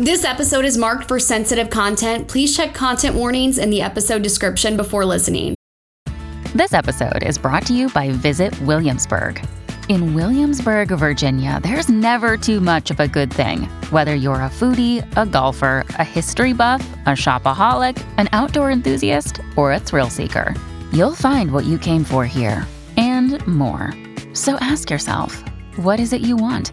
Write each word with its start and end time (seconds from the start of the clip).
This 0.00 0.24
episode 0.24 0.64
is 0.64 0.78
marked 0.78 1.06
for 1.06 1.20
sensitive 1.20 1.68
content. 1.68 2.26
Please 2.26 2.56
check 2.56 2.72
content 2.72 3.14
warnings 3.14 3.58
in 3.58 3.68
the 3.68 3.82
episode 3.82 4.22
description 4.22 4.74
before 4.74 5.04
listening. 5.04 5.54
This 6.54 6.72
episode 6.72 7.22
is 7.22 7.36
brought 7.36 7.66
to 7.66 7.74
you 7.74 7.90
by 7.90 8.08
Visit 8.08 8.58
Williamsburg. 8.62 9.44
In 9.90 10.14
Williamsburg, 10.14 10.88
Virginia, 10.88 11.60
there's 11.62 11.90
never 11.90 12.38
too 12.38 12.60
much 12.62 12.90
of 12.90 12.98
a 12.98 13.06
good 13.06 13.30
thing. 13.30 13.64
Whether 13.90 14.14
you're 14.14 14.36
a 14.36 14.48
foodie, 14.48 15.06
a 15.18 15.26
golfer, 15.26 15.84
a 15.90 16.02
history 16.02 16.54
buff, 16.54 16.80
a 17.04 17.10
shopaholic, 17.10 18.02
an 18.16 18.30
outdoor 18.32 18.70
enthusiast, 18.70 19.42
or 19.54 19.74
a 19.74 19.78
thrill 19.78 20.08
seeker, 20.08 20.54
you'll 20.94 21.14
find 21.14 21.52
what 21.52 21.66
you 21.66 21.76
came 21.76 22.04
for 22.04 22.24
here 22.24 22.66
and 22.96 23.46
more. 23.46 23.92
So 24.32 24.54
ask 24.62 24.88
yourself, 24.88 25.44
what 25.76 26.00
is 26.00 26.14
it 26.14 26.22
you 26.22 26.38
want? 26.38 26.72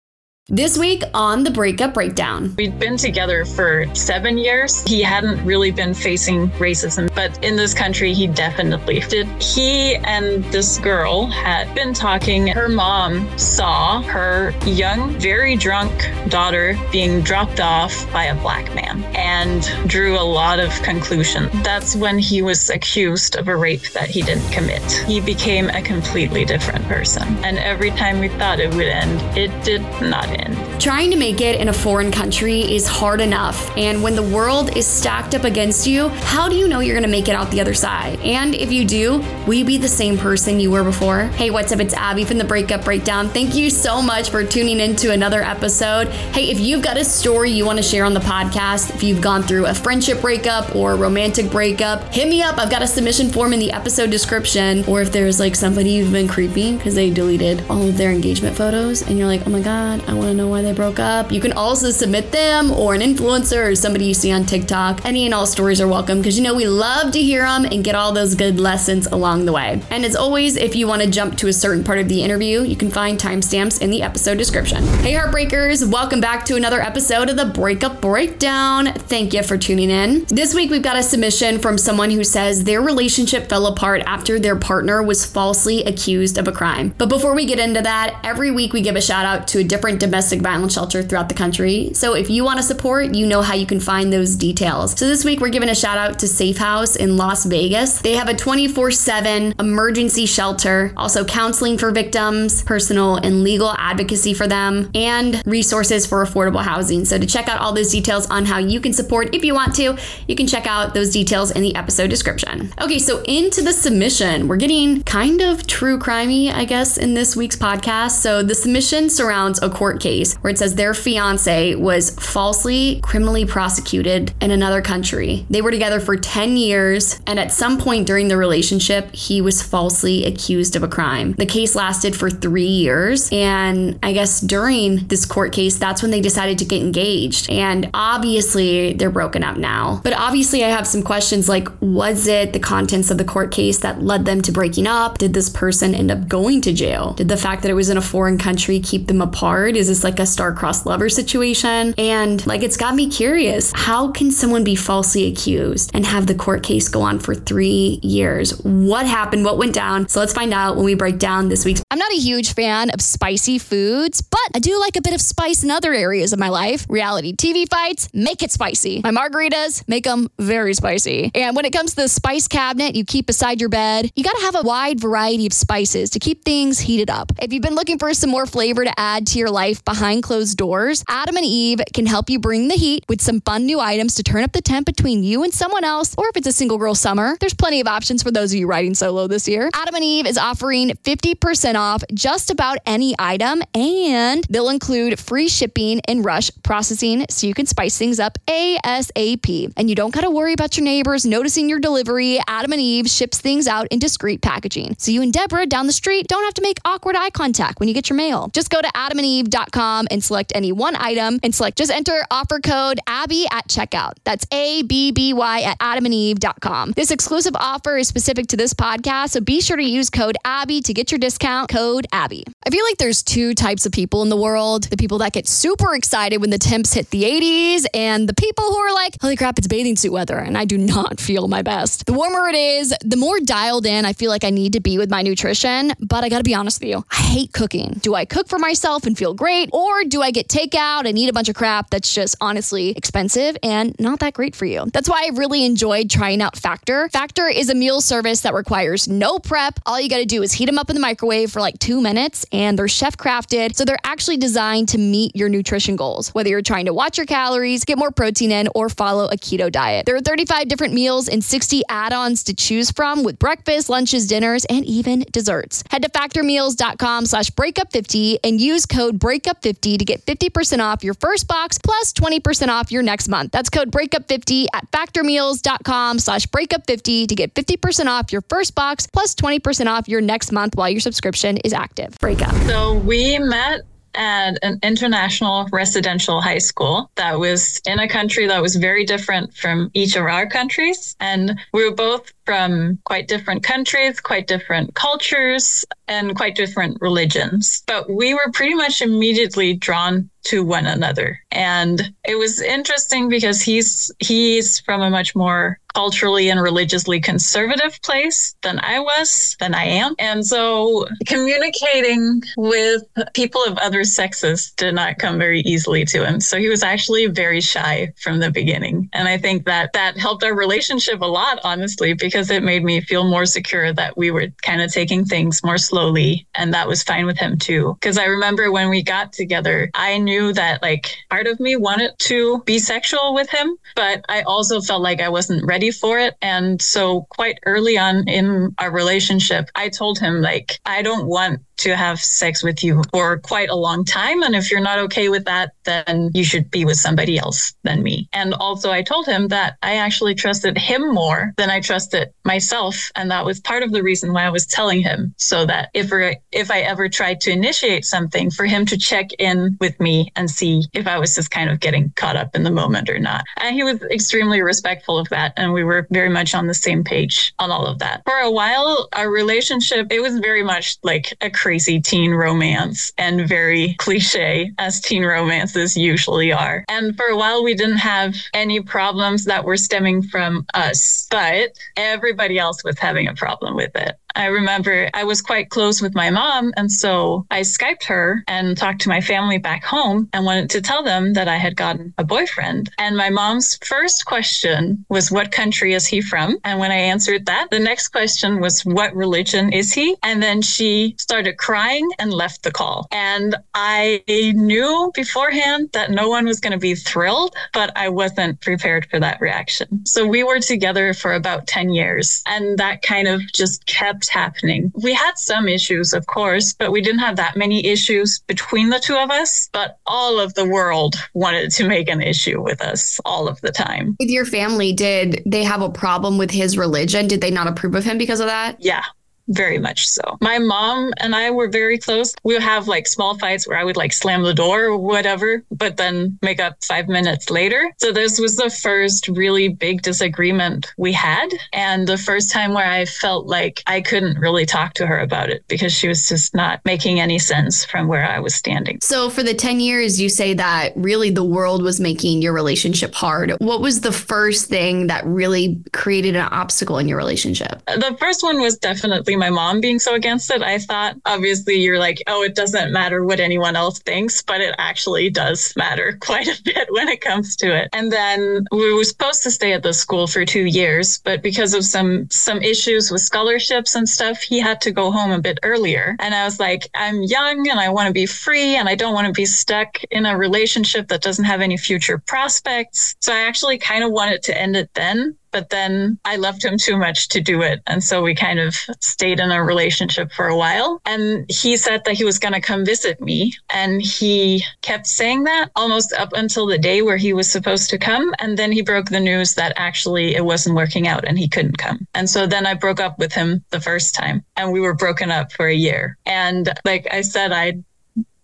This 0.53 0.77
week 0.77 1.03
on 1.13 1.45
the 1.45 1.49
Breakup 1.49 1.93
Breakdown. 1.93 2.53
We'd 2.57 2.77
been 2.77 2.97
together 2.97 3.45
for 3.45 3.85
seven 3.95 4.37
years. 4.37 4.83
He 4.83 5.01
hadn't 5.01 5.41
really 5.45 5.71
been 5.71 5.93
facing 5.93 6.49
racism, 6.59 7.09
but 7.15 7.41
in 7.41 7.55
this 7.55 7.73
country, 7.73 8.13
he 8.13 8.27
definitely 8.27 8.99
did. 8.99 9.27
He 9.41 9.95
and 9.95 10.43
this 10.51 10.77
girl 10.79 11.27
had 11.27 11.73
been 11.73 11.93
talking. 11.93 12.47
Her 12.47 12.67
mom 12.67 13.29
saw 13.37 14.01
her 14.01 14.53
young, 14.65 15.17
very 15.21 15.55
drunk 15.55 16.11
daughter 16.27 16.77
being 16.91 17.21
dropped 17.21 17.61
off 17.61 18.11
by 18.11 18.25
a 18.25 18.35
black 18.41 18.75
man 18.75 19.05
and 19.15 19.63
drew 19.89 20.19
a 20.19 20.21
lot 20.21 20.59
of 20.59 20.69
conclusion. 20.81 21.49
That's 21.63 21.95
when 21.95 22.19
he 22.19 22.41
was 22.41 22.69
accused 22.69 23.37
of 23.37 23.47
a 23.47 23.55
rape 23.55 23.89
that 23.91 24.09
he 24.09 24.21
didn't 24.21 24.51
commit. 24.51 24.83
He 25.07 25.21
became 25.21 25.69
a 25.69 25.81
completely 25.81 26.43
different 26.43 26.85
person. 26.89 27.23
And 27.45 27.57
every 27.57 27.91
time 27.91 28.19
we 28.19 28.27
thought 28.27 28.59
it 28.59 28.73
would 28.73 28.87
end, 28.87 29.21
it 29.37 29.63
did 29.63 29.81
not 30.01 30.27
end. 30.27 30.40
Trying 30.79 31.11
to 31.11 31.17
make 31.17 31.41
it 31.41 31.59
in 31.61 31.69
a 31.69 31.73
foreign 31.73 32.11
country 32.11 32.61
is 32.61 32.87
hard 32.87 33.21
enough, 33.21 33.69
and 33.77 34.01
when 34.01 34.15
the 34.15 34.23
world 34.23 34.75
is 34.75 34.87
stacked 34.87 35.35
up 35.35 35.43
against 35.43 35.85
you, 35.85 36.09
how 36.09 36.49
do 36.49 36.55
you 36.55 36.67
know 36.67 36.79
you're 36.79 36.95
gonna 36.95 37.07
make 37.07 37.29
it 37.29 37.35
out 37.35 37.51
the 37.51 37.61
other 37.61 37.73
side? 37.73 38.19
And 38.21 38.55
if 38.55 38.71
you 38.71 38.83
do, 38.85 39.19
will 39.45 39.53
you 39.53 39.65
be 39.65 39.77
the 39.77 39.87
same 39.87 40.17
person 40.17 40.59
you 40.59 40.71
were 40.71 40.83
before? 40.83 41.25
Hey, 41.25 41.51
what's 41.51 41.71
up? 41.71 41.79
It's 41.79 41.93
Abby 41.93 42.25
from 42.25 42.39
the 42.39 42.43
Breakup 42.43 42.83
Breakdown. 42.83 43.29
Thank 43.29 43.55
you 43.55 43.69
so 43.69 44.01
much 44.01 44.29
for 44.31 44.43
tuning 44.43 44.79
in 44.79 44.95
to 44.97 45.11
another 45.11 45.43
episode. 45.43 46.07
Hey, 46.07 46.49
if 46.49 46.59
you've 46.59 46.81
got 46.81 46.97
a 46.97 47.05
story 47.05 47.51
you 47.51 47.65
wanna 47.65 47.83
share 47.83 48.05
on 48.05 48.13
the 48.13 48.19
podcast, 48.19 48.93
if 48.95 49.03
you've 49.03 49.21
gone 49.21 49.43
through 49.43 49.67
a 49.67 49.73
friendship 49.73 50.21
breakup 50.21 50.75
or 50.75 50.95
romantic 50.95 51.51
breakup, 51.51 52.13
hit 52.13 52.27
me 52.27 52.41
up. 52.41 52.57
I've 52.57 52.71
got 52.71 52.81
a 52.81 52.87
submission 52.87 53.29
form 53.29 53.53
in 53.53 53.59
the 53.59 53.71
episode 53.71 54.09
description. 54.09 54.83
Or 54.85 55.01
if 55.01 55.11
there's 55.11 55.39
like 55.39 55.55
somebody 55.55 55.91
you've 55.91 56.11
been 56.11 56.27
creeping 56.27 56.77
because 56.77 56.95
they 56.95 57.09
deleted 57.11 57.63
all 57.69 57.87
of 57.87 57.97
their 57.97 58.11
engagement 58.11 58.55
photos 58.55 59.01
and 59.01 59.17
you're 59.17 59.27
like, 59.27 59.45
oh 59.45 59.49
my 59.49 59.59
God, 59.61 60.03
I 60.07 60.13
wanna 60.21 60.33
know 60.35 60.47
why 60.47 60.61
they 60.61 60.71
broke 60.71 60.99
up. 60.99 61.31
You 61.31 61.41
can 61.41 61.51
also 61.51 61.89
submit 61.89 62.31
them 62.31 62.71
or 62.71 62.93
an 62.93 63.01
influencer 63.01 63.71
or 63.71 63.75
somebody 63.75 64.05
you 64.05 64.13
see 64.13 64.31
on 64.31 64.45
TikTok. 64.45 65.03
Any 65.03 65.25
and 65.25 65.33
all 65.33 65.47
stories 65.47 65.81
are 65.81 65.87
welcome 65.87 66.19
because 66.19 66.37
you 66.37 66.43
know 66.43 66.53
we 66.53 66.67
love 66.67 67.11
to 67.13 67.19
hear 67.19 67.41
them 67.41 67.65
and 67.65 67.83
get 67.83 67.95
all 67.95 68.11
those 68.11 68.35
good 68.35 68.59
lessons 68.59 69.07
along 69.07 69.45
the 69.45 69.51
way. 69.51 69.81
And 69.89 70.05
as 70.05 70.15
always, 70.15 70.57
if 70.57 70.75
you 70.75 70.87
want 70.87 71.01
to 71.01 71.09
jump 71.09 71.37
to 71.37 71.47
a 71.47 71.53
certain 71.53 71.83
part 71.83 71.97
of 71.97 72.07
the 72.07 72.23
interview, 72.23 72.61
you 72.61 72.75
can 72.75 72.91
find 72.91 73.17
timestamps 73.17 73.81
in 73.81 73.89
the 73.89 74.03
episode 74.03 74.37
description. 74.37 74.83
Hey, 74.99 75.13
Heartbreakers, 75.13 75.91
welcome 75.91 76.21
back 76.21 76.45
to 76.45 76.55
another 76.55 76.81
episode 76.81 77.29
of 77.29 77.35
the 77.35 77.45
Breakup 77.45 77.99
Breakdown. 77.99 78.93
Thank 78.93 79.33
you 79.33 79.41
for 79.41 79.57
tuning 79.57 79.89
in. 79.89 80.25
This 80.25 80.53
week, 80.53 80.69
we've 80.69 80.83
got 80.83 80.97
a 80.97 81.03
submission 81.03 81.57
from 81.57 81.79
someone 81.79 82.11
who 82.11 82.23
says 82.23 82.63
their 82.63 82.81
relationship 82.81 83.49
fell 83.49 83.65
apart 83.65 84.03
after 84.05 84.39
their 84.39 84.55
partner 84.55 85.01
was 85.01 85.25
falsely 85.25 85.83
accused 85.83 86.37
of 86.37 86.47
a 86.47 86.51
crime. 86.51 86.93
But 86.99 87.09
before 87.09 87.33
we 87.33 87.45
get 87.45 87.59
into 87.59 87.81
that, 87.81 88.19
every 88.23 88.51
week 88.51 88.71
we 88.71 88.81
give 88.81 88.95
a 88.95 89.01
shout 89.01 89.25
out 89.25 89.47
to 89.49 89.59
a 89.59 89.63
different 89.63 89.99
domestic 90.11 90.41
violence 90.41 90.73
shelter 90.73 91.01
throughout 91.01 91.29
the 91.29 91.33
country. 91.33 91.89
So 91.93 92.15
if 92.15 92.29
you 92.29 92.43
want 92.43 92.57
to 92.57 92.63
support, 92.63 93.15
you 93.15 93.25
know 93.25 93.41
how 93.41 93.53
you 93.53 93.65
can 93.65 93.79
find 93.79 94.11
those 94.11 94.35
details. 94.35 94.99
So 94.99 95.07
this 95.07 95.23
week 95.23 95.39
we're 95.39 95.47
giving 95.47 95.69
a 95.69 95.75
shout 95.75 95.97
out 95.97 96.19
to 96.19 96.27
Safe 96.27 96.57
House 96.57 96.97
in 96.97 97.15
Las 97.15 97.45
Vegas. 97.45 98.01
They 98.01 98.15
have 98.15 98.27
a 98.27 98.35
24 98.35 98.91
7 98.91 99.53
emergency 99.57 100.25
shelter, 100.25 100.91
also 100.97 101.23
counseling 101.23 101.77
for 101.77 101.91
victims, 101.91 102.61
personal 102.63 103.15
and 103.15 103.41
legal 103.41 103.71
advocacy 103.77 104.33
for 104.33 104.47
them, 104.47 104.91
and 104.93 105.41
resources 105.45 106.05
for 106.05 106.25
affordable 106.25 106.61
housing. 106.61 107.05
So 107.05 107.17
to 107.17 107.25
check 107.25 107.47
out 107.47 107.61
all 107.61 107.71
those 107.71 107.89
details 107.89 108.29
on 108.29 108.43
how 108.43 108.57
you 108.57 108.81
can 108.81 108.91
support 108.91 109.33
if 109.33 109.45
you 109.45 109.53
want 109.53 109.73
to, 109.75 109.97
you 110.27 110.35
can 110.35 110.45
check 110.45 110.67
out 110.67 110.93
those 110.93 111.11
details 111.11 111.51
in 111.51 111.61
the 111.61 111.73
episode 111.73 112.09
description. 112.09 112.73
Okay, 112.81 112.99
so 112.99 113.23
into 113.23 113.61
the 113.61 113.71
submission. 113.71 114.49
We're 114.49 114.57
getting 114.57 115.03
kind 115.03 115.39
of 115.39 115.65
true 115.67 115.97
crimey, 115.97 116.51
I 116.51 116.65
guess, 116.65 116.97
in 116.97 117.13
this 117.13 117.37
week's 117.37 117.55
podcast. 117.55 118.19
So 118.19 118.43
the 118.43 118.55
submission 118.55 119.09
surrounds 119.09 119.61
a 119.61 119.69
court 119.69 120.00
case 120.01 120.35
where 120.37 120.51
it 120.51 120.57
says 120.57 120.75
their 120.75 120.93
fiance 120.93 121.75
was 121.75 122.09
falsely 122.11 122.99
criminally 123.01 123.45
prosecuted 123.45 124.33
in 124.41 124.51
another 124.51 124.81
country. 124.81 125.45
They 125.49 125.61
were 125.61 125.71
together 125.71 125.99
for 125.99 126.17
10 126.17 126.57
years, 126.57 127.19
and 127.27 127.39
at 127.39 127.51
some 127.51 127.77
point 127.77 128.07
during 128.07 128.27
the 128.27 128.37
relationship, 128.37 129.13
he 129.13 129.41
was 129.41 129.61
falsely 129.61 130.25
accused 130.25 130.75
of 130.75 130.83
a 130.83 130.87
crime. 130.87 131.33
The 131.33 131.45
case 131.45 131.75
lasted 131.75 132.15
for 132.15 132.29
three 132.29 132.63
years, 132.65 133.29
and 133.31 133.97
I 134.03 134.13
guess 134.13 134.41
during 134.41 135.07
this 135.07 135.25
court 135.25 135.53
case, 135.53 135.77
that's 135.77 136.01
when 136.01 136.11
they 136.11 136.21
decided 136.21 136.57
to 136.59 136.65
get 136.65 136.81
engaged. 136.81 137.49
And 137.49 137.89
obviously, 137.93 138.93
they're 138.93 139.09
broken 139.09 139.43
up 139.43 139.57
now. 139.57 140.01
But 140.03 140.13
obviously, 140.13 140.63
I 140.63 140.69
have 140.69 140.87
some 140.87 141.03
questions 141.03 141.47
like 141.47 141.67
was 141.79 142.27
it 142.27 142.53
the 142.53 142.59
contents 142.59 143.11
of 143.11 143.17
the 143.17 143.25
court 143.25 143.51
case 143.51 143.79
that 143.79 144.01
led 144.01 144.25
them 144.25 144.41
to 144.43 144.51
breaking 144.51 144.87
up? 144.87 145.17
Did 145.17 145.33
this 145.33 145.49
person 145.49 145.93
end 145.93 146.11
up 146.11 146.27
going 146.27 146.61
to 146.61 146.73
jail? 146.73 147.13
Did 147.13 147.27
the 147.27 147.37
fact 147.37 147.61
that 147.61 147.71
it 147.71 147.75
was 147.75 147.89
in 147.89 147.97
a 147.97 148.01
foreign 148.01 148.37
country 148.37 148.79
keep 148.79 149.07
them 149.07 149.21
apart? 149.21 149.75
Is 149.75 149.89
this 149.91 150.03
like 150.03 150.19
a 150.19 150.25
star-crossed 150.25 150.85
lover 150.85 151.09
situation? 151.09 151.93
And 151.97 152.45
like 152.47 152.63
it's 152.63 152.77
got 152.77 152.95
me 152.95 153.09
curious. 153.09 153.71
How 153.75 154.11
can 154.11 154.31
someone 154.31 154.63
be 154.63 154.75
falsely 154.75 155.27
accused 155.27 155.91
and 155.93 156.05
have 156.05 156.27
the 156.27 156.35
court 156.35 156.63
case 156.63 156.87
go 156.87 157.01
on 157.01 157.19
for 157.19 157.35
3 157.35 157.99
years? 158.01 158.57
What 158.63 159.05
happened? 159.05 159.43
What 159.43 159.57
went 159.57 159.73
down? 159.73 160.07
So 160.07 160.19
let's 160.19 160.33
find 160.33 160.53
out 160.53 160.77
when 160.77 160.85
we 160.85 160.95
break 160.95 161.19
down 161.19 161.49
this 161.49 161.65
week's 161.65 161.81
I'm 161.91 161.99
not 161.99 162.11
a 162.13 162.19
huge 162.19 162.53
fan 162.53 162.89
of 162.91 163.01
spicy 163.01 163.59
foods, 163.59 164.21
but 164.21 164.39
I 164.55 164.59
do 164.59 164.79
like 164.79 164.95
a 164.95 165.01
bit 165.01 165.13
of 165.13 165.21
spice 165.21 165.63
in 165.63 165.69
other 165.69 165.93
areas 165.93 166.31
of 166.31 166.39
my 166.39 166.49
life. 166.49 166.85
Reality 166.89 167.35
TV 167.35 167.67
fights, 167.69 168.07
make 168.13 168.41
it 168.41 168.51
spicy. 168.51 169.01
My 169.03 169.11
margaritas, 169.11 169.87
make 169.87 170.05
them 170.05 170.29
very 170.39 170.73
spicy. 170.73 171.31
And 171.35 171.55
when 171.55 171.65
it 171.65 171.73
comes 171.73 171.91
to 171.91 172.03
the 172.03 172.07
spice 172.07 172.47
cabinet 172.47 172.95
you 172.95 173.03
keep 173.03 173.27
beside 173.27 173.59
your 173.59 173.69
bed, 173.69 174.09
you 174.15 174.23
got 174.23 174.35
to 174.37 174.41
have 174.43 174.55
a 174.55 174.61
wide 174.61 174.99
variety 174.99 175.45
of 175.45 175.53
spices 175.53 176.09
to 176.11 176.19
keep 176.19 176.45
things 176.45 176.79
heated 176.79 177.09
up. 177.09 177.31
If 177.41 177.51
you've 177.51 177.61
been 177.61 177.75
looking 177.75 177.99
for 177.99 178.13
some 178.13 178.29
more 178.29 178.45
flavor 178.45 178.85
to 178.85 178.99
add 178.99 179.27
to 179.27 179.39
your 179.39 179.49
life 179.49 179.80
behind 179.85 180.23
closed 180.23 180.57
doors, 180.57 181.03
Adam 181.09 181.35
and 181.35 181.45
Eve 181.45 181.81
can 181.93 182.05
help 182.05 182.29
you 182.29 182.39
bring 182.39 182.67
the 182.67 182.75
heat 182.75 183.03
with 183.09 183.21
some 183.21 183.41
fun 183.41 183.65
new 183.65 183.79
items 183.79 184.15
to 184.15 184.23
turn 184.23 184.43
up 184.43 184.51
the 184.51 184.61
temp 184.61 184.85
between 184.85 185.23
you 185.23 185.43
and 185.43 185.53
someone 185.53 185.83
else, 185.83 186.15
or 186.17 186.29
if 186.29 186.37
it's 186.37 186.47
a 186.47 186.51
single 186.51 186.77
girl 186.77 186.95
summer, 186.95 187.35
there's 187.39 187.53
plenty 187.53 187.81
of 187.81 187.87
options 187.87 188.21
for 188.23 188.31
those 188.31 188.53
of 188.53 188.59
you 188.59 188.67
riding 188.67 188.93
solo 188.93 189.27
this 189.27 189.47
year. 189.47 189.69
Adam 189.73 189.95
and 189.95 190.03
Eve 190.03 190.25
is 190.27 190.37
offering 190.37 190.89
50% 190.89 191.75
off 191.75 192.03
just 192.13 192.51
about 192.51 192.77
any 192.85 193.15
item, 193.17 193.63
and 193.73 194.45
they'll 194.49 194.69
include 194.69 195.19
free 195.19 195.47
shipping 195.47 196.01
and 196.07 196.23
rush 196.23 196.51
processing 196.63 197.25
so 197.29 197.47
you 197.47 197.53
can 197.53 197.65
spice 197.65 197.97
things 197.97 198.19
up 198.19 198.37
ASAP. 198.47 199.73
And 199.75 199.89
you 199.89 199.95
don't 199.95 200.13
got 200.13 200.21
to 200.21 200.29
worry 200.29 200.53
about 200.53 200.77
your 200.77 200.83
neighbors 200.83 201.25
noticing 201.25 201.67
your 201.67 201.79
delivery. 201.79 202.39
Adam 202.47 202.71
and 202.71 202.81
Eve 202.81 203.09
ships 203.09 203.39
things 203.39 203.67
out 203.67 203.87
in 203.89 203.99
discreet 203.99 204.41
packaging. 204.41 204.95
So 204.97 205.11
you 205.11 205.21
and 205.21 205.33
Deborah 205.33 205.65
down 205.65 205.87
the 205.87 205.93
street 205.93 206.27
don't 206.27 206.43
have 206.43 206.53
to 206.53 206.61
make 206.61 206.77
awkward 206.85 207.15
eye 207.15 207.31
contact 207.31 207.79
when 207.79 207.89
you 207.89 207.95
get 207.95 208.09
your 208.09 208.17
mail. 208.17 208.49
Just 208.53 208.69
go 208.69 208.81
to 208.81 208.87
adamandeve.com 208.87 209.70
and 209.75 210.23
select 210.23 210.51
any 210.55 210.71
one 210.71 210.95
item 210.95 211.39
and 211.43 211.53
select 211.53 211.77
just 211.77 211.91
enter 211.91 212.23
offer 212.29 212.59
code 212.59 212.99
Abby 213.07 213.45
at 213.51 213.67
checkout. 213.67 214.13
That's 214.23 214.45
A 214.51 214.83
B 214.83 215.11
B 215.11 215.33
Y 215.33 215.61
at 215.61 215.79
adamandeve.com. 215.79 216.91
This 216.91 217.11
exclusive 217.11 217.55
offer 217.55 217.97
is 217.97 218.07
specific 218.07 218.47
to 218.47 218.57
this 218.57 218.73
podcast, 218.73 219.31
so 219.31 219.41
be 219.41 219.61
sure 219.61 219.77
to 219.77 219.83
use 219.83 220.09
code 220.09 220.37
Abby 220.45 220.81
to 220.81 220.93
get 220.93 221.11
your 221.11 221.19
discount. 221.19 221.69
Code 221.69 222.07
Abby. 222.11 222.43
I 222.65 222.69
feel 222.69 222.83
like 222.85 222.97
there's 222.97 223.23
two 223.23 223.53
types 223.53 223.85
of 223.85 223.91
people 223.91 224.21
in 224.21 224.29
the 224.29 224.37
world 224.37 224.83
the 224.85 224.97
people 224.97 225.19
that 225.19 225.33
get 225.33 225.47
super 225.47 225.93
excited 225.95 226.39
when 226.41 226.49
the 226.49 226.57
temps 226.57 226.93
hit 226.93 227.09
the 227.09 227.23
80s, 227.23 227.85
and 227.93 228.27
the 228.27 228.33
people 228.33 228.65
who 228.65 228.75
are 228.75 228.93
like, 228.93 229.15
holy 229.21 229.35
crap, 229.35 229.57
it's 229.57 229.67
bathing 229.67 229.95
suit 229.95 230.11
weather, 230.11 230.37
and 230.37 230.57
I 230.57 230.65
do 230.65 230.77
not 230.77 231.19
feel 231.19 231.47
my 231.47 231.61
best. 231.61 232.05
The 232.05 232.13
warmer 232.13 232.47
it 232.49 232.55
is, 232.55 232.93
the 233.03 233.17
more 233.17 233.39
dialed 233.39 233.85
in 233.85 234.05
I 234.05 234.13
feel 234.13 234.29
like 234.29 234.43
I 234.43 234.49
need 234.49 234.73
to 234.73 234.79
be 234.79 234.97
with 234.97 235.09
my 235.09 235.21
nutrition, 235.21 235.93
but 235.99 236.23
I 236.23 236.29
gotta 236.29 236.43
be 236.43 236.53
honest 236.53 236.81
with 236.81 236.89
you, 236.89 237.05
I 237.11 237.15
hate 237.15 237.53
cooking. 237.53 237.99
Do 238.01 238.15
I 238.15 238.25
cook 238.25 238.47
for 238.47 238.59
myself 238.59 239.05
and 239.05 239.17
feel 239.17 239.33
great? 239.33 239.60
Great? 239.65 239.73
Or 239.73 240.03
do 240.03 240.21
I 240.21 240.31
get 240.31 240.47
takeout 240.47 241.07
and 241.07 241.17
eat 241.17 241.29
a 241.29 241.33
bunch 241.33 241.49
of 241.49 241.55
crap 241.55 241.89
that's 241.89 242.13
just 242.13 242.35
honestly 242.41 242.89
expensive 242.91 243.57
and 243.63 243.95
not 243.99 244.19
that 244.19 244.33
great 244.33 244.55
for 244.55 244.65
you? 244.65 244.85
That's 244.93 245.09
why 245.09 245.23
I 245.25 245.35
really 245.35 245.65
enjoyed 245.65 246.09
trying 246.09 246.41
out 246.41 246.57
Factor. 246.57 247.09
Factor 247.09 247.47
is 247.47 247.69
a 247.69 247.75
meal 247.75 248.01
service 248.01 248.41
that 248.41 248.53
requires 248.53 249.07
no 249.07 249.39
prep. 249.39 249.79
All 249.85 249.99
you 249.99 250.09
got 250.09 250.17
to 250.17 250.25
do 250.25 250.41
is 250.43 250.53
heat 250.53 250.65
them 250.65 250.77
up 250.77 250.89
in 250.89 250.95
the 250.95 251.01
microwave 251.01 251.51
for 251.51 251.59
like 251.59 251.77
two 251.79 252.01
minutes, 252.01 252.45
and 252.51 252.77
they're 252.77 252.87
chef 252.87 253.17
crafted. 253.17 253.75
So 253.75 253.85
they're 253.85 253.97
actually 254.03 254.37
designed 254.37 254.89
to 254.89 254.97
meet 254.97 255.35
your 255.35 255.49
nutrition 255.49 255.95
goals, 255.95 256.29
whether 256.29 256.49
you're 256.49 256.61
trying 256.61 256.85
to 256.85 256.93
watch 256.93 257.17
your 257.17 257.25
calories, 257.25 257.85
get 257.85 257.97
more 257.97 258.11
protein 258.11 258.51
in, 258.51 258.67
or 258.75 258.89
follow 258.89 259.25
a 259.25 259.37
keto 259.37 259.71
diet. 259.71 260.05
There 260.05 260.15
are 260.15 260.21
35 260.21 260.67
different 260.67 260.93
meals 260.93 261.27
and 261.27 261.43
60 261.43 261.81
add 261.89 262.13
ons 262.13 262.43
to 262.43 262.53
choose 262.53 262.91
from 262.91 263.23
with 263.23 263.39
breakfast, 263.39 263.89
lunches, 263.89 264.27
dinners, 264.27 264.65
and 264.65 264.85
even 264.85 265.25
desserts. 265.31 265.83
Head 265.89 266.03
to 266.03 266.09
factormeals.com 266.09 267.25
slash 267.25 267.49
breakup50 267.51 268.37
and 268.43 268.59
use 268.59 268.85
code 268.85 269.19
breakup50 269.51 269.97
to 269.97 270.05
get 270.05 270.25
50% 270.25 270.79
off 270.79 271.03
your 271.03 271.13
first 271.13 271.47
box 271.47 271.77
plus 271.77 272.13
20% 272.13 272.67
off 272.69 272.91
your 272.91 273.03
next 273.03 273.27
month. 273.27 273.51
That's 273.51 273.69
code 273.69 273.91
breakup50 273.91 274.67
at 274.73 274.89
factormeals.com 274.91 276.19
slash 276.19 276.45
breakup50 276.47 277.27
to 277.27 277.35
get 277.35 277.53
50% 277.53 278.05
off 278.07 278.31
your 278.31 278.41
first 278.49 278.75
box 278.75 279.07
plus 279.07 279.35
20% 279.35 279.87
off 279.87 280.07
your 280.07 280.21
next 280.21 280.51
month 280.51 280.75
while 280.75 280.89
your 280.89 280.99
subscription 280.99 281.57
is 281.57 281.73
active. 281.73 282.17
Breakup. 282.19 282.53
So 282.67 282.95
we 282.95 283.37
met 283.39 283.81
at 284.15 284.57
an 284.63 284.79
international 284.83 285.67
residential 285.71 286.41
high 286.41 286.57
school 286.57 287.09
that 287.15 287.39
was 287.39 287.81
in 287.85 287.99
a 287.99 288.07
country 288.07 288.47
that 288.47 288.61
was 288.61 288.75
very 288.75 289.05
different 289.05 289.53
from 289.53 289.89
each 289.93 290.15
of 290.15 290.25
our 290.25 290.47
countries. 290.47 291.15
And 291.19 291.59
we 291.73 291.87
were 291.87 291.95
both 291.95 292.31
from 292.45 292.99
quite 293.05 293.27
different 293.27 293.63
countries, 293.63 294.19
quite 294.19 294.47
different 294.47 294.93
cultures, 294.95 295.85
and 296.07 296.35
quite 296.35 296.55
different 296.55 296.97
religions. 297.01 297.83
But 297.87 298.09
we 298.09 298.33
were 298.33 298.51
pretty 298.53 298.75
much 298.75 299.01
immediately 299.01 299.73
drawn 299.73 300.29
to 300.43 300.63
one 300.63 300.85
another. 300.85 301.39
And 301.51 302.13
it 302.25 302.35
was 302.35 302.61
interesting 302.61 303.29
because 303.29 303.61
he's 303.61 304.11
he's 304.19 304.79
from 304.79 305.01
a 305.01 305.09
much 305.09 305.35
more 305.35 305.79
culturally 305.93 306.49
and 306.49 306.61
religiously 306.61 307.19
conservative 307.19 307.99
place 308.01 308.55
than 308.61 308.79
I 308.79 308.99
was, 308.99 309.55
than 309.59 309.73
I 309.73 309.85
am. 309.85 310.15
And 310.19 310.45
so 310.45 311.07
communicating 311.27 312.41
with 312.57 313.03
people 313.33 313.63
of 313.63 313.77
other 313.77 314.03
sexes 314.03 314.71
did 314.77 314.95
not 314.95 315.17
come 315.19 315.37
very 315.37 315.61
easily 315.61 316.05
to 316.05 316.25
him. 316.25 316.39
So 316.39 316.57
he 316.57 316.69
was 316.69 316.83
actually 316.83 317.27
very 317.27 317.61
shy 317.61 318.13
from 318.21 318.39
the 318.39 318.51
beginning. 318.51 319.09
And 319.13 319.27
I 319.27 319.37
think 319.37 319.65
that 319.65 319.93
that 319.93 320.17
helped 320.17 320.43
our 320.43 320.55
relationship 320.55 321.21
a 321.21 321.25
lot, 321.25 321.59
honestly, 321.63 322.13
because 322.13 322.49
it 322.49 322.63
made 322.63 322.83
me 322.83 323.01
feel 323.01 323.23
more 323.23 323.45
secure 323.45 323.93
that 323.93 324.17
we 324.17 324.31
were 324.31 324.47
kind 324.61 324.81
of 324.81 324.91
taking 324.91 325.25
things 325.25 325.63
more 325.63 325.77
slowly. 325.77 326.47
And 326.55 326.73
that 326.73 326.87
was 326.87 327.03
fine 327.03 327.25
with 327.25 327.37
him 327.37 327.57
too. 327.57 327.97
Because 327.99 328.17
I 328.17 328.25
remember 328.25 328.71
when 328.71 328.89
we 328.89 329.03
got 329.03 329.33
together, 329.33 329.89
I 329.95 330.17
knew 330.17 330.53
that 330.53 330.81
like 330.81 331.15
part 331.29 331.47
of 331.47 331.59
me 331.59 331.75
wanted 331.75 332.11
to 332.19 332.61
be 332.63 332.79
sexual 332.79 333.33
with 333.33 333.49
him, 333.49 333.77
but 333.95 334.23
I 334.29 334.41
also 334.43 334.81
felt 334.81 335.01
like 335.01 335.21
I 335.21 335.29
wasn't 335.29 335.65
ready 335.65 335.80
for 335.89 336.19
it. 336.19 336.35
And 336.41 336.79
so 336.79 337.25
quite 337.29 337.57
early 337.65 337.97
on 337.97 338.27
in 338.27 338.75
our 338.77 338.91
relationship, 338.91 339.69
I 339.73 339.89
told 339.89 340.19
him 340.19 340.41
like, 340.41 340.79
I 340.85 341.01
don't 341.01 341.25
want 341.25 341.61
to 341.81 341.95
have 341.95 342.19
sex 342.19 342.63
with 342.63 342.83
you 342.83 343.01
for 343.11 343.37
quite 343.39 343.69
a 343.69 343.75
long 343.75 344.05
time. 344.05 344.43
And 344.43 344.55
if 344.55 344.71
you're 344.71 344.79
not 344.79 344.99
okay 344.99 345.29
with 345.29 345.45
that, 345.45 345.71
then 345.83 346.31
you 346.33 346.43
should 346.43 346.69
be 346.69 346.85
with 346.85 346.97
somebody 346.97 347.37
else 347.37 347.73
than 347.83 348.03
me. 348.03 348.27
And 348.33 348.53
also, 348.53 348.91
I 348.91 349.01
told 349.01 349.25
him 349.25 349.47
that 349.49 349.77
I 349.81 349.95
actually 349.95 350.35
trusted 350.35 350.77
him 350.77 351.13
more 351.13 351.53
than 351.57 351.69
I 351.69 351.79
trusted 351.79 352.33
myself. 352.45 353.11
And 353.15 353.31
that 353.31 353.45
was 353.45 353.59
part 353.59 353.83
of 353.83 353.91
the 353.91 354.03
reason 354.03 354.33
why 354.33 354.43
I 354.43 354.49
was 354.49 354.65
telling 354.65 355.01
him 355.01 355.33
so 355.37 355.65
that 355.65 355.89
if, 355.93 356.11
if 356.51 356.71
I 356.71 356.81
ever 356.81 357.09
tried 357.09 357.41
to 357.41 357.51
initiate 357.51 358.05
something, 358.05 358.51
for 358.51 358.65
him 358.65 358.85
to 358.85 358.97
check 358.97 359.31
in 359.39 359.77
with 359.79 359.99
me 359.99 360.31
and 360.35 360.49
see 360.49 360.83
if 360.93 361.07
I 361.07 361.17
was 361.17 361.35
just 361.35 361.51
kind 361.51 361.69
of 361.69 361.79
getting 361.79 362.11
caught 362.15 362.35
up 362.35 362.55
in 362.55 362.63
the 362.63 362.71
moment 362.71 363.09
or 363.09 363.19
not. 363.19 363.43
And 363.57 363.75
he 363.75 363.83
was 363.83 364.01
extremely 364.03 364.61
respectful 364.61 365.17
of 365.17 365.29
that. 365.29 365.53
And 365.57 365.73
we 365.73 365.83
were 365.83 366.07
very 366.11 366.29
much 366.29 366.53
on 366.53 366.67
the 366.67 366.73
same 366.73 367.03
page 367.03 367.53
on 367.59 367.71
all 367.71 367.85
of 367.85 367.99
that. 367.99 368.21
For 368.25 368.37
a 368.37 368.51
while, 368.51 369.09
our 369.13 369.29
relationship, 369.29 370.11
it 370.11 370.21
was 370.21 370.39
very 370.39 370.63
much 370.63 370.97
like 371.03 371.35
a 371.41 371.49
teen 371.79 372.31
romance 372.31 373.11
and 373.17 373.47
very 373.47 373.95
cliche 373.99 374.71
as 374.77 375.01
teen 375.01 375.23
romances 375.23 375.95
usually 375.95 376.51
are. 376.51 376.83
And 376.87 377.15
for 377.15 377.25
a 377.25 377.37
while, 377.37 377.63
we 377.63 377.73
didn't 377.73 377.97
have 377.97 378.35
any 378.53 378.81
problems 378.81 379.45
that 379.45 379.63
were 379.65 379.77
stemming 379.77 380.23
from 380.23 380.65
us, 380.73 381.27
but 381.29 381.71
everybody 381.95 382.57
else 382.57 382.83
was 382.83 382.97
having 382.99 383.27
a 383.27 383.33
problem 383.33 383.75
with 383.75 383.95
it. 383.95 384.17
I 384.35 384.45
remember 384.45 385.09
I 385.13 385.23
was 385.23 385.41
quite 385.41 385.69
close 385.69 386.01
with 386.01 386.15
my 386.15 386.29
mom. 386.29 386.73
And 386.77 386.91
so 386.91 387.45
I 387.51 387.61
Skyped 387.61 388.03
her 388.05 388.43
and 388.47 388.77
talked 388.77 389.01
to 389.01 389.09
my 389.09 389.21
family 389.21 389.57
back 389.57 389.83
home 389.83 390.29
and 390.33 390.45
wanted 390.45 390.69
to 390.71 390.81
tell 390.81 391.03
them 391.03 391.33
that 391.33 391.47
I 391.47 391.57
had 391.57 391.75
gotten 391.75 392.13
a 392.17 392.23
boyfriend. 392.23 392.89
And 392.97 393.17
my 393.17 393.29
mom's 393.29 393.77
first 393.85 394.25
question 394.25 395.05
was, 395.09 395.31
What 395.31 395.51
country 395.51 395.93
is 395.93 396.05
he 396.05 396.21
from? 396.21 396.57
And 396.63 396.79
when 396.79 396.91
I 396.91 396.97
answered 396.97 397.45
that, 397.45 397.69
the 397.71 397.79
next 397.79 398.09
question 398.09 398.59
was, 398.59 398.81
What 398.81 399.15
religion 399.15 399.71
is 399.73 399.93
he? 399.93 400.15
And 400.23 400.41
then 400.43 400.61
she 400.61 401.15
started 401.17 401.57
crying 401.57 402.09
and 402.19 402.33
left 402.33 402.63
the 402.63 402.71
call. 402.71 403.07
And 403.11 403.55
I 403.73 404.23
knew 404.27 405.11
beforehand 405.15 405.89
that 405.93 406.11
no 406.11 406.29
one 406.29 406.45
was 406.45 406.59
going 406.59 406.73
to 406.73 406.79
be 406.79 406.95
thrilled, 406.95 407.55
but 407.73 407.91
I 407.95 408.09
wasn't 408.09 408.61
prepared 408.61 409.07
for 409.09 409.19
that 409.19 409.41
reaction. 409.41 410.05
So 410.05 410.25
we 410.25 410.43
were 410.43 410.59
together 410.59 411.13
for 411.13 411.33
about 411.33 411.67
10 411.67 411.89
years. 411.89 412.41
And 412.45 412.77
that 412.77 413.01
kind 413.01 413.27
of 413.27 413.41
just 413.53 413.85
kept 413.85 414.20
kept 414.21 414.33
happening. 414.33 414.91
We 415.01 415.13
had 415.13 415.37
some 415.37 415.67
issues, 415.67 416.13
of 416.13 416.25
course, 416.27 416.73
but 416.73 416.91
we 416.91 417.01
didn't 417.01 417.19
have 417.19 417.35
that 417.37 417.55
many 417.55 417.85
issues 417.85 418.39
between 418.47 418.89
the 418.89 418.99
two 418.99 419.15
of 419.17 419.31
us. 419.31 419.69
But 419.71 419.97
all 420.05 420.39
of 420.39 420.53
the 420.53 420.65
world 420.65 421.15
wanted 421.33 421.71
to 421.71 421.87
make 421.87 422.09
an 422.09 422.21
issue 422.21 422.61
with 422.61 422.81
us 422.81 423.19
all 423.25 423.47
of 423.47 423.59
the 423.61 423.71
time. 423.71 424.15
With 424.19 424.29
your 424.29 424.45
family, 424.45 424.93
did 424.93 425.41
they 425.45 425.63
have 425.63 425.81
a 425.81 425.89
problem 425.89 426.37
with 426.37 426.51
his 426.51 426.77
religion? 426.77 427.27
Did 427.27 427.41
they 427.41 427.51
not 427.51 427.67
approve 427.67 427.95
of 427.95 428.03
him 428.03 428.17
because 428.17 428.39
of 428.39 428.47
that? 428.47 428.77
Yeah, 428.79 429.03
very 429.47 429.77
much 429.79 430.07
so. 430.07 430.21
My 430.41 430.59
mom 430.59 431.11
and 431.17 431.35
I 431.35 431.51
were 431.51 431.67
very 431.67 431.97
close. 431.97 432.33
We 432.43 432.53
would 432.53 432.63
have 432.63 432.87
like 432.87 433.07
small 433.07 433.37
fights 433.37 433.67
where 433.67 433.77
I 433.77 433.83
would 433.83 433.97
like 433.97 434.13
slam 434.13 434.43
the 434.43 434.53
door 434.53 434.85
or 434.85 434.97
whatever, 434.97 435.63
but 435.71 435.97
then 435.97 436.37
make 436.41 436.59
up 436.59 436.83
five 436.83 437.07
minutes 437.07 437.49
later. 437.49 437.91
So 437.97 438.11
this 438.11 438.39
was 438.39 438.55
the 438.55 438.69
first 438.69 439.27
really 439.27 439.67
big 439.67 440.01
disagreement 440.01 440.93
we 440.97 441.11
had. 441.13 441.49
And 441.73 442.07
the 442.07 442.17
first 442.17 442.51
time 442.51 442.73
where 442.73 442.89
I 442.89 443.05
felt 443.05 443.47
like 443.47 443.83
I 443.87 444.01
couldn't 444.01 444.37
really 444.39 444.65
talk 444.65 444.93
to 444.95 445.07
her 445.07 445.19
about 445.19 445.49
it 445.49 445.67
because 445.67 445.93
she 445.93 446.07
was 446.07 446.27
just 446.27 446.55
not 446.55 446.81
making 446.85 447.19
any 447.19 447.39
sense 447.39 447.83
from 447.85 448.07
where 448.07 448.25
I 448.25 448.39
was 448.39 448.55
standing. 448.55 448.99
So 449.01 449.29
for 449.29 449.43
the 449.43 449.53
10 449.53 449.79
years, 449.79 450.19
you 450.19 450.29
say 450.29 450.53
that 450.53 450.93
really 450.95 451.29
the 451.29 451.43
world 451.43 451.83
was 451.83 451.99
making 451.99 452.41
your 452.41 452.53
relationship 452.53 453.13
hard. 453.13 453.51
What 453.59 453.81
was 453.81 454.01
the 454.01 454.11
first 454.11 454.67
thing 454.67 455.07
that 455.07 455.25
really 455.25 455.81
created 455.93 456.35
an 456.35 456.47
obstacle 456.51 456.97
in 456.97 457.07
your 457.07 457.17
relationship? 457.17 457.81
The 457.85 458.15
first 458.19 458.43
one 458.43 458.61
was 458.61 458.77
definitely 458.77 459.30
my 459.35 459.49
mom 459.49 459.81
being 459.81 459.99
so 459.99 460.15
against 460.15 460.51
it, 460.51 460.61
I 460.61 460.77
thought 460.77 461.15
obviously 461.25 461.75
you're 461.75 461.99
like, 461.99 462.21
oh, 462.27 462.43
it 462.43 462.55
doesn't 462.55 462.91
matter 462.91 463.23
what 463.23 463.39
anyone 463.39 463.75
else 463.75 463.99
thinks, 463.99 464.41
but 464.41 464.61
it 464.61 464.75
actually 464.77 465.29
does 465.29 465.73
matter 465.75 466.17
quite 466.21 466.47
a 466.47 466.61
bit 466.63 466.87
when 466.91 467.07
it 467.09 467.21
comes 467.21 467.55
to 467.57 467.75
it. 467.75 467.89
And 467.93 468.11
then 468.11 468.65
we 468.71 468.93
were 468.93 469.03
supposed 469.03 469.43
to 469.43 469.51
stay 469.51 469.73
at 469.73 469.83
the 469.83 469.93
school 469.93 470.27
for 470.27 470.45
two 470.45 470.65
years, 470.65 471.19
but 471.19 471.41
because 471.41 471.73
of 471.73 471.85
some 471.85 472.29
some 472.29 472.61
issues 472.61 473.11
with 473.11 473.21
scholarships 473.21 473.95
and 473.95 474.07
stuff, 474.07 474.41
he 474.41 474.59
had 474.59 474.81
to 474.81 474.91
go 474.91 475.11
home 475.11 475.31
a 475.31 475.39
bit 475.39 475.59
earlier. 475.63 476.15
And 476.19 476.33
I 476.33 476.45
was 476.45 476.59
like, 476.59 476.89
I'm 476.95 477.23
young 477.23 477.67
and 477.69 477.79
I 477.79 477.89
want 477.89 478.07
to 478.07 478.13
be 478.13 478.25
free 478.25 478.75
and 478.75 478.87
I 478.87 478.95
don't 478.95 479.13
want 479.13 479.27
to 479.27 479.33
be 479.33 479.45
stuck 479.45 480.03
in 480.11 480.25
a 480.25 480.37
relationship 480.37 481.07
that 481.09 481.21
doesn't 481.21 481.45
have 481.45 481.61
any 481.61 481.77
future 481.77 482.17
prospects. 482.17 483.15
So 483.19 483.33
I 483.33 483.39
actually 483.39 483.77
kind 483.77 484.03
of 484.03 484.11
wanted 484.11 484.43
to 484.43 484.57
end 484.57 484.75
it 484.75 484.93
then 484.93 485.37
but 485.51 485.69
then 485.69 486.19
I 486.25 486.37
loved 486.37 486.63
him 486.63 486.77
too 486.77 486.97
much 486.97 487.27
to 487.29 487.41
do 487.41 487.61
it. 487.61 487.81
And 487.87 488.03
so 488.03 488.21
we 488.21 488.35
kind 488.35 488.59
of 488.59 488.75
stayed 488.99 489.39
in 489.39 489.51
a 489.51 489.63
relationship 489.63 490.31
for 490.31 490.47
a 490.47 490.57
while. 490.57 491.01
And 491.05 491.45
he 491.49 491.77
said 491.77 492.03
that 492.05 492.15
he 492.15 492.23
was 492.23 492.39
going 492.39 492.53
to 492.53 492.61
come 492.61 492.85
visit 492.85 493.21
me. 493.21 493.53
And 493.69 494.01
he 494.01 494.63
kept 494.81 495.07
saying 495.07 495.43
that 495.43 495.69
almost 495.75 496.13
up 496.13 496.33
until 496.33 496.65
the 496.65 496.77
day 496.77 497.01
where 497.01 497.17
he 497.17 497.33
was 497.33 497.51
supposed 497.51 497.89
to 497.89 497.97
come. 497.97 498.33
And 498.39 498.57
then 498.57 498.71
he 498.71 498.81
broke 498.81 499.09
the 499.09 499.19
news 499.19 499.55
that 499.55 499.73
actually 499.75 500.35
it 500.35 500.45
wasn't 500.45 500.75
working 500.75 501.07
out 501.07 501.25
and 501.25 501.37
he 501.37 501.47
couldn't 501.47 501.77
come. 501.77 502.07
And 502.13 502.29
so 502.29 502.47
then 502.47 502.65
I 502.65 502.73
broke 502.73 502.99
up 502.99 503.19
with 503.19 503.33
him 503.33 503.63
the 503.69 503.81
first 503.81 504.15
time 504.15 504.43
and 504.55 504.71
we 504.71 504.79
were 504.79 504.93
broken 504.93 505.31
up 505.31 505.51
for 505.51 505.67
a 505.67 505.75
year. 505.75 506.17
And 506.25 506.71
like 506.85 507.07
I 507.11 507.21
said, 507.21 507.51
I 507.51 507.83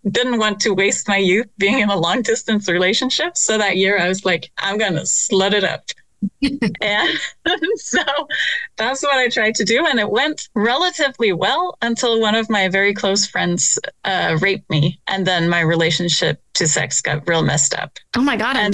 didn't 0.10 0.40
want 0.40 0.62
to 0.62 0.74
waste 0.74 1.08
my 1.08 1.18
youth 1.18 1.48
being 1.58 1.80
in 1.80 1.90
a 1.90 1.98
long 1.98 2.22
distance 2.22 2.70
relationship. 2.70 3.38
So 3.38 3.58
that 3.58 3.78
year 3.78 4.00
I 4.00 4.08
was 4.08 4.26
like, 4.26 4.52
I'm 4.58 4.78
going 4.78 4.94
to 4.94 5.02
slut 5.02 5.54
it 5.54 5.64
up 5.64 5.84
and 6.82 7.20
so 7.76 8.00
that's 8.78 9.04
what 9.04 9.16
I 9.16 9.30
tried 9.30 9.56
to 9.56 9.66
do. 9.66 9.86
And 9.86 10.00
it 10.00 10.10
went 10.10 10.50
relatively 10.56 11.34
well 11.34 11.78
until 11.82 12.20
one 12.20 12.36
of 12.36 12.50
my 12.50 12.68
very 12.70 12.94
close 12.94 13.26
friends 13.26 13.78
uh, 14.04 14.38
raped 14.42 14.70
me. 14.70 15.00
And 15.08 15.26
then 15.26 15.50
my 15.50 15.62
relationship 15.62 16.42
to 16.58 16.68
sex 16.68 17.02
got 17.02 17.28
real 17.28 17.44
messed 17.44 17.76
up. 17.76 17.98
Oh 18.16 18.22
my 18.22 18.36
God. 18.36 18.56
And 18.56 18.74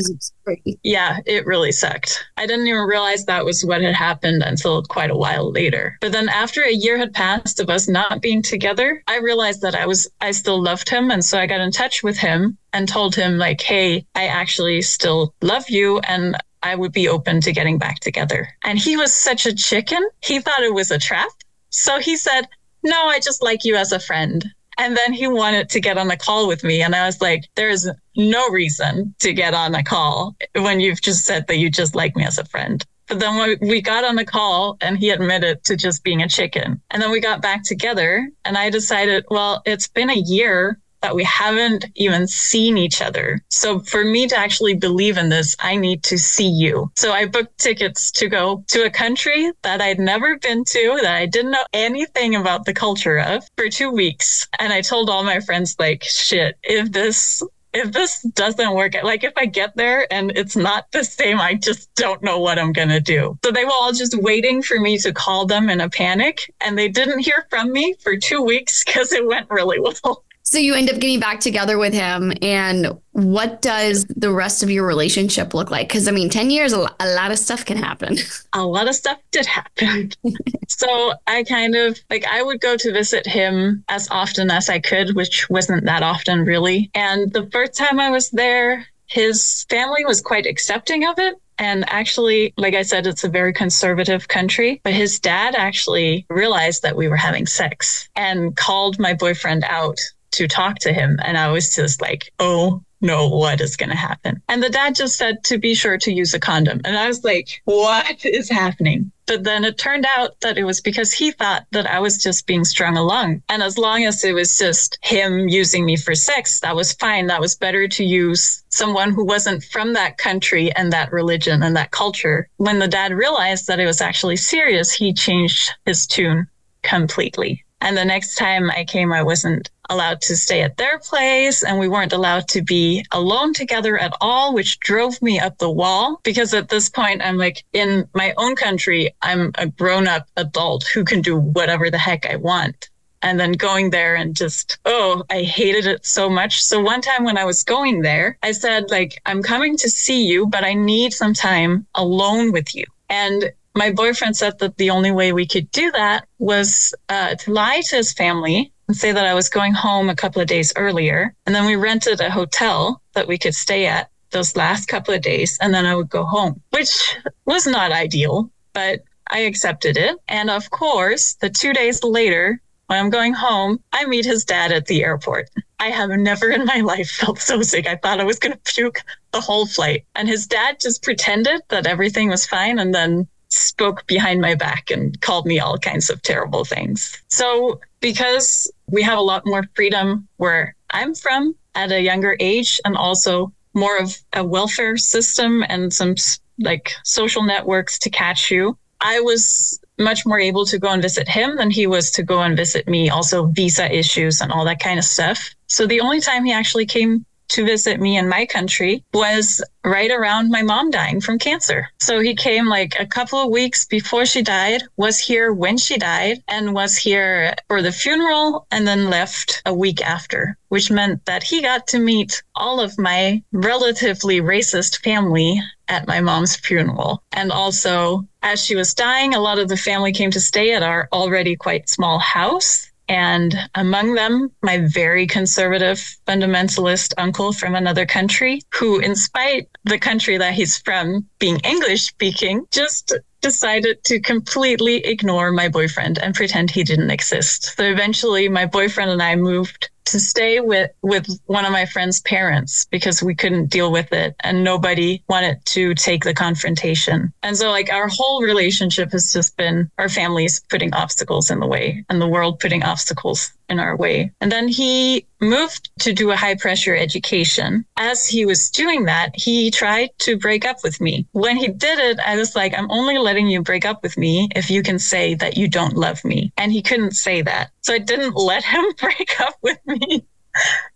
yeah, 0.84 1.20
it 1.26 1.46
really 1.46 1.72
sucked. 1.72 2.26
I 2.38 2.46
didn't 2.48 2.68
even 2.68 2.84
realize 2.84 3.26
that 3.26 3.46
was 3.46 3.64
what 3.64 3.82
had 3.82 3.96
happened 3.96 4.42
until 4.44 4.84
quite 4.84 5.12
a 5.12 5.18
while 5.18 5.52
later. 5.52 5.98
But 6.02 6.14
then 6.14 6.30
after 6.30 6.62
a 6.64 6.74
year 6.74 6.98
had 6.98 7.14
passed 7.14 7.60
of 7.60 7.70
us 7.70 7.88
not 7.88 8.22
being 8.22 8.42
together, 8.42 9.04
I 9.08 9.20
realized 9.20 9.62
that 9.62 9.76
I 9.76 9.86
was, 9.86 10.10
I 10.22 10.32
still 10.32 10.62
loved 10.62 10.90
him. 10.90 11.12
And 11.12 11.24
so 11.24 11.38
I 11.38 11.46
got 11.46 11.62
in 11.62 11.72
touch 11.72 12.04
with 12.04 12.18
him 12.18 12.58
and 12.72 12.88
told 12.88 13.16
him 13.16 13.38
like, 13.38 13.62
Hey, 13.62 14.06
I 14.16 14.28
actually 14.28 14.82
still 14.82 15.34
love 15.42 15.70
you. 15.70 16.00
And 16.00 16.38
I 16.64 16.76
would 16.76 16.94
be 16.94 17.08
open 17.08 17.42
to 17.42 17.52
getting 17.52 17.78
back 17.78 18.00
together. 18.00 18.50
And 18.64 18.80
he 18.80 18.98
was 18.98 19.14
such 19.14 19.46
a 19.46 19.54
chicken. 19.54 20.02
He 20.22 20.40
thought 20.40 20.64
it 20.64 20.74
was 20.74 20.90
a 20.92 20.98
trap. 20.98 21.30
So 21.70 22.00
he 22.00 22.18
said, 22.18 22.48
No, 22.84 23.08
I 23.08 23.20
just 23.20 23.44
like 23.44 23.66
you 23.66 23.76
as 23.76 23.92
a 23.92 24.00
friend. 24.00 24.44
And 24.80 24.98
then 24.98 25.14
he 25.14 25.28
wanted 25.28 25.70
to 25.70 25.80
get 25.80 26.00
on 26.00 26.10
a 26.10 26.18
call 26.18 26.48
with 26.48 26.64
me. 26.64 26.82
And 26.82 26.96
I 26.96 27.06
was 27.06 27.22
like, 27.22 27.44
There's 27.56 27.88
no 28.16 28.50
reason 28.50 29.14
to 29.20 29.34
get 29.34 29.54
on 29.54 29.76
a 29.76 29.84
call 29.84 30.36
when 30.56 30.80
you've 30.80 31.02
just 31.02 31.26
said 31.26 31.46
that 31.48 31.58
you 31.58 31.70
just 31.70 31.96
like 31.96 32.16
me 32.16 32.26
as 32.26 32.38
a 32.38 32.46
friend. 32.46 32.84
But 33.08 33.20
then 33.20 33.38
when 33.38 33.58
we 33.62 33.82
got 33.82 34.06
on 34.06 34.16
the 34.16 34.26
call 34.26 34.78
and 34.80 34.98
he 34.98 35.10
admitted 35.10 35.64
to 35.66 35.76
just 35.76 36.04
being 36.04 36.22
a 36.22 36.30
chicken. 36.30 36.82
And 36.90 37.02
then 37.02 37.12
we 37.12 37.20
got 37.20 37.42
back 37.42 37.64
together 37.64 38.30
and 38.46 38.58
I 38.58 38.70
decided, 38.70 39.26
well, 39.30 39.62
it's 39.66 39.88
been 39.90 40.10
a 40.10 40.16
year 40.16 40.80
that 41.04 41.16
we 41.16 41.24
haven't 41.26 41.86
even 41.96 42.28
seen 42.28 42.78
each 42.78 43.02
other. 43.02 43.40
So 43.50 43.80
for 43.80 44.04
me 44.04 44.26
to 44.28 44.38
actually 44.38 44.74
believe 44.74 45.18
in 45.18 45.30
this, 45.30 45.56
I 45.60 45.76
need 45.76 46.02
to 46.04 46.18
see 46.18 46.48
you. 46.48 46.92
So 46.96 47.12
I 47.12 47.28
booked 47.28 47.60
tickets 47.60 48.10
to 48.12 48.28
go 48.28 48.64
to 48.70 48.86
a 48.86 48.90
country 48.90 49.52
that 49.62 49.82
I'd 49.82 50.00
never 50.00 50.40
been 50.40 50.64
to, 50.66 51.00
that 51.02 51.16
I 51.16 51.26
didn't 51.28 51.52
know 51.52 51.66
anything 51.74 52.36
about 52.36 52.66
the 52.66 52.74
culture 52.74 53.20
of 53.20 53.44
for 53.58 53.70
two 53.70 53.92
weeks. 53.92 54.48
And 54.60 54.74
I 54.74 54.82
told 54.82 55.10
all 55.10 55.24
my 55.24 55.42
friends, 55.42 55.76
like, 55.78 56.04
shit, 56.04 56.58
if 56.64 56.92
this 56.92 57.44
if 57.74 57.92
this 57.92 58.22
doesn't 58.22 58.76
work, 58.76 58.94
like 59.04 59.24
if 59.24 59.34
I 59.36 59.48
get 59.48 59.76
there 59.76 60.12
and 60.14 60.32
it's 60.36 60.56
not 60.56 60.92
the 60.92 61.04
same, 61.04 61.42
I 61.42 61.56
just 61.56 61.94
don't 61.96 62.22
know 62.22 62.40
what 62.40 62.60
I'm 62.60 62.72
going 62.72 62.90
to 62.90 63.00
do. 63.00 63.38
So 63.44 63.52
they 63.52 63.66
were 63.66 63.72
all 63.72 63.92
just 63.92 64.16
waiting 64.22 64.62
for 64.62 64.80
me 64.80 65.00
to 65.00 65.12
call 65.12 65.48
them 65.48 65.70
in 65.70 65.82
a 65.82 65.90
panic. 65.90 66.54
And 66.62 66.78
they 66.78 66.88
didn't 66.88 67.20
hear 67.20 67.48
from 67.50 67.72
me 67.72 67.96
for 68.00 68.16
two 68.16 68.44
weeks 68.44 68.84
because 68.84 69.12
it 69.12 69.26
went 69.26 69.50
really 69.50 69.80
well. 70.04 70.24
So 70.46 70.58
you 70.60 70.76
end 70.76 70.90
up 70.90 71.00
getting 71.00 71.22
back 71.22 71.40
together 71.40 71.78
with 71.78 71.94
him. 71.94 72.34
And 72.42 73.00
what 73.14 73.62
does 73.62 74.06
the 74.06 74.30
rest 74.30 74.62
of 74.62 74.70
your 74.70 74.86
relationship 74.86 75.54
look 75.54 75.72
like? 75.72 75.88
Because 75.88 76.08
I 76.08 76.12
mean, 76.12 76.30
10 76.30 76.50
years, 76.52 76.74
a 76.74 76.80
lot 76.80 77.32
of 77.32 77.40
stuff 77.40 77.66
can 77.66 77.78
happen. 77.78 78.18
A 78.54 78.64
lot 78.64 78.88
of 78.88 78.94
stuff 78.94 79.18
did 79.32 79.46
happen. 79.46 80.12
so 80.68 81.14
I 81.26 81.44
kind 81.44 81.76
of 81.76 81.98
like, 82.10 82.26
I 82.26 82.44
would 82.44 82.62
go 82.62 82.78
to 82.78 82.92
visit 82.92 83.26
him 83.26 83.84
as 83.88 84.08
often 84.12 84.52
as 84.52 84.70
I 84.70 84.80
could, 84.80 85.16
which 85.16 85.50
wasn't 85.50 85.86
that 85.86 86.04
often 86.04 86.46
really. 86.46 86.92
And 86.94 87.32
the 87.34 87.50
first 87.52 87.74
time 87.74 88.00
I 88.00 88.12
was 88.12 88.30
there, 88.30 88.86
his 89.08 89.66
family 89.70 90.06
was 90.06 90.22
quite 90.22 90.46
accepting 90.46 91.06
of 91.08 91.18
it. 91.20 91.36
And 91.58 91.86
actually, 91.88 92.54
like 92.58 92.74
I 92.74 92.82
said, 92.82 93.08
it's 93.08 93.24
a 93.24 93.30
very 93.30 93.54
conservative 93.54 94.28
country. 94.28 94.82
But 94.84 94.94
his 94.94 95.20
dad 95.20 95.56
actually 95.56 96.26
realized 96.30 96.82
that 96.84 96.96
we 96.96 97.08
were 97.08 97.16
having 97.16 97.48
sex 97.48 98.10
and 98.16 98.56
called 98.56 99.00
my 99.00 99.14
boyfriend 99.14 99.64
out 99.64 100.00
to 100.34 100.48
talk 100.48 100.80
to 100.80 100.94
him. 100.94 101.20
And 101.24 101.38
I 101.38 101.52
was 101.52 101.74
just 101.74 102.02
like, 102.02 102.32
oh 102.40 102.84
no, 103.04 103.28
what 103.28 103.60
is 103.60 103.76
going 103.76 103.90
to 103.90 103.96
happen? 103.96 104.42
And 104.48 104.64
the 104.64 104.70
dad 104.70 104.96
just 104.96 105.18
said 105.18 105.44
to 105.46 105.58
be 105.58 105.76
sure 105.76 105.98
to 105.98 106.12
use 106.12 106.34
a 106.34 106.40
condom. 106.40 106.80
And 106.86 106.98
I 106.98 107.08
was 107.08 107.24
like, 107.24 107.62
what 107.66 108.26
is 108.26 108.50
happening? 108.50 109.12
But 109.26 109.44
then 109.44 109.66
it 109.66 109.78
turned 109.78 110.06
out 110.18 110.40
that 110.42 110.58
it 110.58 110.64
was 110.64 110.80
because 110.80 111.12
he 111.12 111.32
thought 111.32 111.66
that 111.72 111.90
I 111.90 112.00
was 112.00 112.18
just 112.18 112.48
being 112.48 112.64
strung 112.64 112.98
along. 112.98 113.44
And 113.50 113.62
as 113.62 113.78
long 113.78 114.06
as 114.06 114.24
it 114.24 114.34
was 114.34 114.58
just 114.58 114.98
him 115.02 115.50
using 115.50 115.86
me 115.86 115.98
for 115.98 116.16
sex, 116.16 116.62
that 116.62 116.76
was 116.76 116.94
fine. 116.94 117.28
That 117.28 117.42
was 117.42 117.56
better 117.56 117.88
to 117.90 118.04
use 118.04 118.64
someone 118.70 119.12
who 119.12 119.26
wasn't 119.26 119.64
from 119.66 119.94
that 119.94 120.18
country 120.18 120.74
and 120.74 120.92
that 120.94 121.12
religion 121.12 121.62
and 121.62 121.76
that 121.76 121.92
culture. 121.92 122.48
When 122.58 122.80
the 122.80 122.88
dad 122.88 123.14
realized 123.14 123.68
that 123.68 123.80
it 123.80 123.86
was 123.86 124.02
actually 124.02 124.38
serious, 124.38 124.92
he 124.94 125.14
changed 125.14 125.74
his 125.86 126.08
tune 126.08 126.48
completely. 126.84 127.64
And 127.82 127.98
the 127.98 128.06
next 128.06 128.36
time 128.36 128.72
I 128.72 128.86
came, 128.86 129.12
I 129.12 129.24
wasn't 129.24 129.70
allowed 129.94 130.22
to 130.22 130.36
stay 130.36 130.62
at 130.62 130.78
their 130.78 131.00
place 131.00 131.64
and 131.64 131.80
we 131.80 131.88
weren't 131.88 132.14
allowed 132.14 132.48
to 132.50 132.62
be 132.62 133.06
alone 133.12 133.54
together 133.54 133.98
at 133.98 134.14
all, 134.20 134.54
which 134.54 134.80
drove 134.80 135.22
me 135.22 135.40
up 135.40 135.58
the 135.58 135.70
wall. 135.70 136.20
Because 136.24 136.54
at 136.54 136.70
this 136.70 136.90
point, 136.90 137.22
I'm 137.24 137.38
like, 137.38 137.64
in 137.74 138.10
my 138.14 138.34
own 138.38 138.56
country, 138.56 139.12
I'm 139.22 139.52
a 139.56 139.68
grown 139.68 140.08
up 140.08 140.28
adult 140.36 140.86
who 140.94 141.04
can 141.06 141.22
do 141.22 141.38
whatever 141.38 141.90
the 141.90 141.98
heck 141.98 142.26
I 142.26 142.36
want. 142.36 142.90
And 143.22 143.40
then 143.40 143.54
going 143.54 143.92
there 143.92 144.16
and 144.16 144.36
just, 144.36 144.80
oh, 144.84 145.24
I 145.30 145.44
hated 145.44 145.86
it 145.86 146.06
so 146.06 146.30
much. 146.30 146.62
So 146.62 146.82
one 146.82 147.00
time 147.00 147.24
when 147.24 147.38
I 147.38 147.46
was 147.46 147.64
going 147.64 148.02
there, 148.02 148.38
I 148.44 148.52
said, 148.52 148.92
like, 148.92 149.22
I'm 149.26 149.42
coming 149.42 149.78
to 149.78 149.90
see 149.90 150.26
you, 150.26 150.48
but 150.48 150.66
I 150.66 150.74
need 150.74 151.14
some 151.14 151.34
time 151.34 151.88
alone 151.96 152.52
with 152.52 152.76
you. 152.76 152.84
And 153.10 153.54
my 153.76 153.92
boyfriend 153.92 154.36
said 154.36 154.60
that 154.60 154.78
the 154.78 154.90
only 154.90 155.12
way 155.12 155.32
we 155.32 155.48
could 155.48 155.72
do 155.72 155.92
that 155.92 156.28
was 156.38 156.94
uh, 157.08 157.36
to 157.36 157.54
lie 157.54 157.82
to 157.90 157.96
his 157.96 158.12
family 158.12 158.74
say 158.94 159.12
that 159.12 159.26
I 159.26 159.34
was 159.34 159.50
going 159.50 159.74
home 159.74 160.10
a 160.10 160.16
couple 160.16 160.42
of 160.42 160.48
days 160.48 160.74
earlier. 160.76 161.34
And 161.46 161.54
then 161.54 161.66
we 161.66 161.76
rented 161.76 162.22
a 162.22 162.30
hotel 162.30 163.02
that 163.14 163.28
we 163.28 163.38
could 163.38 163.56
stay 163.56 163.86
at 163.86 164.10
those 164.32 164.56
last 164.56 164.88
couple 164.88 165.14
of 165.14 165.22
days. 165.22 165.58
And 165.62 165.74
then 165.74 165.86
I 165.86 165.96
would 165.96 166.10
go 166.10 166.26
home, 166.26 166.62
which 166.72 167.16
was 167.46 167.68
not 167.68 167.92
ideal, 167.92 168.50
but 168.74 169.02
I 169.30 169.40
accepted 169.40 169.98
it. 169.98 170.18
And 170.28 170.50
of 170.50 170.70
course, 170.70 171.36
the 171.36 171.50
two 171.50 171.74
days 171.74 172.04
later, 172.04 172.62
when 172.88 173.00
I'm 173.00 173.10
going 173.10 173.34
home, 173.34 173.80
I 173.94 174.06
meet 174.06 174.26
his 174.26 174.44
dad 174.46 174.72
at 174.72 174.88
the 174.88 175.04
airport. 175.04 175.50
I 175.80 175.88
have 175.88 176.10
never 176.10 176.50
in 176.50 176.66
my 176.66 176.82
life 176.82 177.10
felt 177.10 177.40
so 177.40 177.62
sick. 177.62 177.88
I 177.88 177.96
thought 177.96 178.20
I 178.20 178.26
was 178.26 178.40
going 178.40 178.54
to 178.54 178.74
puke 178.74 179.02
the 179.32 179.42
whole 179.42 179.66
flight. 179.66 180.06
And 180.16 180.28
his 180.28 180.48
dad 180.48 180.80
just 180.80 181.04
pretended 181.04 181.62
that 181.70 181.88
everything 181.88 182.30
was 182.30 182.46
fine 182.46 182.80
and 182.80 182.94
then 182.94 183.28
spoke 183.54 184.06
behind 184.08 184.42
my 184.42 184.56
back 184.56 184.90
and 184.90 185.20
called 185.22 185.46
me 185.46 185.60
all 185.60 185.78
kinds 185.78 186.10
of 186.10 186.22
terrible 186.24 186.66
things. 186.66 187.22
So, 187.28 187.80
because 188.00 188.72
we 188.90 189.04
have 189.04 189.18
a 189.18 189.22
lot 189.22 189.46
more 189.46 189.64
freedom 189.76 190.28
where 190.38 190.76
I'm 190.90 191.14
from 191.14 191.56
at 191.76 191.92
a 191.92 192.02
younger 192.02 192.36
age, 192.40 192.80
and 192.86 192.98
also 192.98 193.52
more 193.74 193.98
of 193.98 194.16
a 194.34 194.44
welfare 194.44 194.98
system 194.98 195.64
and 195.68 195.94
some 195.94 196.16
like 196.60 196.94
social 197.04 197.44
networks 197.44 197.98
to 198.00 198.10
catch 198.10 198.52
you, 198.52 198.78
I 199.02 199.20
was 199.20 199.80
much 200.00 200.26
more 200.26 200.40
able 200.40 200.66
to 200.66 200.80
go 200.80 200.90
and 200.90 201.02
visit 201.02 201.28
him 201.28 201.58
than 201.58 201.70
he 201.70 201.88
was 201.88 202.12
to 202.12 202.24
go 202.24 202.42
and 202.42 202.58
visit 202.58 202.88
me, 202.88 203.10
also 203.10 203.48
visa 203.48 203.92
issues 203.92 204.42
and 204.42 204.52
all 204.52 204.66
that 204.66 204.80
kind 204.80 204.98
of 204.98 205.06
stuff. 205.06 205.54
So 205.68 205.86
the 205.86 206.02
only 206.02 206.20
time 206.20 206.46
he 206.46 206.54
actually 206.54 206.86
came 206.86 207.26
to 207.54 207.66
visit 207.66 208.00
me 208.00 208.18
in 208.18 208.28
my 208.28 208.46
country 208.46 209.04
was 209.14 209.64
right 209.86 210.12
around 210.12 210.50
my 210.50 210.62
mom 210.62 210.90
dying 210.90 211.22
from 211.22 211.38
cancer. 211.38 211.88
So 212.00 212.20
he 212.20 212.36
came 212.36 212.68
like 212.68 212.96
a 213.00 213.06
couple 213.06 213.40
of 213.40 213.52
weeks 213.52 213.86
before 213.86 214.26
she 214.26 214.42
died, 214.42 214.84
was 214.98 215.20
here 215.20 215.54
when 215.54 215.78
she 215.78 215.98
died, 215.98 216.42
and 216.48 216.74
was 216.74 216.98
here 216.98 217.54
for 217.68 217.82
the 217.82 217.92
funeral 217.92 218.66
and 218.72 218.88
then 218.88 219.10
left 219.10 219.62
a 219.66 219.74
week 219.74 220.02
after, 220.02 220.58
which 220.70 220.90
meant 220.90 221.26
that 221.26 221.44
he 221.44 221.62
got 221.62 221.86
to 221.88 222.00
meet 222.00 222.42
all 222.56 222.80
of 222.80 222.98
my 222.98 223.44
relatively 223.52 224.42
racist 224.42 225.04
family 225.04 225.62
at 225.88 226.08
my 226.08 226.22
mom's 226.22 226.56
funeral. 226.56 227.22
And 227.32 227.52
also, 227.52 228.26
as 228.42 228.64
she 228.64 228.76
was 228.76 228.94
dying, 228.94 229.36
a 229.36 229.42
lot 229.42 229.60
of 229.60 229.68
the 229.68 229.78
family 229.78 230.14
came 230.14 230.32
to 230.32 230.40
stay 230.40 230.74
at 230.74 230.84
our 230.84 231.08
already 231.12 231.56
quite 231.56 231.90
small 231.90 232.20
house. 232.20 232.90
And 233.10 233.54
among 233.76 234.14
them, 234.16 234.52
my 234.62 234.80
very 234.80 235.28
conservative 235.28 235.98
fundamentalist 236.26 237.14
uncle 237.18 237.52
from 237.52 237.76
another 237.76 238.06
country, 238.06 238.62
who, 238.74 239.00
in 239.00 239.16
spite 239.16 239.68
the 239.84 240.00
country 240.00 240.38
that 240.38 240.54
he's 240.54 240.78
from 240.78 241.28
being 241.40 241.60
English 241.60 242.04
speaking, 242.04 242.66
just 242.72 243.14
decided 243.42 244.04
to 244.06 244.22
completely 244.22 245.06
ignore 245.06 245.52
my 245.52 245.68
boyfriend 245.68 246.18
and 246.18 246.34
pretend 246.34 246.72
he 246.72 246.84
didn't 246.84 247.12
exist. 247.12 247.76
So 247.76 247.84
eventually, 247.84 248.48
my 248.48 248.66
boyfriend 248.66 249.12
and 249.12 249.22
I 249.22 249.36
moved 249.36 249.90
to 250.14 250.20
stay 250.20 250.60
with 250.60 250.92
with 251.02 251.28
one 251.48 251.66
of 251.66 251.72
my 251.72 251.86
friend's 251.86 252.22
parents 252.22 252.86
because 252.92 253.24
we 253.24 253.34
couldn't 253.34 253.66
deal 253.66 253.92
with 253.92 254.14
it 254.14 254.36
and 254.42 254.64
nobody 254.64 255.24
wanted 255.28 255.58
to 255.66 255.96
take 255.96 256.24
the 256.24 256.36
confrontation. 256.36 257.34
And 257.42 257.58
so 257.58 257.72
like 257.72 257.92
our 257.92 258.08
whole 258.08 258.44
relationship 258.44 259.12
has 259.12 259.34
just 259.34 259.58
been 259.58 259.90
our 259.98 260.10
families 260.10 260.62
putting 260.70 260.94
obstacles 260.94 261.50
in 261.50 261.60
the 261.60 261.68
way 261.68 262.06
and 262.10 262.22
the 262.22 262.28
world 262.28 262.60
putting 262.60 262.84
obstacles 262.84 263.52
in 263.74 263.80
our 263.80 263.98
way. 263.98 264.32
And 264.40 264.52
then 264.52 264.68
he 264.68 265.26
moved 265.42 265.90
to 266.00 266.14
do 266.14 266.32
a 266.32 266.36
high 266.36 266.56
pressure 266.56 266.96
education. 266.96 267.86
As 267.98 268.26
he 268.26 268.46
was 268.46 268.70
doing 268.70 269.06
that, 269.06 269.32
he 269.36 269.72
tried 269.72 270.12
to 270.20 270.38
break 270.38 270.64
up 270.64 270.78
with 270.84 271.02
me. 271.02 271.28
When 271.32 271.58
he 271.58 271.68
did 271.68 272.00
it, 272.00 272.20
I 272.20 272.38
was 272.38 272.56
like, 272.56 272.74
I'm 272.78 272.90
only 272.92 273.18
letting 273.18 273.48
you 273.48 273.62
break 273.62 273.84
up 273.84 274.04
with 274.04 274.18
me 274.18 274.48
if 274.56 274.70
you 274.70 274.84
can 274.84 275.00
say 275.00 275.34
that 275.36 275.58
you 275.58 275.68
don't 275.68 275.98
love 275.98 276.24
me. 276.24 276.54
And 276.56 276.72
he 276.72 276.82
couldn't 276.82 277.14
say 277.14 277.42
that. 277.42 277.72
So 277.82 277.94
I 277.94 278.00
didn't 278.00 278.36
let 278.36 278.64
him 278.64 278.86
break 278.98 279.42
up 279.42 279.56
with 279.62 279.80
me. 279.86 280.26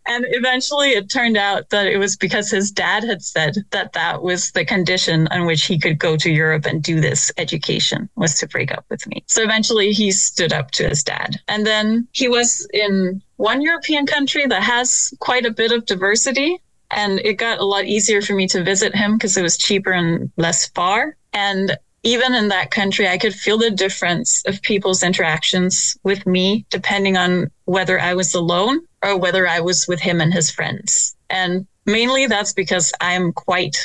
And 0.05 0.25
eventually 0.29 0.91
it 0.91 1.09
turned 1.09 1.35
out 1.35 1.69
that 1.69 1.87
it 1.87 1.97
was 1.97 2.15
because 2.15 2.49
his 2.49 2.71
dad 2.71 3.03
had 3.03 3.21
said 3.21 3.55
that 3.71 3.93
that 3.93 4.21
was 4.21 4.51
the 4.51 4.63
condition 4.63 5.27
on 5.27 5.45
which 5.45 5.65
he 5.65 5.77
could 5.77 5.99
go 5.99 6.15
to 6.17 6.31
Europe 6.31 6.65
and 6.65 6.81
do 6.81 7.01
this 7.01 7.31
education 7.37 8.09
was 8.15 8.39
to 8.39 8.47
break 8.47 8.71
up 8.71 8.85
with 8.89 9.05
me. 9.07 9.23
So 9.27 9.43
eventually 9.43 9.91
he 9.91 10.11
stood 10.11 10.53
up 10.53 10.71
to 10.71 10.87
his 10.87 11.03
dad. 11.03 11.41
And 11.47 11.65
then 11.65 12.07
he 12.13 12.29
was 12.29 12.67
in 12.73 13.21
one 13.35 13.61
European 13.61 14.05
country 14.05 14.45
that 14.45 14.63
has 14.63 15.13
quite 15.19 15.45
a 15.45 15.51
bit 15.51 15.71
of 15.71 15.85
diversity. 15.85 16.61
And 16.89 17.19
it 17.19 17.33
got 17.33 17.59
a 17.59 17.65
lot 17.65 17.83
easier 17.83 18.21
for 18.21 18.33
me 18.33 18.47
to 18.47 18.63
visit 18.63 18.95
him 18.95 19.17
because 19.17 19.35
it 19.35 19.41
was 19.41 19.57
cheaper 19.57 19.91
and 19.91 20.31
less 20.37 20.69
far. 20.69 21.17
And 21.33 21.77
even 22.03 22.33
in 22.33 22.49
that 22.49 22.71
country, 22.71 23.07
I 23.07 23.17
could 23.17 23.33
feel 23.33 23.57
the 23.57 23.71
difference 23.71 24.43
of 24.45 24.61
people's 24.61 25.03
interactions 25.03 25.97
with 26.03 26.25
me, 26.25 26.65
depending 26.69 27.17
on 27.17 27.51
whether 27.65 27.99
I 27.99 28.13
was 28.13 28.33
alone 28.33 28.81
or 29.03 29.17
whether 29.17 29.47
I 29.47 29.59
was 29.59 29.87
with 29.87 29.99
him 29.99 30.21
and 30.21 30.33
his 30.33 30.49
friends. 30.49 31.15
And 31.29 31.67
mainly 31.85 32.27
that's 32.27 32.53
because 32.53 32.93
I'm 33.01 33.33
quite 33.33 33.77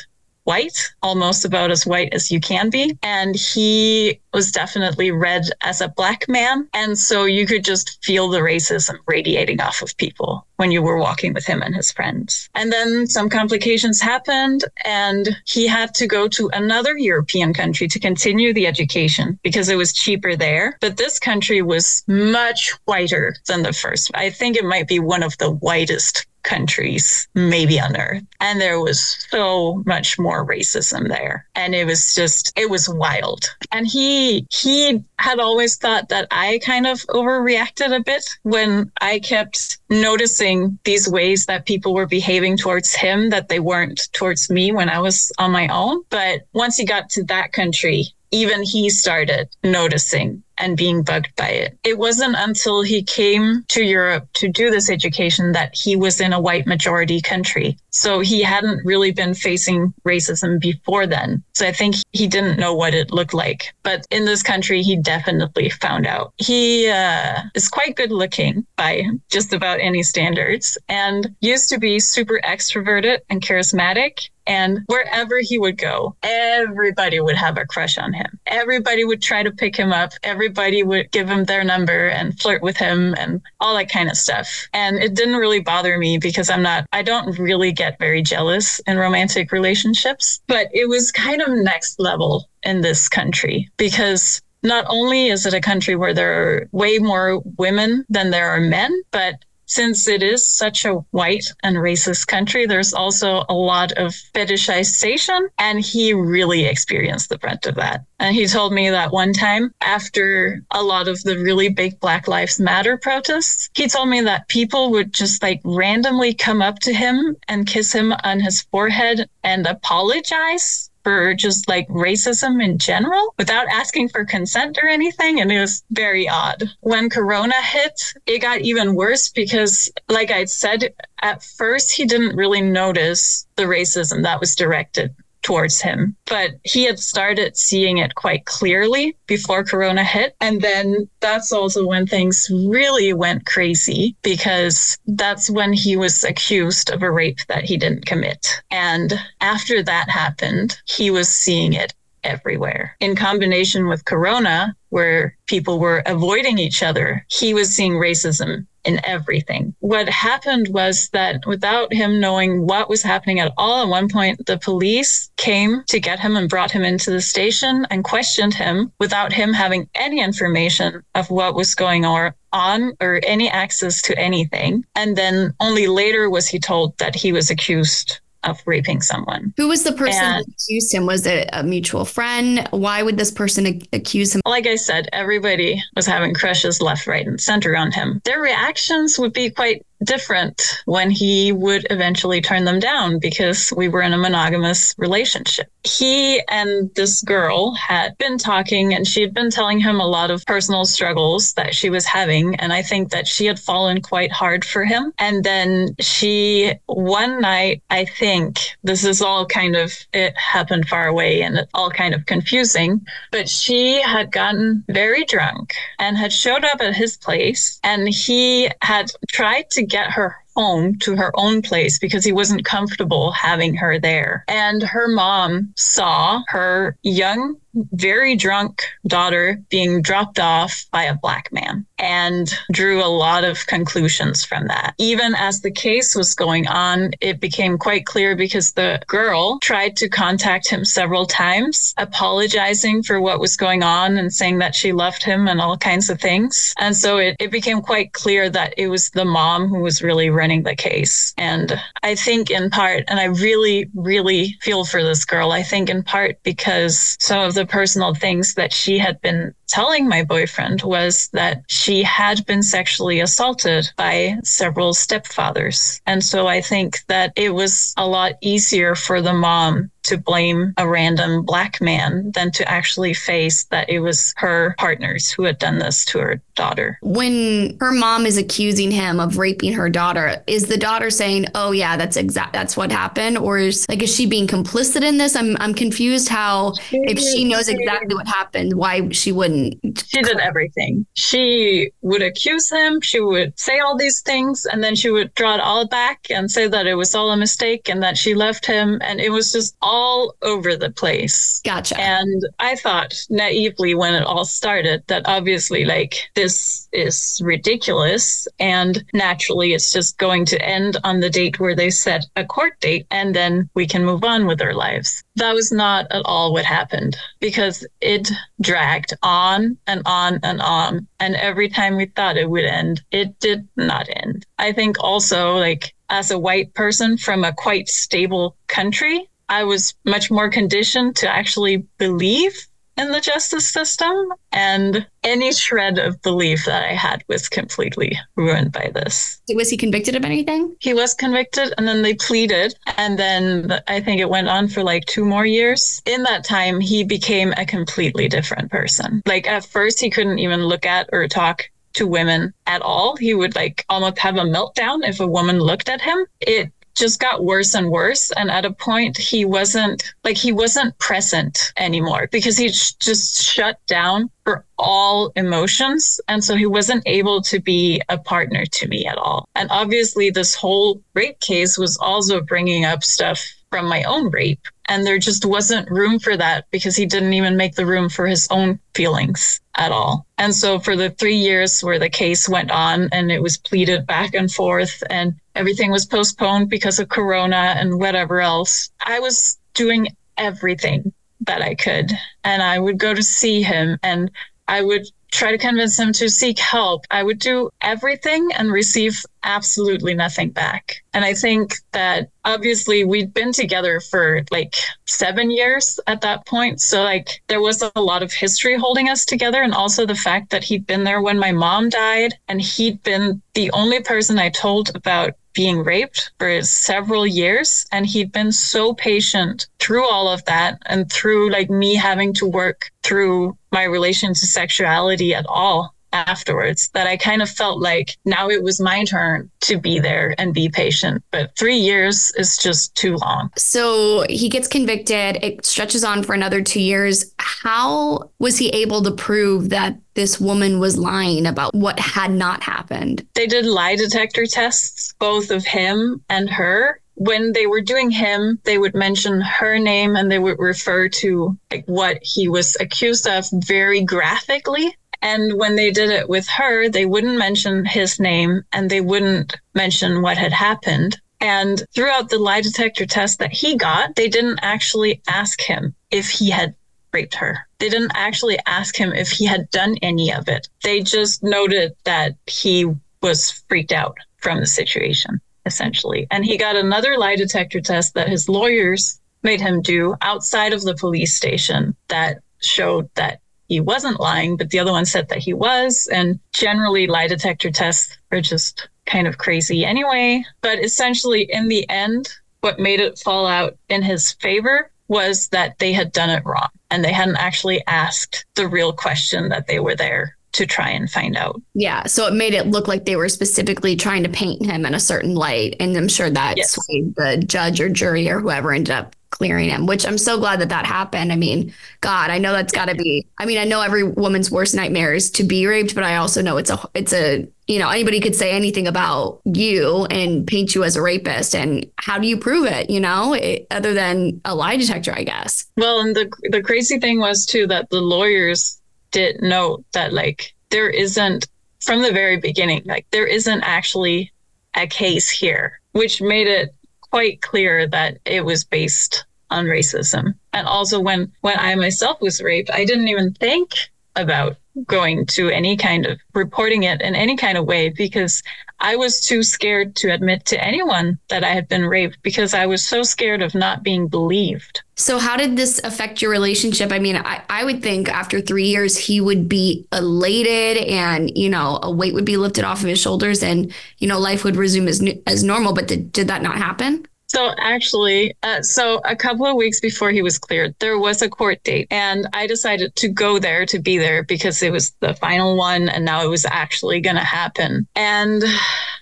white, 0.44 0.92
almost 1.02 1.44
about 1.44 1.70
as 1.70 1.86
white 1.86 2.12
as 2.12 2.30
you 2.30 2.40
can 2.40 2.70
be. 2.70 2.98
And 3.02 3.36
he 3.36 4.20
was 4.32 4.50
definitely 4.50 5.10
read 5.10 5.44
as 5.62 5.80
a 5.80 5.88
black 5.88 6.28
man. 6.28 6.68
And 6.72 6.98
so 6.98 7.24
you 7.24 7.46
could 7.46 7.64
just 7.64 8.02
feel 8.04 8.28
the 8.28 8.40
racism 8.40 8.96
radiating 9.06 9.60
off 9.60 9.82
of 9.82 9.96
people 9.96 10.46
when 10.56 10.70
you 10.70 10.82
were 10.82 10.98
walking 10.98 11.34
with 11.34 11.44
him 11.44 11.62
and 11.62 11.74
his 11.74 11.92
friends. 11.92 12.48
And 12.54 12.72
then 12.72 13.06
some 13.06 13.28
complications 13.28 14.00
happened 14.00 14.64
and 14.84 15.36
he 15.44 15.66
had 15.66 15.94
to 15.96 16.06
go 16.06 16.28
to 16.28 16.50
another 16.52 16.96
European 16.96 17.52
country 17.52 17.88
to 17.88 17.98
continue 17.98 18.54
the 18.54 18.66
education 18.66 19.38
because 19.42 19.68
it 19.68 19.76
was 19.76 19.92
cheaper 19.92 20.36
there. 20.36 20.78
But 20.80 20.96
this 20.96 21.18
country 21.18 21.62
was 21.62 22.02
much 22.06 22.72
whiter 22.84 23.34
than 23.46 23.62
the 23.62 23.72
first. 23.72 24.10
I 24.14 24.30
think 24.30 24.56
it 24.56 24.64
might 24.64 24.88
be 24.88 24.98
one 24.98 25.22
of 25.22 25.36
the 25.38 25.50
whitest 25.50 26.26
countries 26.42 27.28
maybe 27.34 27.80
on 27.80 27.96
earth. 27.96 28.22
And 28.40 28.60
there 28.60 28.80
was 28.80 29.00
so 29.30 29.82
much 29.86 30.18
more 30.18 30.46
racism 30.46 31.08
there. 31.08 31.46
And 31.54 31.74
it 31.74 31.86
was 31.86 32.14
just 32.14 32.52
it 32.56 32.70
was 32.70 32.88
wild. 32.88 33.44
And 33.70 33.86
he 33.86 34.46
he 34.50 35.04
had 35.18 35.38
always 35.38 35.76
thought 35.76 36.08
that 36.08 36.26
i 36.30 36.58
kind 36.64 36.86
of 36.86 37.00
overreacted 37.08 37.94
a 37.94 38.02
bit 38.02 38.28
when 38.42 38.90
i 39.00 39.20
kept 39.20 39.78
noticing 39.88 40.78
these 40.84 41.08
ways 41.08 41.46
that 41.46 41.66
people 41.66 41.94
were 41.94 42.06
behaving 42.06 42.56
towards 42.56 42.94
him 42.94 43.30
that 43.30 43.48
they 43.48 43.60
weren't 43.60 44.08
towards 44.12 44.50
me 44.50 44.72
when 44.72 44.88
i 44.88 44.98
was 44.98 45.32
on 45.38 45.50
my 45.52 45.68
own. 45.68 46.02
But 46.10 46.42
once 46.52 46.76
he 46.76 46.84
got 46.84 47.08
to 47.10 47.24
that 47.24 47.52
country 47.52 48.06
even 48.32 48.62
he 48.62 48.88
started 48.88 49.48
noticing 49.62 50.42
and 50.58 50.76
being 50.76 51.02
bugged 51.02 51.34
by 51.36 51.48
it. 51.48 51.78
It 51.84 51.98
wasn't 51.98 52.36
until 52.38 52.82
he 52.82 53.02
came 53.02 53.64
to 53.68 53.82
Europe 53.82 54.28
to 54.34 54.48
do 54.48 54.70
this 54.70 54.90
education 54.90 55.52
that 55.52 55.74
he 55.74 55.96
was 55.96 56.20
in 56.20 56.32
a 56.32 56.40
white 56.40 56.66
majority 56.66 57.20
country. 57.20 57.76
So 57.90 58.20
he 58.20 58.42
hadn't 58.42 58.84
really 58.84 59.12
been 59.12 59.34
facing 59.34 59.92
racism 60.06 60.60
before 60.60 61.06
then. 61.06 61.42
So 61.54 61.66
I 61.66 61.72
think 61.72 61.96
he 62.12 62.26
didn't 62.26 62.58
know 62.58 62.74
what 62.74 62.94
it 62.94 63.12
looked 63.12 63.34
like. 63.34 63.74
But 63.82 64.06
in 64.10 64.24
this 64.24 64.42
country, 64.42 64.82
he 64.82 64.96
definitely 64.96 65.68
found 65.68 66.06
out. 66.06 66.32
He 66.38 66.88
uh, 66.88 67.42
is 67.54 67.68
quite 67.68 67.96
good 67.96 68.10
looking 68.10 68.66
by 68.76 69.02
just 69.30 69.52
about 69.52 69.80
any 69.80 70.02
standards 70.02 70.78
and 70.88 71.34
used 71.40 71.68
to 71.70 71.78
be 71.78 72.00
super 72.00 72.40
extroverted 72.44 73.18
and 73.28 73.42
charismatic. 73.42 74.28
And 74.44 74.80
wherever 74.86 75.38
he 75.40 75.56
would 75.56 75.78
go, 75.78 76.16
everybody 76.22 77.20
would 77.20 77.36
have 77.36 77.58
a 77.58 77.64
crush 77.64 77.96
on 77.96 78.12
him. 78.12 78.40
Everybody 78.46 79.04
would 79.04 79.22
try 79.22 79.44
to 79.44 79.52
pick 79.52 79.76
him 79.76 79.92
up. 79.92 80.12
Everybody 80.24 80.51
would 80.56 81.10
give 81.10 81.28
him 81.28 81.44
their 81.44 81.64
number 81.64 82.08
and 82.08 82.38
flirt 82.40 82.62
with 82.62 82.76
him 82.76 83.14
and 83.18 83.40
all 83.60 83.76
that 83.76 83.90
kind 83.90 84.10
of 84.10 84.16
stuff. 84.16 84.68
And 84.72 84.98
it 84.98 85.14
didn't 85.14 85.36
really 85.36 85.60
bother 85.60 85.98
me 85.98 86.18
because 86.18 86.50
I'm 86.50 86.62
not, 86.62 86.86
I 86.92 87.02
don't 87.02 87.38
really 87.38 87.72
get 87.72 87.98
very 87.98 88.22
jealous 88.22 88.80
in 88.80 88.98
romantic 88.98 89.52
relationships. 89.52 90.40
But 90.46 90.68
it 90.72 90.88
was 90.88 91.12
kind 91.12 91.42
of 91.42 91.50
next 91.50 91.98
level 91.98 92.48
in 92.62 92.80
this 92.80 93.08
country 93.08 93.70
because 93.76 94.40
not 94.62 94.84
only 94.88 95.28
is 95.28 95.44
it 95.46 95.54
a 95.54 95.60
country 95.60 95.96
where 95.96 96.14
there 96.14 96.42
are 96.42 96.68
way 96.72 96.98
more 96.98 97.42
women 97.58 98.04
than 98.08 98.30
there 98.30 98.50
are 98.50 98.60
men, 98.60 98.92
but 99.10 99.34
since 99.72 100.06
it 100.06 100.22
is 100.22 100.46
such 100.46 100.84
a 100.84 100.96
white 101.12 101.46
and 101.62 101.76
racist 101.76 102.26
country, 102.26 102.66
there's 102.66 102.92
also 102.92 103.44
a 103.48 103.54
lot 103.54 103.90
of 103.92 104.12
fetishization. 104.34 105.48
And 105.58 105.80
he 105.80 106.12
really 106.12 106.66
experienced 106.66 107.30
the 107.30 107.38
brunt 107.38 107.64
of 107.66 107.76
that. 107.76 108.04
And 108.18 108.36
he 108.36 108.46
told 108.46 108.74
me 108.74 108.90
that 108.90 109.12
one 109.12 109.32
time 109.32 109.72
after 109.80 110.62
a 110.72 110.82
lot 110.82 111.08
of 111.08 111.22
the 111.22 111.38
really 111.38 111.70
big 111.70 111.98
Black 112.00 112.28
Lives 112.28 112.60
Matter 112.60 112.98
protests, 112.98 113.70
he 113.74 113.88
told 113.88 114.10
me 114.10 114.20
that 114.20 114.48
people 114.48 114.90
would 114.90 115.14
just 115.14 115.42
like 115.42 115.62
randomly 115.64 116.34
come 116.34 116.60
up 116.60 116.78
to 116.80 116.92
him 116.92 117.36
and 117.48 117.66
kiss 117.66 117.92
him 117.92 118.12
on 118.24 118.40
his 118.40 118.60
forehead 118.70 119.26
and 119.42 119.66
apologize 119.66 120.90
for 121.04 121.34
just 121.34 121.68
like 121.68 121.88
racism 121.88 122.62
in 122.62 122.78
general 122.78 123.34
without 123.38 123.66
asking 123.68 124.08
for 124.08 124.24
consent 124.24 124.78
or 124.82 124.88
anything. 124.88 125.40
And 125.40 125.50
it 125.50 125.60
was 125.60 125.82
very 125.90 126.28
odd. 126.28 126.64
When 126.80 127.10
Corona 127.10 127.60
hit, 127.62 128.14
it 128.26 128.40
got 128.40 128.60
even 128.60 128.94
worse 128.94 129.28
because, 129.28 129.90
like 130.08 130.30
I 130.30 130.44
said, 130.44 130.94
at 131.20 131.42
first 131.42 131.92
he 131.92 132.04
didn't 132.04 132.36
really 132.36 132.62
notice 132.62 133.46
the 133.56 133.64
racism 133.64 134.22
that 134.22 134.40
was 134.40 134.54
directed 134.54 135.14
towards 135.42 135.80
him. 135.80 136.16
But 136.26 136.52
he 136.64 136.84
had 136.84 136.98
started 136.98 137.56
seeing 137.56 137.98
it 137.98 138.14
quite 138.14 138.44
clearly 138.44 139.16
before 139.26 139.64
Corona 139.64 140.04
hit. 140.04 140.34
And 140.40 140.60
then 140.60 141.08
that's 141.20 141.52
also 141.52 141.86
when 141.86 142.06
things 142.06 142.48
really 142.50 143.12
went 143.12 143.46
crazy 143.46 144.16
because 144.22 144.98
that's 145.06 145.50
when 145.50 145.72
he 145.72 145.96
was 145.96 146.24
accused 146.24 146.90
of 146.90 147.02
a 147.02 147.10
rape 147.10 147.40
that 147.48 147.64
he 147.64 147.76
didn't 147.76 148.06
commit. 148.06 148.46
And 148.70 149.12
after 149.40 149.82
that 149.82 150.08
happened, 150.08 150.78
he 150.86 151.10
was 151.10 151.28
seeing 151.28 151.72
it 151.72 151.92
everywhere. 152.24 152.96
In 153.00 153.16
combination 153.16 153.88
with 153.88 154.04
Corona, 154.04 154.76
where 154.90 155.36
people 155.46 155.80
were 155.80 156.02
avoiding 156.06 156.58
each 156.58 156.82
other, 156.82 157.26
he 157.28 157.52
was 157.52 157.74
seeing 157.74 157.94
racism 157.94 158.66
in 158.84 159.00
everything. 159.04 159.74
What 159.80 160.08
happened 160.08 160.68
was 160.68 161.08
that 161.10 161.46
without 161.46 161.92
him 161.92 162.20
knowing 162.20 162.66
what 162.66 162.88
was 162.88 163.02
happening 163.02 163.40
at 163.40 163.52
all, 163.56 163.82
at 163.82 163.88
one 163.88 164.08
point, 164.08 164.46
the 164.46 164.58
police 164.58 165.30
came 165.36 165.84
to 165.88 166.00
get 166.00 166.20
him 166.20 166.36
and 166.36 166.48
brought 166.48 166.70
him 166.70 166.82
into 166.82 167.10
the 167.10 167.20
station 167.20 167.86
and 167.90 168.04
questioned 168.04 168.54
him 168.54 168.92
without 168.98 169.32
him 169.32 169.52
having 169.52 169.88
any 169.94 170.20
information 170.20 171.02
of 171.14 171.30
what 171.30 171.54
was 171.54 171.74
going 171.74 172.04
on 172.04 172.32
on 172.52 172.92
or 173.00 173.20
any 173.24 173.48
access 173.48 174.02
to 174.02 174.18
anything. 174.18 174.84
And 174.94 175.16
then 175.16 175.54
only 175.60 175.86
later 175.86 176.28
was 176.28 176.46
he 176.46 176.58
told 176.58 176.96
that 176.98 177.14
he 177.14 177.32
was 177.32 177.50
accused 177.50 178.20
of 178.44 178.60
raping 178.66 179.00
someone. 179.00 179.52
Who 179.56 179.68
was 179.68 179.84
the 179.84 179.92
person 179.92 180.22
and, 180.22 180.44
who 180.46 180.52
accused 180.52 180.94
him? 180.94 181.06
Was 181.06 181.26
it 181.26 181.48
a 181.52 181.62
mutual 181.62 182.04
friend? 182.04 182.66
Why 182.70 183.02
would 183.02 183.16
this 183.16 183.30
person 183.30 183.80
accuse 183.92 184.34
him? 184.34 184.40
Like 184.44 184.66
I 184.66 184.76
said, 184.76 185.08
everybody 185.12 185.82
was 185.94 186.06
having 186.06 186.34
crushes 186.34 186.80
left, 186.80 187.06
right, 187.06 187.26
and 187.26 187.40
center 187.40 187.76
on 187.76 187.92
him. 187.92 188.20
Their 188.24 188.40
reactions 188.40 189.18
would 189.18 189.32
be 189.32 189.50
quite 189.50 189.86
different 190.04 190.60
when 190.84 191.10
he 191.10 191.52
would 191.52 191.86
eventually 191.90 192.40
turn 192.40 192.64
them 192.64 192.78
down 192.78 193.18
because 193.18 193.72
we 193.76 193.88
were 193.88 194.02
in 194.02 194.12
a 194.12 194.18
monogamous 194.18 194.94
relationship. 194.98 195.68
He 195.84 196.40
and 196.48 196.94
this 196.94 197.22
girl 197.22 197.74
had 197.74 198.16
been 198.18 198.38
talking 198.38 198.94
and 198.94 199.06
she 199.06 199.20
had 199.20 199.34
been 199.34 199.50
telling 199.50 199.80
him 199.80 200.00
a 200.00 200.06
lot 200.06 200.30
of 200.30 200.44
personal 200.46 200.84
struggles 200.84 201.54
that 201.54 201.74
she 201.74 201.90
was 201.90 202.04
having. 202.06 202.54
And 202.56 202.72
I 202.72 202.82
think 202.82 203.10
that 203.10 203.26
she 203.26 203.46
had 203.46 203.58
fallen 203.58 204.00
quite 204.00 204.32
hard 204.32 204.64
for 204.64 204.84
him. 204.84 205.12
And 205.18 205.44
then 205.44 205.94
she, 206.00 206.72
one 206.86 207.40
night, 207.40 207.82
I 207.90 208.04
think 208.04 208.58
this 208.82 209.04
is 209.04 209.22
all 209.22 209.46
kind 209.46 209.76
of, 209.76 209.92
it 210.12 210.36
happened 210.36 210.88
far 210.88 211.06
away 211.06 211.42
and 211.42 211.66
all 211.74 211.90
kind 211.90 212.14
of 212.14 212.26
confusing, 212.26 213.04
but 213.30 213.48
she 213.48 214.00
had 214.02 214.32
gotten 214.32 214.84
very 214.88 215.24
drunk 215.24 215.74
and 215.98 216.16
had 216.16 216.32
showed 216.32 216.64
up 216.64 216.80
at 216.80 216.94
his 216.94 217.16
place 217.16 217.80
and 217.82 218.08
he 218.08 218.70
had 218.80 219.10
tried 219.28 219.70
to 219.70 219.82
get 219.92 220.10
her 220.10 220.34
home 220.56 220.98
to 220.98 221.14
her 221.16 221.30
own 221.34 221.62
place 221.62 221.98
because 221.98 222.24
he 222.24 222.32
wasn't 222.32 222.64
comfortable 222.64 223.30
having 223.32 223.74
her 223.74 223.98
there. 223.98 224.44
And 224.48 224.82
her 224.82 225.06
mom 225.08 225.72
saw 225.76 226.42
her 226.48 226.96
young 227.02 227.56
very 227.74 228.36
drunk 228.36 228.82
daughter 229.06 229.60
being 229.70 230.02
dropped 230.02 230.38
off 230.38 230.84
by 230.90 231.04
a 231.04 231.14
black 231.14 231.52
man 231.52 231.86
and 231.98 232.52
drew 232.72 233.02
a 233.02 233.06
lot 233.06 233.44
of 233.44 233.66
conclusions 233.66 234.44
from 234.44 234.66
that. 234.66 234.94
Even 234.98 235.34
as 235.34 235.60
the 235.60 235.70
case 235.70 236.14
was 236.14 236.34
going 236.34 236.66
on, 236.66 237.12
it 237.20 237.40
became 237.40 237.78
quite 237.78 238.04
clear 238.04 238.34
because 238.34 238.72
the 238.72 239.00
girl 239.06 239.58
tried 239.60 239.96
to 239.96 240.08
contact 240.08 240.68
him 240.68 240.84
several 240.84 241.26
times, 241.26 241.94
apologizing 241.96 243.02
for 243.02 243.20
what 243.20 243.40
was 243.40 243.56
going 243.56 243.82
on 243.82 244.16
and 244.16 244.32
saying 244.32 244.58
that 244.58 244.74
she 244.74 244.92
loved 244.92 245.22
him 245.22 245.48
and 245.48 245.60
all 245.60 245.76
kinds 245.76 246.10
of 246.10 246.20
things. 246.20 246.74
And 246.78 246.96
so 246.96 247.18
it, 247.18 247.36
it 247.38 247.50
became 247.50 247.80
quite 247.80 248.12
clear 248.12 248.50
that 248.50 248.74
it 248.76 248.88
was 248.88 249.10
the 249.10 249.24
mom 249.24 249.68
who 249.68 249.80
was 249.80 250.02
really 250.02 250.30
running 250.30 250.64
the 250.64 250.74
case. 250.74 251.32
And 251.38 251.80
I 252.02 252.14
think 252.14 252.50
in 252.50 252.70
part, 252.70 253.04
and 253.08 253.20
I 253.20 253.26
really, 253.26 253.88
really 253.94 254.56
feel 254.60 254.84
for 254.84 255.02
this 255.02 255.24
girl, 255.24 255.52
I 255.52 255.62
think 255.62 255.88
in 255.88 256.02
part 256.02 256.42
because 256.42 257.16
some 257.20 257.40
of 257.40 257.54
the 257.54 257.61
the 257.62 257.66
personal 257.66 258.12
things 258.12 258.54
that 258.54 258.72
she 258.72 258.98
had 258.98 259.20
been 259.20 259.54
telling 259.72 260.06
my 260.06 260.22
boyfriend 260.22 260.82
was 260.82 261.30
that 261.32 261.62
she 261.66 262.02
had 262.02 262.44
been 262.44 262.62
sexually 262.62 263.20
assaulted 263.20 263.88
by 263.96 264.36
several 264.44 264.92
stepfathers. 264.92 266.00
And 266.06 266.22
so 266.22 266.46
I 266.46 266.60
think 266.60 266.98
that 267.06 267.32
it 267.36 267.54
was 267.54 267.94
a 267.96 268.06
lot 268.06 268.34
easier 268.42 268.94
for 268.94 269.22
the 269.22 269.32
mom 269.32 269.90
to 270.04 270.18
blame 270.18 270.74
a 270.76 270.88
random 270.88 271.44
black 271.44 271.80
man 271.80 272.32
than 272.32 272.50
to 272.52 272.68
actually 272.68 273.14
face 273.14 273.64
that 273.64 273.88
it 273.88 274.00
was 274.00 274.34
her 274.36 274.74
partners 274.78 275.30
who 275.30 275.44
had 275.44 275.58
done 275.58 275.78
this 275.78 276.04
to 276.06 276.18
her 276.18 276.42
daughter. 276.54 276.98
When 277.02 277.76
her 277.80 277.92
mom 277.92 278.26
is 278.26 278.36
accusing 278.36 278.90
him 278.90 279.20
of 279.20 279.38
raping 279.38 279.72
her 279.72 279.88
daughter, 279.88 280.42
is 280.46 280.66
the 280.66 280.76
daughter 280.76 281.10
saying, 281.10 281.46
"Oh 281.54 281.72
yeah, 281.72 281.96
that's 281.96 282.16
exact 282.16 282.52
that's 282.52 282.76
what 282.76 282.90
happened," 282.90 283.38
or 283.38 283.58
is 283.58 283.86
like 283.88 284.02
is 284.02 284.14
she 284.14 284.26
being 284.26 284.46
complicit 284.46 285.02
in 285.02 285.18
this? 285.18 285.36
I'm 285.36 285.56
I'm 285.60 285.74
confused 285.74 286.28
how 286.28 286.74
if 286.90 287.18
she 287.18 287.44
knows 287.44 287.68
exactly 287.68 288.14
what 288.14 288.26
happened, 288.26 288.74
why 288.74 289.08
she 289.10 289.32
wouldn't. 289.32 289.61
She 289.62 290.22
did 290.22 290.40
everything. 290.40 291.06
She 291.14 291.92
would 292.02 292.22
accuse 292.22 292.70
him. 292.70 293.00
She 293.00 293.20
would 293.20 293.58
say 293.58 293.78
all 293.78 293.96
these 293.96 294.20
things, 294.20 294.66
and 294.66 294.82
then 294.82 294.94
she 294.94 295.10
would 295.10 295.34
draw 295.34 295.54
it 295.54 295.60
all 295.60 295.86
back 295.86 296.26
and 296.30 296.50
say 296.50 296.68
that 296.68 296.86
it 296.86 296.94
was 296.94 297.14
all 297.14 297.30
a 297.30 297.36
mistake 297.36 297.88
and 297.88 298.02
that 298.02 298.16
she 298.16 298.34
left 298.34 298.66
him, 298.66 298.98
and 299.02 299.20
it 299.20 299.30
was 299.30 299.52
just 299.52 299.76
all 299.82 300.34
over 300.42 300.76
the 300.76 300.90
place. 300.90 301.60
Gotcha. 301.64 301.98
And 302.00 302.42
I 302.58 302.76
thought 302.76 303.14
naively 303.30 303.94
when 303.94 304.14
it 304.14 304.24
all 304.24 304.44
started 304.44 305.02
that 305.08 305.22
obviously, 305.26 305.84
like, 305.84 306.14
this 306.34 306.88
is 306.92 307.40
ridiculous. 307.44 308.46
And 308.58 309.04
naturally, 309.12 309.72
it's 309.72 309.92
just 309.92 310.18
going 310.18 310.44
to 310.46 310.62
end 310.64 310.96
on 311.04 311.20
the 311.20 311.30
date 311.30 311.60
where 311.60 311.74
they 311.74 311.90
set 311.90 312.26
a 312.36 312.44
court 312.44 312.78
date 312.80 313.06
and 313.10 313.34
then 313.34 313.68
we 313.74 313.86
can 313.86 314.04
move 314.04 314.24
on 314.24 314.46
with 314.46 314.60
our 314.62 314.74
lives. 314.74 315.22
That 315.36 315.54
was 315.54 315.72
not 315.72 316.06
at 316.10 316.22
all 316.24 316.52
what 316.52 316.64
happened 316.64 317.16
because 317.40 317.86
it 318.00 318.30
dragged 318.60 319.14
on 319.52 319.76
and 319.86 320.02
on 320.06 320.40
and 320.42 320.60
on. 320.60 321.06
And 321.20 321.36
every 321.36 321.68
time 321.68 321.96
we 321.96 322.06
thought 322.06 322.36
it 322.36 322.50
would 322.50 322.64
end, 322.64 323.02
it 323.10 323.38
did 323.40 323.68
not 323.76 324.08
end. 324.08 324.46
I 324.58 324.72
think 324.72 324.96
also, 325.00 325.56
like, 325.56 325.94
as 326.10 326.30
a 326.30 326.38
white 326.38 326.74
person 326.74 327.16
from 327.16 327.44
a 327.44 327.52
quite 327.52 327.88
stable 327.88 328.56
country, 328.68 329.28
I 329.48 329.64
was 329.64 329.94
much 330.04 330.30
more 330.30 330.48
conditioned 330.48 331.16
to 331.16 331.28
actually 331.28 331.78
believe 331.98 332.54
in 332.96 333.12
the 333.12 333.20
justice 333.20 333.68
system. 333.68 334.32
And 334.52 335.06
any 335.22 335.52
shred 335.52 335.98
of 335.98 336.20
belief 336.22 336.64
that 336.66 336.84
I 336.84 336.94
had 336.94 337.24
was 337.28 337.48
completely 337.48 338.18
ruined 338.36 338.72
by 338.72 338.90
this. 338.94 339.40
Was 339.50 339.70
he 339.70 339.76
convicted 339.76 340.16
of 340.16 340.24
anything? 340.24 340.76
He 340.80 340.94
was 340.94 341.14
convicted 341.14 341.72
and 341.78 341.86
then 341.86 342.02
they 342.02 342.14
pleaded. 342.14 342.74
And 342.96 343.18
then 343.18 343.80
I 343.88 344.00
think 344.00 344.20
it 344.20 344.28
went 344.28 344.48
on 344.48 344.68
for 344.68 344.82
like 344.82 345.04
two 345.06 345.24
more 345.24 345.46
years. 345.46 346.02
In 346.06 346.22
that 346.24 346.44
time, 346.44 346.80
he 346.80 347.04
became 347.04 347.52
a 347.56 347.66
completely 347.66 348.28
different 348.28 348.70
person. 348.70 349.22
Like 349.26 349.46
at 349.46 349.64
first, 349.64 350.00
he 350.00 350.10
couldn't 350.10 350.38
even 350.38 350.64
look 350.64 350.86
at 350.86 351.08
or 351.12 351.28
talk 351.28 351.64
to 351.94 352.06
women 352.06 352.52
at 352.66 352.82
all. 352.82 353.16
He 353.16 353.34
would 353.34 353.54
like 353.54 353.84
almost 353.88 354.18
have 354.18 354.36
a 354.36 354.40
meltdown 354.40 355.06
if 355.06 355.20
a 355.20 355.26
woman 355.26 355.58
looked 355.58 355.88
at 355.88 356.00
him. 356.00 356.26
It 356.40 356.72
just 356.94 357.20
got 357.20 357.44
worse 357.44 357.74
and 357.74 357.90
worse. 357.90 358.30
And 358.32 358.50
at 358.50 358.64
a 358.64 358.72
point, 358.72 359.16
he 359.16 359.44
wasn't 359.44 360.02
like 360.24 360.36
he 360.36 360.52
wasn't 360.52 360.98
present 360.98 361.72
anymore 361.76 362.28
because 362.30 362.56
he 362.56 362.68
just 362.68 363.42
shut 363.42 363.78
down 363.86 364.30
for 364.44 364.64
all 364.78 365.32
emotions. 365.36 366.20
And 366.28 366.44
so 366.44 366.56
he 366.56 366.66
wasn't 366.66 367.02
able 367.06 367.40
to 367.42 367.60
be 367.60 368.00
a 368.08 368.18
partner 368.18 368.66
to 368.66 368.88
me 368.88 369.06
at 369.06 369.18
all. 369.18 369.48
And 369.54 369.70
obviously, 369.70 370.30
this 370.30 370.54
whole 370.54 371.02
rape 371.14 371.40
case 371.40 371.78
was 371.78 371.96
also 371.96 372.40
bringing 372.40 372.84
up 372.84 373.02
stuff 373.02 373.42
from 373.70 373.88
my 373.88 374.02
own 374.02 374.30
rape. 374.30 374.66
And 374.88 375.06
there 375.06 375.18
just 375.18 375.46
wasn't 375.46 375.90
room 375.90 376.18
for 376.18 376.36
that 376.36 376.66
because 376.70 376.96
he 376.96 377.06
didn't 377.06 377.32
even 377.32 377.56
make 377.56 377.74
the 377.74 377.86
room 377.86 378.10
for 378.10 378.26
his 378.26 378.46
own 378.50 378.78
feelings 378.94 379.61
at 379.76 379.92
all. 379.92 380.26
And 380.38 380.54
so 380.54 380.78
for 380.78 380.96
the 380.96 381.10
three 381.10 381.36
years 381.36 381.82
where 381.82 381.98
the 381.98 382.10
case 382.10 382.48
went 382.48 382.70
on 382.70 383.08
and 383.12 383.30
it 383.30 383.42
was 383.42 383.56
pleaded 383.56 384.06
back 384.06 384.34
and 384.34 384.52
forth 384.52 385.02
and 385.08 385.34
everything 385.54 385.90
was 385.90 386.06
postponed 386.06 386.68
because 386.68 386.98
of 386.98 387.08
Corona 387.08 387.74
and 387.78 387.98
whatever 387.98 388.40
else, 388.40 388.90
I 389.04 389.20
was 389.20 389.58
doing 389.74 390.08
everything 390.36 391.12
that 391.42 391.62
I 391.62 391.74
could. 391.74 392.12
And 392.44 392.62
I 392.62 392.78
would 392.78 392.98
go 392.98 393.14
to 393.14 393.22
see 393.22 393.62
him 393.62 393.98
and 394.02 394.30
I 394.68 394.82
would 394.82 395.06
try 395.32 395.50
to 395.50 395.58
convince 395.58 395.98
him 395.98 396.12
to 396.12 396.28
seek 396.28 396.58
help. 396.58 397.04
I 397.10 397.22
would 397.22 397.38
do 397.38 397.70
everything 397.80 398.50
and 398.56 398.70
receive 398.70 399.24
absolutely 399.42 400.14
nothing 400.14 400.50
back. 400.50 400.96
And 401.14 401.24
I 401.24 401.34
think 401.34 401.74
that 401.92 402.28
obviously 402.44 403.04
we'd 403.04 403.34
been 403.34 403.52
together 403.52 403.98
for 403.98 404.42
like 404.50 404.74
seven 405.06 405.50
years 405.50 405.98
at 406.06 406.20
that 406.20 406.46
point. 406.46 406.80
So, 406.80 407.02
like, 407.02 407.42
there 407.48 407.60
was 407.60 407.82
a 407.82 408.00
lot 408.00 408.22
of 408.22 408.32
history 408.32 408.76
holding 408.76 409.08
us 409.08 409.24
together. 409.24 409.62
And 409.62 409.74
also 409.74 410.06
the 410.06 410.14
fact 410.14 410.50
that 410.50 410.62
he'd 410.64 410.86
been 410.86 411.04
there 411.04 411.22
when 411.22 411.38
my 411.38 411.50
mom 411.50 411.88
died 411.88 412.34
and 412.46 412.60
he'd 412.60 413.02
been 413.02 413.42
the 413.54 413.70
only 413.72 414.00
person 414.02 414.38
I 414.38 414.50
told 414.50 414.94
about 414.94 415.32
being 415.54 415.84
raped 415.84 416.32
for 416.38 416.62
several 416.62 417.26
years 417.26 417.86
and 417.92 418.06
he'd 418.06 418.32
been 418.32 418.52
so 418.52 418.94
patient 418.94 419.66
through 419.78 420.08
all 420.08 420.28
of 420.28 420.44
that 420.46 420.78
and 420.86 421.12
through 421.12 421.50
like 421.50 421.68
me 421.68 421.94
having 421.94 422.32
to 422.34 422.46
work 422.46 422.90
through 423.02 423.56
my 423.72 423.84
relation 423.84 424.34
to 424.34 424.46
sexuality 424.46 425.34
at 425.34 425.46
all 425.48 425.94
afterwards 426.12 426.90
that 426.90 427.06
I 427.06 427.16
kind 427.16 427.42
of 427.42 427.48
felt 427.48 427.80
like 427.80 428.16
now 428.24 428.48
it 428.48 428.62
was 428.62 428.80
my 428.80 429.04
turn 429.04 429.50
to 429.62 429.78
be 429.78 429.98
there 429.98 430.34
and 430.38 430.54
be 430.54 430.68
patient. 430.68 431.22
But 431.30 431.56
three 431.58 431.76
years 431.76 432.32
is 432.36 432.56
just 432.56 432.94
too 432.94 433.16
long. 433.16 433.50
So 433.56 434.26
he 434.28 434.48
gets 434.48 434.68
convicted. 434.68 435.42
It 435.42 435.64
stretches 435.64 436.04
on 436.04 436.22
for 436.22 436.34
another 436.34 436.62
two 436.62 436.80
years. 436.80 437.32
How 437.38 438.30
was 438.38 438.58
he 438.58 438.68
able 438.70 439.02
to 439.02 439.10
prove 439.10 439.70
that 439.70 439.98
this 440.14 440.38
woman 440.38 440.78
was 440.78 440.98
lying 440.98 441.46
about 441.46 441.74
what 441.74 441.98
had 441.98 442.30
not 442.30 442.62
happened? 442.62 443.26
They 443.34 443.46
did 443.46 443.64
lie 443.64 443.96
detector 443.96 444.46
tests, 444.46 445.14
both 445.18 445.50
of 445.50 445.64
him 445.64 446.22
and 446.28 446.50
her 446.50 447.00
when 447.24 447.52
they 447.52 447.66
were 447.66 447.80
doing 447.80 448.10
him, 448.10 448.58
they 448.64 448.78
would 448.78 448.94
mention 448.94 449.40
her 449.40 449.78
name 449.78 450.16
and 450.16 450.30
they 450.30 450.38
would 450.38 450.58
refer 450.58 451.08
to 451.08 451.56
like 451.70 451.84
what 451.86 452.18
he 452.22 452.48
was 452.48 452.76
accused 452.80 453.26
of 453.28 453.46
very 453.52 454.02
graphically. 454.02 454.96
And 455.20 455.56
when 455.56 455.76
they 455.76 455.92
did 455.92 456.10
it 456.10 456.28
with 456.28 456.48
her, 456.48 456.88
they 456.88 457.06
wouldn't 457.06 457.38
mention 457.38 457.84
his 457.84 458.18
name 458.18 458.62
and 458.72 458.90
they 458.90 459.00
wouldn't 459.00 459.56
mention 459.72 460.20
what 460.20 460.36
had 460.36 460.52
happened. 460.52 461.16
And 461.40 461.84
throughout 461.94 462.28
the 462.28 462.38
lie 462.38 462.60
detector 462.60 463.06
test 463.06 463.38
that 463.38 463.52
he 463.52 463.76
got, 463.76 464.16
they 464.16 464.28
didn't 464.28 464.58
actually 464.62 465.22
ask 465.28 465.60
him 465.60 465.94
if 466.10 466.28
he 466.28 466.50
had 466.50 466.74
raped 467.12 467.36
her. 467.36 467.68
They 467.78 467.88
didn't 467.88 468.12
actually 468.14 468.58
ask 468.66 468.96
him 468.96 469.12
if 469.12 469.30
he 469.30 469.44
had 469.44 469.70
done 469.70 469.96
any 470.02 470.32
of 470.32 470.48
it. 470.48 470.68
They 470.82 471.02
just 471.02 471.42
noted 471.42 471.92
that 472.04 472.34
he 472.46 472.86
was 473.22 473.50
freaked 473.68 473.92
out 473.92 474.16
from 474.38 474.58
the 474.58 474.66
situation, 474.66 475.40
essentially. 475.66 476.26
And 476.30 476.44
he 476.44 476.56
got 476.56 476.76
another 476.76 477.16
lie 477.16 477.36
detector 477.36 477.80
test 477.80 478.14
that 478.14 478.28
his 478.28 478.48
lawyers 478.48 479.20
made 479.42 479.60
him 479.60 479.82
do 479.82 480.14
outside 480.22 480.72
of 480.72 480.82
the 480.82 480.94
police 480.94 481.36
station 481.36 481.96
that 482.08 482.38
showed 482.60 483.10
that 483.14 483.40
he 483.68 483.80
wasn't 483.80 484.20
lying, 484.20 484.56
but 484.56 484.70
the 484.70 484.78
other 484.78 484.92
one 484.92 485.06
said 485.06 485.28
that 485.28 485.38
he 485.38 485.54
was. 485.54 486.08
And 486.12 486.38
generally, 486.52 487.06
lie 487.06 487.26
detector 487.26 487.70
tests 487.70 488.16
are 488.30 488.40
just 488.40 488.88
kind 489.06 489.26
of 489.26 489.38
crazy 489.38 489.84
anyway. 489.84 490.44
But 490.60 490.78
essentially, 490.84 491.48
in 491.50 491.68
the 491.68 491.88
end, 491.88 492.28
what 492.60 492.78
made 492.78 493.00
it 493.00 493.18
fall 493.18 493.46
out 493.46 493.76
in 493.88 494.02
his 494.02 494.32
favor 494.32 494.90
was 495.08 495.48
that 495.48 495.78
they 495.78 495.92
had 495.92 496.12
done 496.12 496.30
it 496.30 496.44
wrong 496.44 496.68
and 496.90 497.04
they 497.04 497.12
hadn't 497.12 497.36
actually 497.36 497.84
asked 497.86 498.44
the 498.54 498.68
real 498.68 498.92
question 498.92 499.48
that 499.48 499.66
they 499.66 499.80
were 499.80 499.96
there 499.96 500.36
to 500.52 500.66
try 500.66 500.90
and 500.90 501.10
find 501.10 501.36
out. 501.36 501.60
Yeah. 501.74 502.06
So 502.06 502.26
it 502.26 502.34
made 502.34 502.54
it 502.54 502.66
look 502.66 502.88
like 502.88 503.04
they 503.04 503.16
were 503.16 503.28
specifically 503.28 503.96
trying 503.96 504.22
to 504.22 504.28
paint 504.28 504.64
him 504.64 504.84
in 504.84 504.94
a 504.94 505.00
certain 505.00 505.34
light. 505.34 505.76
And 505.80 505.96
I'm 505.96 506.08
sure 506.08 506.30
that 506.30 506.56
yes. 506.56 506.72
swayed 506.72 507.14
the 507.16 507.38
judge 507.38 507.80
or 507.80 507.88
jury 507.88 508.28
or 508.28 508.40
whoever 508.40 508.72
ended 508.72 508.92
up 508.92 509.16
clearing 509.30 509.70
him, 509.70 509.86
which 509.86 510.06
I'm 510.06 510.18
so 510.18 510.38
glad 510.38 510.60
that 510.60 510.68
that 510.68 510.86
happened. 510.86 511.32
I 511.32 511.36
mean, 511.36 511.74
God, 512.00 512.30
I 512.30 512.38
know 512.38 512.52
that's 512.52 512.72
got 512.72 512.88
to 512.88 512.94
be. 512.94 513.26
I 513.38 513.46
mean, 513.46 513.58
I 513.58 513.64
know 513.64 513.80
every 513.80 514.04
woman's 514.04 514.50
worst 514.50 514.74
nightmare 514.74 515.14
is 515.14 515.30
to 515.32 515.42
be 515.42 515.66
raped, 515.66 515.94
but 515.94 516.04
I 516.04 516.16
also 516.16 516.42
know 516.42 516.58
it's 516.58 516.70
a 516.70 516.78
it's 516.94 517.12
a 517.12 517.48
you 517.66 517.78
know 517.78 517.88
anybody 517.88 518.20
could 518.20 518.36
say 518.36 518.52
anything 518.52 518.86
about 518.86 519.40
you 519.44 520.04
and 520.10 520.46
paint 520.46 520.74
you 520.74 520.84
as 520.84 520.96
a 520.96 521.02
rapist, 521.02 521.54
and 521.54 521.90
how 521.96 522.18
do 522.18 522.28
you 522.28 522.36
prove 522.36 522.66
it? 522.66 522.90
You 522.90 523.00
know, 523.00 523.32
it, 523.32 523.66
other 523.70 523.94
than 523.94 524.40
a 524.44 524.54
lie 524.54 524.76
detector, 524.76 525.12
I 525.12 525.24
guess. 525.24 525.64
Well, 525.76 526.00
and 526.00 526.14
the 526.14 526.30
the 526.50 526.62
crazy 526.62 527.00
thing 527.00 527.18
was 527.18 527.46
too 527.46 527.66
that 527.68 527.88
the 527.90 528.00
lawyers 528.00 528.81
did 529.12 529.40
note 529.40 529.84
that 529.92 530.12
like 530.12 530.52
there 530.70 530.90
isn't 530.90 531.46
from 531.80 532.02
the 532.02 532.12
very 532.12 532.36
beginning 532.36 532.82
like 532.84 533.06
there 533.10 533.26
isn't 533.26 533.62
actually 533.62 534.32
a 534.74 534.86
case 534.86 535.28
here, 535.28 535.80
which 535.92 536.20
made 536.20 536.46
it 536.46 536.74
quite 537.00 537.42
clear 537.42 537.86
that 537.88 538.18
it 538.24 538.44
was 538.44 538.64
based 538.64 539.24
on 539.50 539.66
racism. 539.66 540.34
And 540.52 540.66
also 540.66 540.98
when 541.00 541.30
when 541.42 541.58
I 541.58 541.74
myself 541.74 542.20
was 542.20 542.40
raped, 542.40 542.70
I 542.70 542.84
didn't 542.84 543.08
even 543.08 543.34
think 543.34 543.72
about 544.16 544.56
going 544.86 545.26
to 545.26 545.50
any 545.50 545.76
kind 545.76 546.06
of 546.06 546.18
reporting 546.34 546.82
it 546.84 547.02
in 547.02 547.14
any 547.14 547.36
kind 547.36 547.58
of 547.58 547.66
way 547.66 547.90
because 547.90 548.42
I 548.82 548.96
was 548.96 549.20
too 549.20 549.44
scared 549.44 549.94
to 549.96 550.12
admit 550.12 550.44
to 550.46 550.62
anyone 550.62 551.18
that 551.28 551.44
I 551.44 551.50
had 551.50 551.68
been 551.68 551.86
raped 551.86 552.20
because 552.22 552.52
I 552.52 552.66
was 552.66 552.86
so 552.86 553.04
scared 553.04 553.40
of 553.40 553.54
not 553.54 553.84
being 553.84 554.08
believed. 554.08 554.82
So, 554.96 555.18
how 555.18 555.36
did 555.36 555.56
this 555.56 555.80
affect 555.84 556.20
your 556.20 556.30
relationship? 556.30 556.92
I 556.92 556.98
mean, 556.98 557.16
I, 557.16 557.42
I 557.48 557.64
would 557.64 557.82
think 557.82 558.08
after 558.08 558.40
three 558.40 558.66
years, 558.66 558.98
he 558.98 559.20
would 559.20 559.48
be 559.48 559.86
elated 559.92 560.84
and, 560.88 561.36
you 561.36 561.48
know, 561.48 561.78
a 561.82 561.90
weight 561.90 562.12
would 562.12 562.24
be 562.24 562.36
lifted 562.36 562.64
off 562.64 562.82
of 562.82 562.88
his 562.88 563.00
shoulders 563.00 563.42
and, 563.42 563.72
you 563.98 564.08
know, 564.08 564.18
life 564.18 564.44
would 564.44 564.56
resume 564.56 564.88
as, 564.88 565.02
as 565.26 565.44
normal. 565.44 565.72
But 565.72 565.88
did, 565.88 566.12
did 566.12 566.28
that 566.28 566.42
not 566.42 566.56
happen? 566.56 567.06
So 567.32 567.54
actually, 567.56 568.36
uh, 568.42 568.60
so 568.60 569.00
a 569.06 569.16
couple 569.16 569.46
of 569.46 569.56
weeks 569.56 569.80
before 569.80 570.10
he 570.10 570.20
was 570.20 570.36
cleared, 570.36 570.74
there 570.80 570.98
was 570.98 571.22
a 571.22 571.30
court 571.30 571.64
date, 571.64 571.88
and 571.90 572.28
I 572.34 572.46
decided 572.46 572.94
to 572.96 573.08
go 573.08 573.38
there 573.38 573.64
to 573.64 573.78
be 573.78 573.96
there 573.96 574.22
because 574.22 574.62
it 574.62 574.70
was 574.70 574.92
the 575.00 575.14
final 575.14 575.56
one, 575.56 575.88
and 575.88 576.04
now 576.04 576.22
it 576.22 576.28
was 576.28 576.44
actually 576.44 577.00
going 577.00 577.16
to 577.16 577.24
happen. 577.24 577.88
And 577.96 578.44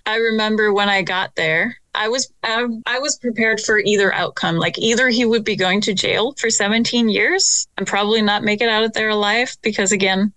I 0.06 0.14
remember 0.14 0.72
when 0.72 0.88
I 0.88 1.02
got 1.02 1.34
there, 1.34 1.76
I 1.92 2.06
was 2.06 2.32
I, 2.44 2.68
I, 2.86 3.00
was 3.00 3.16
prepared 3.16 3.58
for 3.58 3.80
either 3.80 4.14
outcome. 4.14 4.58
Like 4.58 4.78
either 4.78 5.08
he 5.08 5.24
would 5.24 5.44
be 5.44 5.56
going 5.56 5.80
to 5.80 5.92
jail 5.92 6.32
for 6.38 6.50
17 6.50 7.08
years 7.08 7.66
and 7.76 7.84
probably 7.84 8.22
not 8.22 8.44
make 8.44 8.60
it 8.60 8.68
out 8.68 8.84
of 8.84 8.92
there 8.92 9.08
alive 9.08 9.56
because 9.60 9.90
again, 9.90 10.32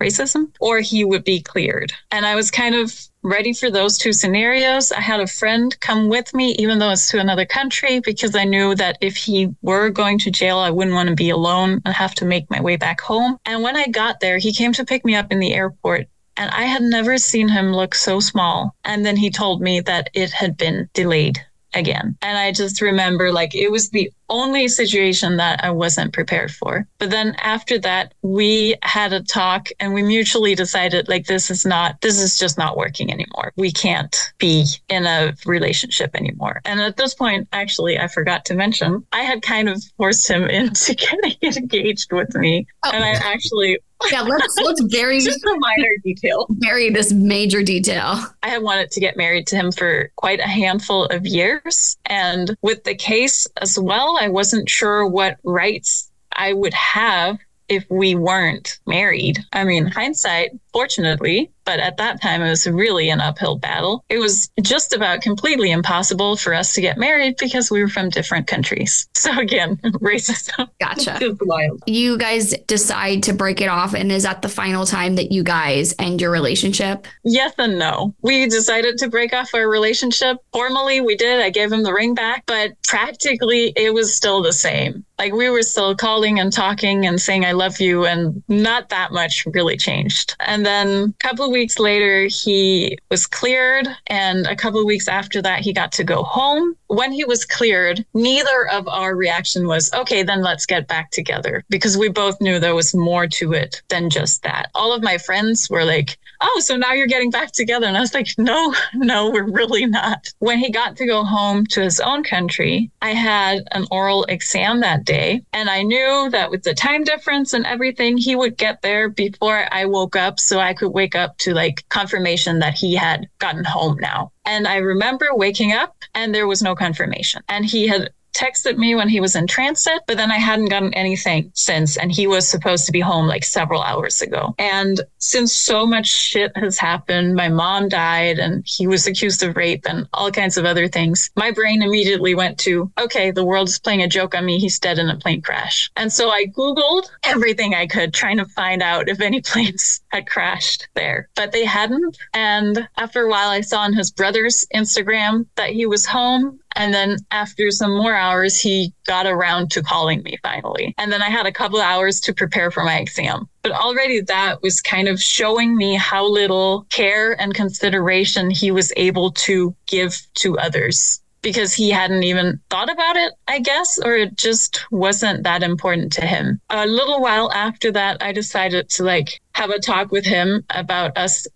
racism, 0.00 0.52
or 0.60 0.80
he 0.80 1.04
would 1.04 1.24
be 1.24 1.40
cleared. 1.40 1.92
And 2.10 2.26
I 2.26 2.34
was 2.34 2.50
kind 2.50 2.74
of 2.74 2.92
ready 3.22 3.52
for 3.52 3.70
those 3.70 3.96
two 3.96 4.12
scenarios. 4.12 4.92
I 4.92 5.00
had 5.00 5.20
a 5.20 5.26
friend 5.26 5.74
come 5.80 6.08
with 6.08 6.34
me, 6.34 6.54
even 6.58 6.78
though 6.78 6.90
it's 6.90 7.10
to 7.10 7.20
another 7.20 7.46
country, 7.46 8.00
because 8.00 8.36
I 8.36 8.44
knew 8.44 8.74
that 8.74 8.98
if 9.00 9.16
he 9.16 9.48
were 9.62 9.88
going 9.90 10.18
to 10.20 10.30
jail, 10.30 10.58
I 10.58 10.70
wouldn't 10.70 10.94
want 10.94 11.08
to 11.08 11.14
be 11.14 11.30
alone 11.30 11.80
and 11.84 11.94
have 11.94 12.14
to 12.16 12.24
make 12.24 12.50
my 12.50 12.60
way 12.60 12.76
back 12.76 13.00
home. 13.00 13.38
And 13.46 13.62
when 13.62 13.76
I 13.76 13.86
got 13.86 14.20
there, 14.20 14.38
he 14.38 14.52
came 14.52 14.72
to 14.74 14.84
pick 14.84 15.04
me 15.04 15.14
up 15.14 15.32
in 15.32 15.38
the 15.38 15.54
airport. 15.54 16.06
And 16.36 16.50
I 16.50 16.64
had 16.64 16.82
never 16.82 17.16
seen 17.16 17.48
him 17.48 17.72
look 17.72 17.94
so 17.94 18.18
small. 18.20 18.74
And 18.84 19.06
then 19.06 19.16
he 19.16 19.30
told 19.30 19.62
me 19.62 19.80
that 19.80 20.10
it 20.14 20.32
had 20.32 20.56
been 20.56 20.88
delayed 20.92 21.38
again. 21.74 22.16
And 22.22 22.38
I 22.38 22.52
just 22.52 22.80
remember 22.80 23.32
like 23.32 23.54
it 23.54 23.70
was 23.70 23.90
the 23.90 24.10
only 24.28 24.68
situation 24.68 25.36
that 25.36 25.64
I 25.64 25.70
wasn't 25.70 26.12
prepared 26.12 26.50
for. 26.50 26.86
But 26.98 27.10
then 27.10 27.34
after 27.42 27.78
that, 27.80 28.14
we 28.22 28.76
had 28.82 29.12
a 29.12 29.22
talk 29.22 29.68
and 29.80 29.94
we 29.94 30.02
mutually 30.02 30.54
decided 30.54 31.08
like 31.08 31.26
this 31.26 31.50
is 31.50 31.64
not, 31.64 32.00
this 32.00 32.20
is 32.20 32.38
just 32.38 32.58
not 32.58 32.76
working 32.76 33.12
anymore. 33.12 33.52
We 33.56 33.72
can't 33.72 34.16
be 34.38 34.66
in 34.88 35.06
a 35.06 35.34
relationship 35.46 36.14
anymore. 36.14 36.60
And 36.64 36.80
at 36.80 36.96
this 36.96 37.14
point, 37.14 37.48
actually, 37.52 37.98
I 37.98 38.08
forgot 38.08 38.44
to 38.46 38.54
mention, 38.54 39.06
I 39.12 39.22
had 39.22 39.42
kind 39.42 39.68
of 39.68 39.82
forced 39.96 40.28
him 40.28 40.44
into 40.48 40.94
getting 40.94 41.62
engaged 41.62 42.12
with 42.12 42.34
me. 42.34 42.66
Oh. 42.84 42.90
And 42.92 43.04
I 43.04 43.10
actually 43.10 43.78
yeah, 44.10 44.22
let's 44.22 44.56
let's 44.58 44.82
very 44.82 45.20
just 45.20 45.42
a 45.44 45.56
minor 45.58 45.90
detail. 46.02 46.46
Bury 46.50 46.90
this 46.90 47.12
major 47.12 47.62
detail. 47.62 48.20
I 48.42 48.48
had 48.48 48.62
wanted 48.62 48.90
to 48.92 49.00
get 49.00 49.16
married 49.16 49.46
to 49.48 49.56
him 49.56 49.72
for 49.72 50.10
quite 50.16 50.40
a 50.40 50.48
handful 50.48 51.06
of 51.06 51.26
years, 51.26 51.96
and 52.06 52.56
with 52.62 52.84
the 52.84 52.94
case 52.94 53.46
as 53.60 53.78
well, 53.78 54.13
I 54.16 54.28
wasn't 54.28 54.68
sure 54.68 55.06
what 55.06 55.38
rights 55.44 56.10
I 56.32 56.52
would 56.52 56.74
have 56.74 57.38
if 57.68 57.84
we 57.90 58.14
weren't 58.14 58.78
married. 58.86 59.38
I 59.52 59.64
mean, 59.64 59.86
hindsight, 59.86 60.52
fortunately, 60.74 61.52
but 61.64 61.78
at 61.78 61.96
that 61.98 62.20
time 62.20 62.42
it 62.42 62.50
was 62.50 62.66
really 62.66 63.08
an 63.08 63.20
uphill 63.20 63.56
battle. 63.56 64.04
It 64.08 64.18
was 64.18 64.50
just 64.60 64.92
about 64.92 65.22
completely 65.22 65.70
impossible 65.70 66.36
for 66.36 66.52
us 66.52 66.74
to 66.74 66.80
get 66.80 66.98
married 66.98 67.36
because 67.38 67.70
we 67.70 67.80
were 67.80 67.88
from 67.88 68.10
different 68.10 68.46
countries. 68.46 69.08
So 69.24 69.38
again, 69.38 69.76
racism. 70.02 70.68
Gotcha. 70.78 71.18
wild. 71.40 71.82
You 71.86 72.18
guys 72.18 72.54
decide 72.66 73.22
to 73.22 73.32
break 73.32 73.62
it 73.62 73.68
off, 73.68 73.94
and 73.94 74.12
is 74.12 74.24
that 74.24 74.42
the 74.42 74.50
final 74.50 74.84
time 74.84 75.14
that 75.14 75.32
you 75.32 75.42
guys 75.42 75.94
end 75.98 76.20
your 76.20 76.30
relationship? 76.30 77.06
Yes 77.24 77.54
and 77.56 77.78
no. 77.78 78.14
We 78.20 78.46
decided 78.46 78.98
to 78.98 79.08
break 79.08 79.32
off 79.32 79.54
our 79.54 79.66
relationship. 79.66 80.36
Formally, 80.52 81.00
we 81.00 81.16
did. 81.16 81.40
I 81.40 81.48
gave 81.48 81.72
him 81.72 81.84
the 81.84 81.94
ring 81.94 82.14
back, 82.14 82.44
but 82.44 82.72
practically 82.82 83.72
it 83.76 83.94
was 83.94 84.14
still 84.14 84.42
the 84.42 84.52
same. 84.52 85.06
Like 85.18 85.32
we 85.32 85.48
were 85.48 85.62
still 85.62 85.94
calling 85.94 86.38
and 86.38 86.52
talking 86.52 87.06
and 87.06 87.18
saying 87.18 87.46
I 87.46 87.52
love 87.52 87.80
you, 87.80 88.04
and 88.04 88.42
not 88.48 88.90
that 88.90 89.10
much 89.10 89.46
really 89.54 89.78
changed. 89.78 90.36
And 90.40 90.63
then 90.64 91.14
a 91.20 91.22
couple 91.22 91.44
of 91.44 91.50
weeks 91.50 91.78
later, 91.78 92.26
he 92.26 92.98
was 93.10 93.26
cleared. 93.26 93.88
And 94.08 94.46
a 94.46 94.56
couple 94.56 94.80
of 94.80 94.86
weeks 94.86 95.08
after 95.08 95.40
that, 95.42 95.60
he 95.60 95.72
got 95.72 95.92
to 95.92 96.04
go 96.04 96.22
home. 96.22 96.76
When 96.88 97.12
he 97.12 97.24
was 97.24 97.44
cleared, 97.44 98.04
neither 98.14 98.68
of 98.68 98.86
our 98.88 99.16
reaction 99.16 99.66
was, 99.66 99.92
okay, 99.94 100.22
then 100.22 100.42
let's 100.42 100.66
get 100.66 100.86
back 100.86 101.10
together 101.10 101.64
because 101.68 101.96
we 101.96 102.08
both 102.08 102.40
knew 102.40 102.58
there 102.58 102.74
was 102.74 102.94
more 102.94 103.26
to 103.26 103.52
it 103.52 103.82
than 103.88 104.10
just 104.10 104.42
that. 104.42 104.70
All 104.74 104.92
of 104.92 105.02
my 105.02 105.18
friends 105.18 105.68
were 105.68 105.84
like, 105.84 106.18
oh, 106.40 106.60
so 106.60 106.76
now 106.76 106.92
you're 106.92 107.06
getting 107.06 107.30
back 107.30 107.52
together. 107.52 107.86
And 107.86 107.96
I 107.96 108.00
was 108.00 108.14
like, 108.14 108.28
no, 108.38 108.74
no, 108.94 109.30
we're 109.30 109.50
really 109.50 109.86
not. 109.86 110.28
When 110.38 110.58
he 110.58 110.70
got 110.70 110.96
to 110.96 111.06
go 111.06 111.24
home 111.24 111.66
to 111.66 111.82
his 111.82 112.00
own 112.00 112.24
country, 112.24 112.90
I 113.02 113.10
had 113.10 113.64
an 113.72 113.86
oral 113.90 114.24
exam 114.24 114.80
that 114.80 115.04
day. 115.04 115.42
And 115.52 115.68
I 115.68 115.82
knew 115.82 116.28
that 116.30 116.50
with 116.50 116.62
the 116.62 116.74
time 116.74 117.04
difference 117.04 117.52
and 117.52 117.66
everything, 117.66 118.16
he 118.16 118.36
would 118.36 118.56
get 118.56 118.82
there 118.82 119.08
before 119.08 119.66
I 119.70 119.86
woke 119.86 120.16
up 120.16 120.40
so 120.40 120.58
I 120.58 120.74
could 120.74 120.92
wake 120.92 121.14
up 121.14 121.38
to 121.38 121.54
like 121.54 121.84
confirmation 121.88 122.58
that 122.60 122.74
he 122.74 122.94
had 122.94 123.28
gotten 123.38 123.64
home 123.64 123.98
now. 124.00 124.32
And 124.44 124.66
I 124.68 124.76
remember 124.76 125.28
waking 125.32 125.72
up 125.72 125.96
and 126.14 126.34
there 126.34 126.46
was 126.46 126.62
no 126.62 126.74
confirmation. 126.74 127.42
And 127.48 127.64
he 127.64 127.86
had 127.86 128.10
texted 128.34 128.76
me 128.76 128.94
when 128.94 129.08
he 129.08 129.20
was 129.20 129.36
in 129.36 129.46
transit, 129.46 130.02
but 130.06 130.16
then 130.16 130.30
I 130.30 130.36
hadn't 130.36 130.66
gotten 130.66 130.92
anything 130.94 131.50
since. 131.54 131.96
And 131.96 132.12
he 132.12 132.26
was 132.26 132.48
supposed 132.48 132.86
to 132.86 132.92
be 132.92 133.00
home 133.00 133.26
like 133.26 133.44
several 133.44 133.82
hours 133.82 134.20
ago. 134.20 134.54
And 134.58 135.00
since 135.18 135.54
so 135.54 135.86
much 135.86 136.06
shit 136.06 136.54
has 136.56 136.76
happened, 136.76 137.34
my 137.34 137.48
mom 137.48 137.88
died 137.88 138.38
and 138.38 138.62
he 138.66 138.86
was 138.86 139.06
accused 139.06 139.42
of 139.42 139.56
rape 139.56 139.86
and 139.88 140.08
all 140.12 140.30
kinds 140.30 140.56
of 140.56 140.64
other 140.64 140.88
things, 140.88 141.30
my 141.36 141.50
brain 141.50 141.82
immediately 141.82 142.34
went 142.34 142.58
to, 142.58 142.90
okay, 142.98 143.30
the 143.30 143.44
world 143.44 143.68
is 143.68 143.78
playing 143.78 144.02
a 144.02 144.08
joke 144.08 144.34
on 144.34 144.44
me. 144.44 144.58
He's 144.58 144.78
dead 144.78 144.98
in 144.98 145.08
a 145.08 145.16
plane 145.16 145.42
crash. 145.42 145.90
And 145.96 146.12
so 146.12 146.30
I 146.30 146.46
Googled 146.46 147.08
everything 147.24 147.74
I 147.74 147.86
could 147.86 148.12
trying 148.12 148.38
to 148.38 148.44
find 148.44 148.82
out 148.82 149.08
if 149.08 149.20
any 149.20 149.40
planes 149.54 150.00
had 150.08 150.26
crashed 150.26 150.88
there, 150.94 151.28
but 151.34 151.52
they 151.52 151.64
hadn't. 151.64 152.18
And 152.32 152.88
after 152.96 153.22
a 153.22 153.30
while, 153.30 153.48
I 153.48 153.60
saw 153.60 153.80
on 153.80 153.92
his 153.92 154.10
brother's 154.10 154.66
Instagram 154.74 155.46
that 155.56 155.70
he 155.70 155.86
was 155.86 156.06
home 156.06 156.60
and 156.76 156.92
then 156.92 157.16
after 157.30 157.70
some 157.70 157.96
more 157.96 158.14
hours, 158.14 158.58
he 158.58 158.92
got 159.06 159.26
around 159.26 159.70
to 159.72 159.82
calling 159.82 160.22
me 160.22 160.36
finally. 160.42 160.94
And 160.98 161.12
then 161.12 161.22
I 161.22 161.30
had 161.30 161.46
a 161.46 161.52
couple 161.52 161.78
of 161.78 161.84
hours 161.84 162.20
to 162.20 162.34
prepare 162.34 162.70
for 162.70 162.84
my 162.84 162.98
exam. 162.98 163.48
But 163.62 163.72
already 163.72 164.20
that 164.22 164.62
was 164.62 164.80
kind 164.80 165.08
of 165.08 165.20
showing 165.20 165.76
me 165.76 165.96
how 165.96 166.26
little 166.28 166.86
care 166.90 167.40
and 167.40 167.54
consideration 167.54 168.50
he 168.50 168.70
was 168.70 168.92
able 168.96 169.32
to 169.32 169.74
give 169.86 170.20
to 170.34 170.58
others 170.58 171.20
because 171.44 171.74
he 171.74 171.90
hadn't 171.90 172.24
even 172.24 172.58
thought 172.70 172.90
about 172.90 173.16
it, 173.16 173.34
I 173.46 173.60
guess, 173.60 174.00
or 174.02 174.16
it 174.16 174.36
just 174.36 174.84
wasn't 174.90 175.44
that 175.44 175.62
important 175.62 176.12
to 176.14 176.26
him. 176.26 176.58
A 176.70 176.86
little 176.86 177.20
while 177.20 177.52
after 177.52 177.92
that, 177.92 178.20
I 178.22 178.32
decided 178.32 178.88
to 178.90 179.04
like 179.04 179.40
have 179.52 179.70
a 179.70 179.78
talk 179.78 180.10
with 180.10 180.24
him 180.24 180.64
about 180.70 181.16
us 181.16 181.46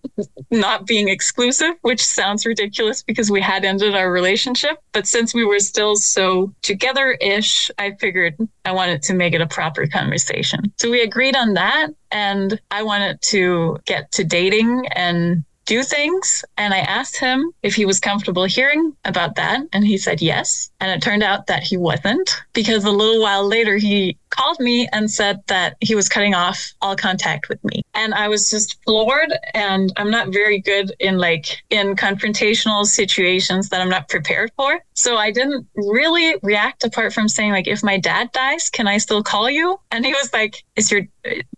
not 0.51 0.87
being 0.87 1.09
exclusive, 1.09 1.75
which 1.83 2.05
sounds 2.05 2.47
ridiculous 2.47 3.03
because 3.03 3.31
we 3.31 3.41
had 3.41 3.65
ended 3.65 3.95
our 3.95 4.13
relationship. 4.13 4.79
But 4.93 5.09
since 5.09 5.35
we 5.35 5.45
were 5.45 5.59
still 5.59 5.97
so 5.97 6.53
together 6.63 7.13
ish, 7.21 7.71
I 7.79 7.93
figured 7.93 8.37
I 8.65 8.73
wanted 8.73 9.03
to 9.05 9.15
make 9.15 9.35
it 9.35 9.41
a 9.41 9.47
proper 9.47 9.87
conversation. 9.87 10.73
So 10.79 10.91
we 10.91 11.01
agreed 11.01 11.35
on 11.35 11.55
that. 11.55 11.89
And 12.11 12.59
I 12.71 12.83
wanted 12.83 13.21
to 13.23 13.79
get 13.85 14.13
to 14.13 14.25
dating 14.25 14.87
and 14.93 15.45
do 15.69 15.83
things. 15.83 16.45
And 16.57 16.75
I 16.75 16.79
asked 16.79 17.19
him 17.19 17.53
if 17.63 17.75
he 17.75 17.85
was 17.85 18.01
comfortable 18.01 18.45
hearing 18.45 18.95
about 19.05 19.37
that. 19.37 19.61
And 19.73 19.87
he 19.87 19.99
said 19.99 20.21
yes. 20.21 20.71
And 20.81 20.91
it 20.91 21.03
turned 21.03 21.23
out 21.23 21.47
that 21.47 21.63
he 21.63 21.77
wasn't 21.77 22.43
because 22.55 22.85
a 22.85 22.91
little 22.91 23.21
while 23.21 23.47
later 23.47 23.77
he 23.77 24.17
called 24.31 24.59
me 24.61 24.89
and 24.93 25.11
said 25.11 25.43
that 25.47 25.77
he 25.81 25.95
was 25.95 26.09
cutting 26.09 26.35
off 26.35 26.73
all 26.81 26.97
contact 26.97 27.49
with 27.49 27.63
me. 27.65 27.83
And 27.95 28.15
I 28.15 28.29
was 28.29 28.51
just 28.51 28.83
floored. 28.85 29.33
And 29.55 29.93
I'm 29.97 30.11
not 30.11 30.33
very 30.33 30.59
good 30.59 30.93
in 30.99 31.19
like 31.19 31.63
in 31.71 31.97
confrontational 31.97 32.87
situations 32.87 33.69
that 33.69 33.81
I'm 33.81 33.91
not 33.91 34.09
prepared 34.09 34.51
for. 34.57 34.81
So 34.95 35.17
I 35.17 35.31
didn't 35.31 35.67
really 35.77 36.37
react 36.43 36.83
apart 36.83 37.13
from 37.13 37.29
saying 37.29 37.53
like, 37.53 37.69
if 37.69 37.85
my 37.85 37.99
dad 37.99 38.33
dies, 38.33 38.71
can 38.71 38.89
I 38.89 38.99
still 38.99 39.23
call 39.23 39.51
you? 39.51 39.79
And 39.91 40.05
he 40.05 40.13
was 40.13 40.33
like, 40.33 40.65
is 40.77 40.91
your, 40.91 41.03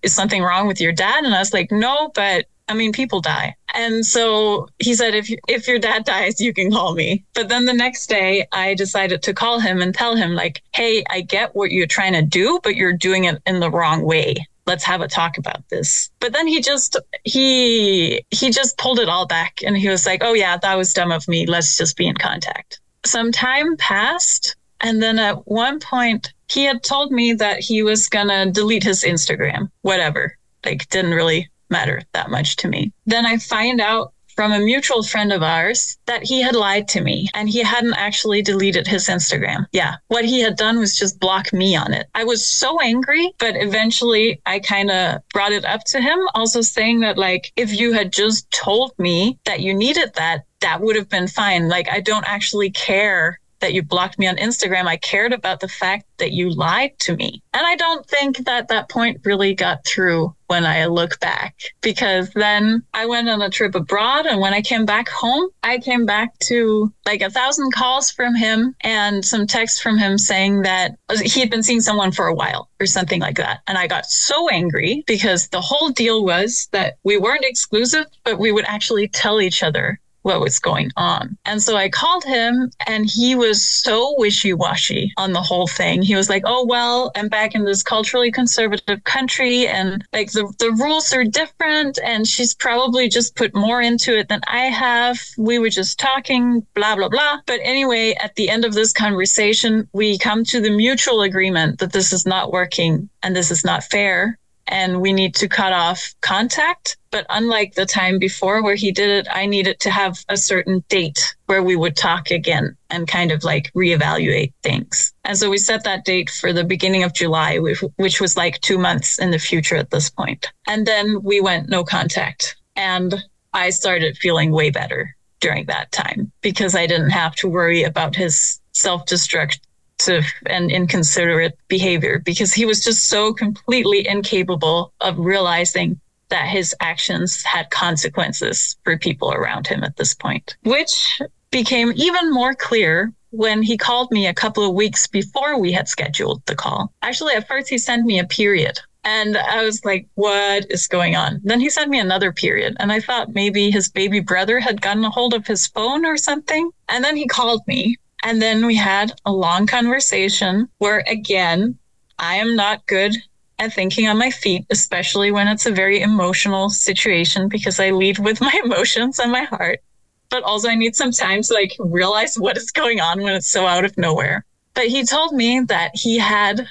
is 0.02 0.14
something 0.14 0.42
wrong 0.42 0.66
with 0.66 0.80
your 0.80 0.92
dad? 0.92 1.24
And 1.24 1.34
I 1.34 1.38
was 1.38 1.52
like, 1.52 1.70
no, 1.70 2.10
but 2.14 2.46
I 2.70 2.74
mean, 2.74 2.92
people 2.92 3.20
die. 3.20 3.56
And 3.74 4.06
so 4.06 4.68
he 4.78 4.94
said, 4.94 5.16
if, 5.16 5.28
if 5.48 5.66
your 5.66 5.80
dad 5.80 6.04
dies, 6.04 6.40
you 6.40 6.54
can 6.54 6.70
call 6.70 6.94
me. 6.94 7.24
But 7.34 7.48
then 7.48 7.64
the 7.64 7.74
next 7.74 8.06
day, 8.08 8.46
I 8.52 8.74
decided 8.74 9.24
to 9.24 9.34
call 9.34 9.58
him 9.58 9.82
and 9.82 9.92
tell 9.92 10.14
him, 10.14 10.34
like, 10.36 10.62
hey, 10.72 11.02
I 11.10 11.22
get 11.22 11.56
what 11.56 11.72
you're 11.72 11.88
trying 11.88 12.12
to 12.12 12.22
do, 12.22 12.60
but 12.62 12.76
you're 12.76 12.92
doing 12.92 13.24
it 13.24 13.42
in 13.44 13.58
the 13.58 13.72
wrong 13.72 14.02
way. 14.02 14.36
Let's 14.66 14.84
have 14.84 15.00
a 15.00 15.08
talk 15.08 15.36
about 15.36 15.68
this. 15.68 16.10
But 16.20 16.32
then 16.32 16.46
he 16.46 16.60
just, 16.60 16.96
he, 17.24 18.24
he 18.30 18.50
just 18.50 18.78
pulled 18.78 19.00
it 19.00 19.08
all 19.08 19.26
back 19.26 19.58
and 19.66 19.76
he 19.76 19.88
was 19.88 20.06
like, 20.06 20.22
oh, 20.22 20.34
yeah, 20.34 20.56
that 20.56 20.78
was 20.78 20.94
dumb 20.94 21.10
of 21.10 21.26
me. 21.26 21.46
Let's 21.46 21.76
just 21.76 21.96
be 21.96 22.06
in 22.06 22.14
contact. 22.14 22.78
Some 23.04 23.32
time 23.32 23.76
passed. 23.78 24.54
And 24.80 25.02
then 25.02 25.18
at 25.18 25.48
one 25.48 25.80
point, 25.80 26.32
he 26.48 26.64
had 26.64 26.84
told 26.84 27.10
me 27.10 27.32
that 27.32 27.58
he 27.58 27.82
was 27.82 28.08
to 28.08 28.50
delete 28.52 28.84
his 28.84 29.02
Instagram, 29.02 29.70
whatever. 29.82 30.36
Like, 30.64 30.88
didn't 30.88 31.14
really 31.14 31.50
matter 31.70 32.02
that 32.12 32.30
much 32.30 32.56
to 32.56 32.68
me. 32.68 32.92
Then 33.06 33.26
I 33.26 33.38
find 33.38 33.80
out 33.80 34.12
from 34.36 34.52
a 34.52 34.58
mutual 34.58 35.02
friend 35.02 35.32
of 35.32 35.42
ours 35.42 35.98
that 36.06 36.22
he 36.22 36.40
had 36.40 36.54
lied 36.54 36.88
to 36.88 37.00
me 37.02 37.28
and 37.34 37.48
he 37.48 37.62
hadn't 37.62 37.94
actually 37.94 38.40
deleted 38.40 38.86
his 38.86 39.06
Instagram. 39.06 39.66
Yeah. 39.72 39.96
What 40.08 40.24
he 40.24 40.40
had 40.40 40.56
done 40.56 40.78
was 40.78 40.96
just 40.96 41.20
block 41.20 41.52
me 41.52 41.76
on 41.76 41.92
it. 41.92 42.08
I 42.14 42.24
was 42.24 42.46
so 42.46 42.80
angry, 42.80 43.34
but 43.38 43.56
eventually 43.56 44.40
I 44.46 44.60
kind 44.60 44.90
of 44.90 45.20
brought 45.34 45.52
it 45.52 45.64
up 45.64 45.84
to 45.86 46.00
him, 46.00 46.18
also 46.34 46.62
saying 46.62 47.00
that, 47.00 47.18
like, 47.18 47.52
if 47.56 47.78
you 47.78 47.92
had 47.92 48.12
just 48.12 48.50
told 48.50 48.92
me 48.98 49.38
that 49.44 49.60
you 49.60 49.74
needed 49.74 50.12
that, 50.14 50.44
that 50.60 50.80
would 50.80 50.96
have 50.96 51.08
been 51.08 51.28
fine. 51.28 51.68
Like, 51.68 51.88
I 51.90 52.00
don't 52.00 52.26
actually 52.26 52.70
care 52.70 53.39
that 53.60 53.74
you 53.74 53.82
blocked 53.82 54.18
me 54.18 54.26
on 54.26 54.36
Instagram. 54.36 54.86
I 54.86 54.96
cared 54.96 55.32
about 55.32 55.60
the 55.60 55.68
fact 55.68 56.06
that 56.18 56.32
you 56.32 56.50
lied 56.50 56.98
to 57.00 57.16
me. 57.16 57.42
And 57.52 57.66
I 57.66 57.76
don't 57.76 58.06
think 58.06 58.38
that 58.44 58.68
that 58.68 58.88
point 58.88 59.20
really 59.24 59.54
got 59.54 59.84
through 59.84 60.34
when 60.46 60.66
I 60.66 60.86
look 60.86 61.20
back 61.20 61.54
because 61.80 62.30
then 62.30 62.82
I 62.92 63.06
went 63.06 63.28
on 63.28 63.40
a 63.40 63.50
trip 63.50 63.74
abroad. 63.74 64.26
And 64.26 64.40
when 64.40 64.52
I 64.52 64.62
came 64.62 64.84
back 64.84 65.08
home, 65.08 65.48
I 65.62 65.78
came 65.78 66.06
back 66.06 66.36
to 66.40 66.92
like 67.06 67.22
a 67.22 67.30
thousand 67.30 67.72
calls 67.72 68.10
from 68.10 68.34
him 68.34 68.74
and 68.80 69.24
some 69.24 69.46
texts 69.46 69.80
from 69.80 69.96
him 69.96 70.18
saying 70.18 70.62
that 70.62 70.96
he 71.22 71.40
had 71.40 71.50
been 71.50 71.62
seeing 71.62 71.80
someone 71.80 72.10
for 72.10 72.26
a 72.26 72.34
while 72.34 72.68
or 72.80 72.86
something 72.86 73.20
like 73.20 73.36
that. 73.36 73.60
And 73.66 73.78
I 73.78 73.86
got 73.86 74.06
so 74.06 74.48
angry 74.48 75.04
because 75.06 75.48
the 75.48 75.60
whole 75.60 75.90
deal 75.90 76.24
was 76.24 76.68
that 76.72 76.94
we 77.04 77.16
weren't 77.16 77.44
exclusive, 77.44 78.06
but 78.24 78.38
we 78.38 78.50
would 78.52 78.64
actually 78.66 79.08
tell 79.08 79.40
each 79.40 79.62
other 79.62 80.00
what 80.22 80.40
was 80.40 80.58
going 80.58 80.90
on. 80.96 81.36
And 81.44 81.62
so 81.62 81.76
I 81.76 81.88
called 81.88 82.24
him 82.24 82.70
and 82.86 83.06
he 83.08 83.34
was 83.34 83.66
so 83.66 84.14
wishy 84.18 84.52
washy 84.52 85.12
on 85.16 85.32
the 85.32 85.42
whole 85.42 85.66
thing. 85.66 86.02
He 86.02 86.14
was 86.14 86.28
like, 86.28 86.42
oh, 86.46 86.66
well, 86.66 87.10
I'm 87.16 87.28
back 87.28 87.54
in 87.54 87.64
this 87.64 87.82
culturally 87.82 88.30
conservative 88.30 89.04
country 89.04 89.66
and 89.66 90.04
like 90.12 90.32
the, 90.32 90.52
the 90.58 90.72
rules 90.72 91.12
are 91.12 91.24
different. 91.24 91.98
And 92.04 92.26
she's 92.26 92.54
probably 92.54 93.08
just 93.08 93.36
put 93.36 93.54
more 93.54 93.80
into 93.80 94.16
it 94.18 94.28
than 94.28 94.40
I 94.46 94.66
have. 94.66 95.20
We 95.38 95.58
were 95.58 95.70
just 95.70 95.98
talking, 95.98 96.66
blah, 96.74 96.96
blah, 96.96 97.08
blah. 97.08 97.38
But 97.46 97.60
anyway, 97.62 98.14
at 98.20 98.34
the 98.34 98.50
end 98.50 98.64
of 98.64 98.74
this 98.74 98.92
conversation, 98.92 99.88
we 99.92 100.18
come 100.18 100.44
to 100.44 100.60
the 100.60 100.70
mutual 100.70 101.22
agreement 101.22 101.78
that 101.78 101.92
this 101.92 102.12
is 102.12 102.26
not 102.26 102.52
working 102.52 103.08
and 103.22 103.34
this 103.34 103.50
is 103.50 103.64
not 103.64 103.84
fair 103.84 104.38
and 104.70 105.00
we 105.00 105.12
need 105.12 105.34
to 105.34 105.48
cut 105.48 105.72
off 105.72 106.14
contact. 106.22 106.96
But 107.10 107.26
unlike 107.28 107.74
the 107.74 107.84
time 107.84 108.20
before 108.20 108.62
where 108.62 108.76
he 108.76 108.92
did 108.92 109.10
it, 109.10 109.28
I 109.30 109.44
needed 109.46 109.80
to 109.80 109.90
have 109.90 110.24
a 110.28 110.36
certain 110.36 110.84
date 110.88 111.34
where 111.46 111.62
we 111.62 111.74
would 111.74 111.96
talk 111.96 112.30
again 112.30 112.76
and 112.88 113.08
kind 113.08 113.32
of 113.32 113.42
like 113.42 113.72
reevaluate 113.76 114.52
things. 114.62 115.12
And 115.24 115.36
so 115.36 115.50
we 115.50 115.58
set 115.58 115.82
that 115.84 116.04
date 116.04 116.30
for 116.30 116.52
the 116.52 116.64
beginning 116.64 117.02
of 117.02 117.12
July, 117.12 117.58
which 117.58 118.20
was 118.20 118.36
like 118.36 118.60
two 118.60 118.78
months 118.78 119.18
in 119.18 119.32
the 119.32 119.40
future 119.40 119.76
at 119.76 119.90
this 119.90 120.08
point. 120.08 120.46
And 120.68 120.86
then 120.86 121.20
we 121.22 121.40
went 121.40 121.68
no 121.68 121.82
contact. 121.82 122.56
And 122.76 123.14
I 123.52 123.70
started 123.70 124.16
feeling 124.16 124.52
way 124.52 124.70
better 124.70 125.16
during 125.40 125.66
that 125.66 125.90
time 125.90 126.30
because 126.42 126.76
I 126.76 126.86
didn't 126.86 127.10
have 127.10 127.34
to 127.36 127.48
worry 127.48 127.82
about 127.82 128.14
his 128.14 128.60
self 128.72 129.04
destruct 129.06 129.58
and 130.08 130.70
inconsiderate 130.70 131.58
behavior 131.68 132.20
because 132.24 132.52
he 132.52 132.64
was 132.64 132.82
just 132.82 133.08
so 133.08 133.32
completely 133.32 134.06
incapable 134.06 134.92
of 135.00 135.18
realizing 135.18 136.00
that 136.28 136.46
his 136.46 136.74
actions 136.80 137.42
had 137.42 137.70
consequences 137.70 138.76
for 138.84 138.96
people 138.96 139.32
around 139.32 139.66
him 139.66 139.82
at 139.82 139.96
this 139.96 140.14
point, 140.14 140.56
which 140.62 141.20
became 141.50 141.92
even 141.96 142.32
more 142.32 142.54
clear 142.54 143.12
when 143.30 143.62
he 143.62 143.76
called 143.76 144.10
me 144.10 144.26
a 144.26 144.34
couple 144.34 144.64
of 144.64 144.74
weeks 144.74 145.06
before 145.06 145.58
we 145.58 145.72
had 145.72 145.88
scheduled 145.88 146.44
the 146.46 146.54
call. 146.54 146.92
Actually, 147.02 147.34
at 147.34 147.46
first, 147.46 147.68
he 147.68 147.78
sent 147.78 148.04
me 148.04 148.18
a 148.18 148.24
period. 148.24 148.78
And 149.02 149.36
I 149.38 149.64
was 149.64 149.84
like, 149.84 150.06
what 150.14 150.66
is 150.70 150.86
going 150.86 151.16
on? 151.16 151.40
Then 151.42 151.58
he 151.60 151.70
sent 151.70 151.90
me 151.90 151.98
another 151.98 152.32
period. 152.32 152.76
And 152.78 152.92
I 152.92 153.00
thought 153.00 153.34
maybe 153.34 153.70
his 153.70 153.88
baby 153.88 154.20
brother 154.20 154.60
had 154.60 154.82
gotten 154.82 155.04
a 155.04 155.10
hold 155.10 155.32
of 155.32 155.46
his 155.46 155.66
phone 155.68 156.04
or 156.04 156.16
something. 156.16 156.70
And 156.88 157.02
then 157.02 157.16
he 157.16 157.26
called 157.26 157.62
me 157.66 157.96
and 158.22 158.40
then 158.40 158.66
we 158.66 158.76
had 158.76 159.12
a 159.24 159.32
long 159.32 159.66
conversation 159.66 160.68
where, 160.78 161.02
again, 161.06 161.78
I 162.18 162.36
am 162.36 162.54
not 162.54 162.86
good 162.86 163.16
at 163.58 163.72
thinking 163.72 164.08
on 164.08 164.18
my 164.18 164.30
feet, 164.30 164.66
especially 164.70 165.30
when 165.30 165.48
it's 165.48 165.66
a 165.66 165.70
very 165.70 166.00
emotional 166.00 166.70
situation 166.70 167.48
because 167.48 167.80
I 167.80 167.90
lead 167.90 168.18
with 168.18 168.40
my 168.40 168.58
emotions 168.64 169.18
and 169.18 169.32
my 169.32 169.44
heart. 169.44 169.80
But 170.28 170.42
also, 170.44 170.68
I 170.68 170.74
need 170.74 170.94
some 170.94 171.10
time 171.10 171.42
to 171.42 171.54
like 171.54 171.72
realize 171.78 172.38
what 172.38 172.56
is 172.56 172.70
going 172.70 173.00
on 173.00 173.22
when 173.22 173.34
it's 173.34 173.50
so 173.50 173.66
out 173.66 173.84
of 173.84 173.96
nowhere. 173.98 174.44
But 174.74 174.86
he 174.86 175.04
told 175.04 175.32
me 175.32 175.60
that 175.60 175.90
he 175.94 176.18
had 176.18 176.68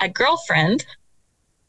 a 0.00 0.08
girlfriend 0.08 0.86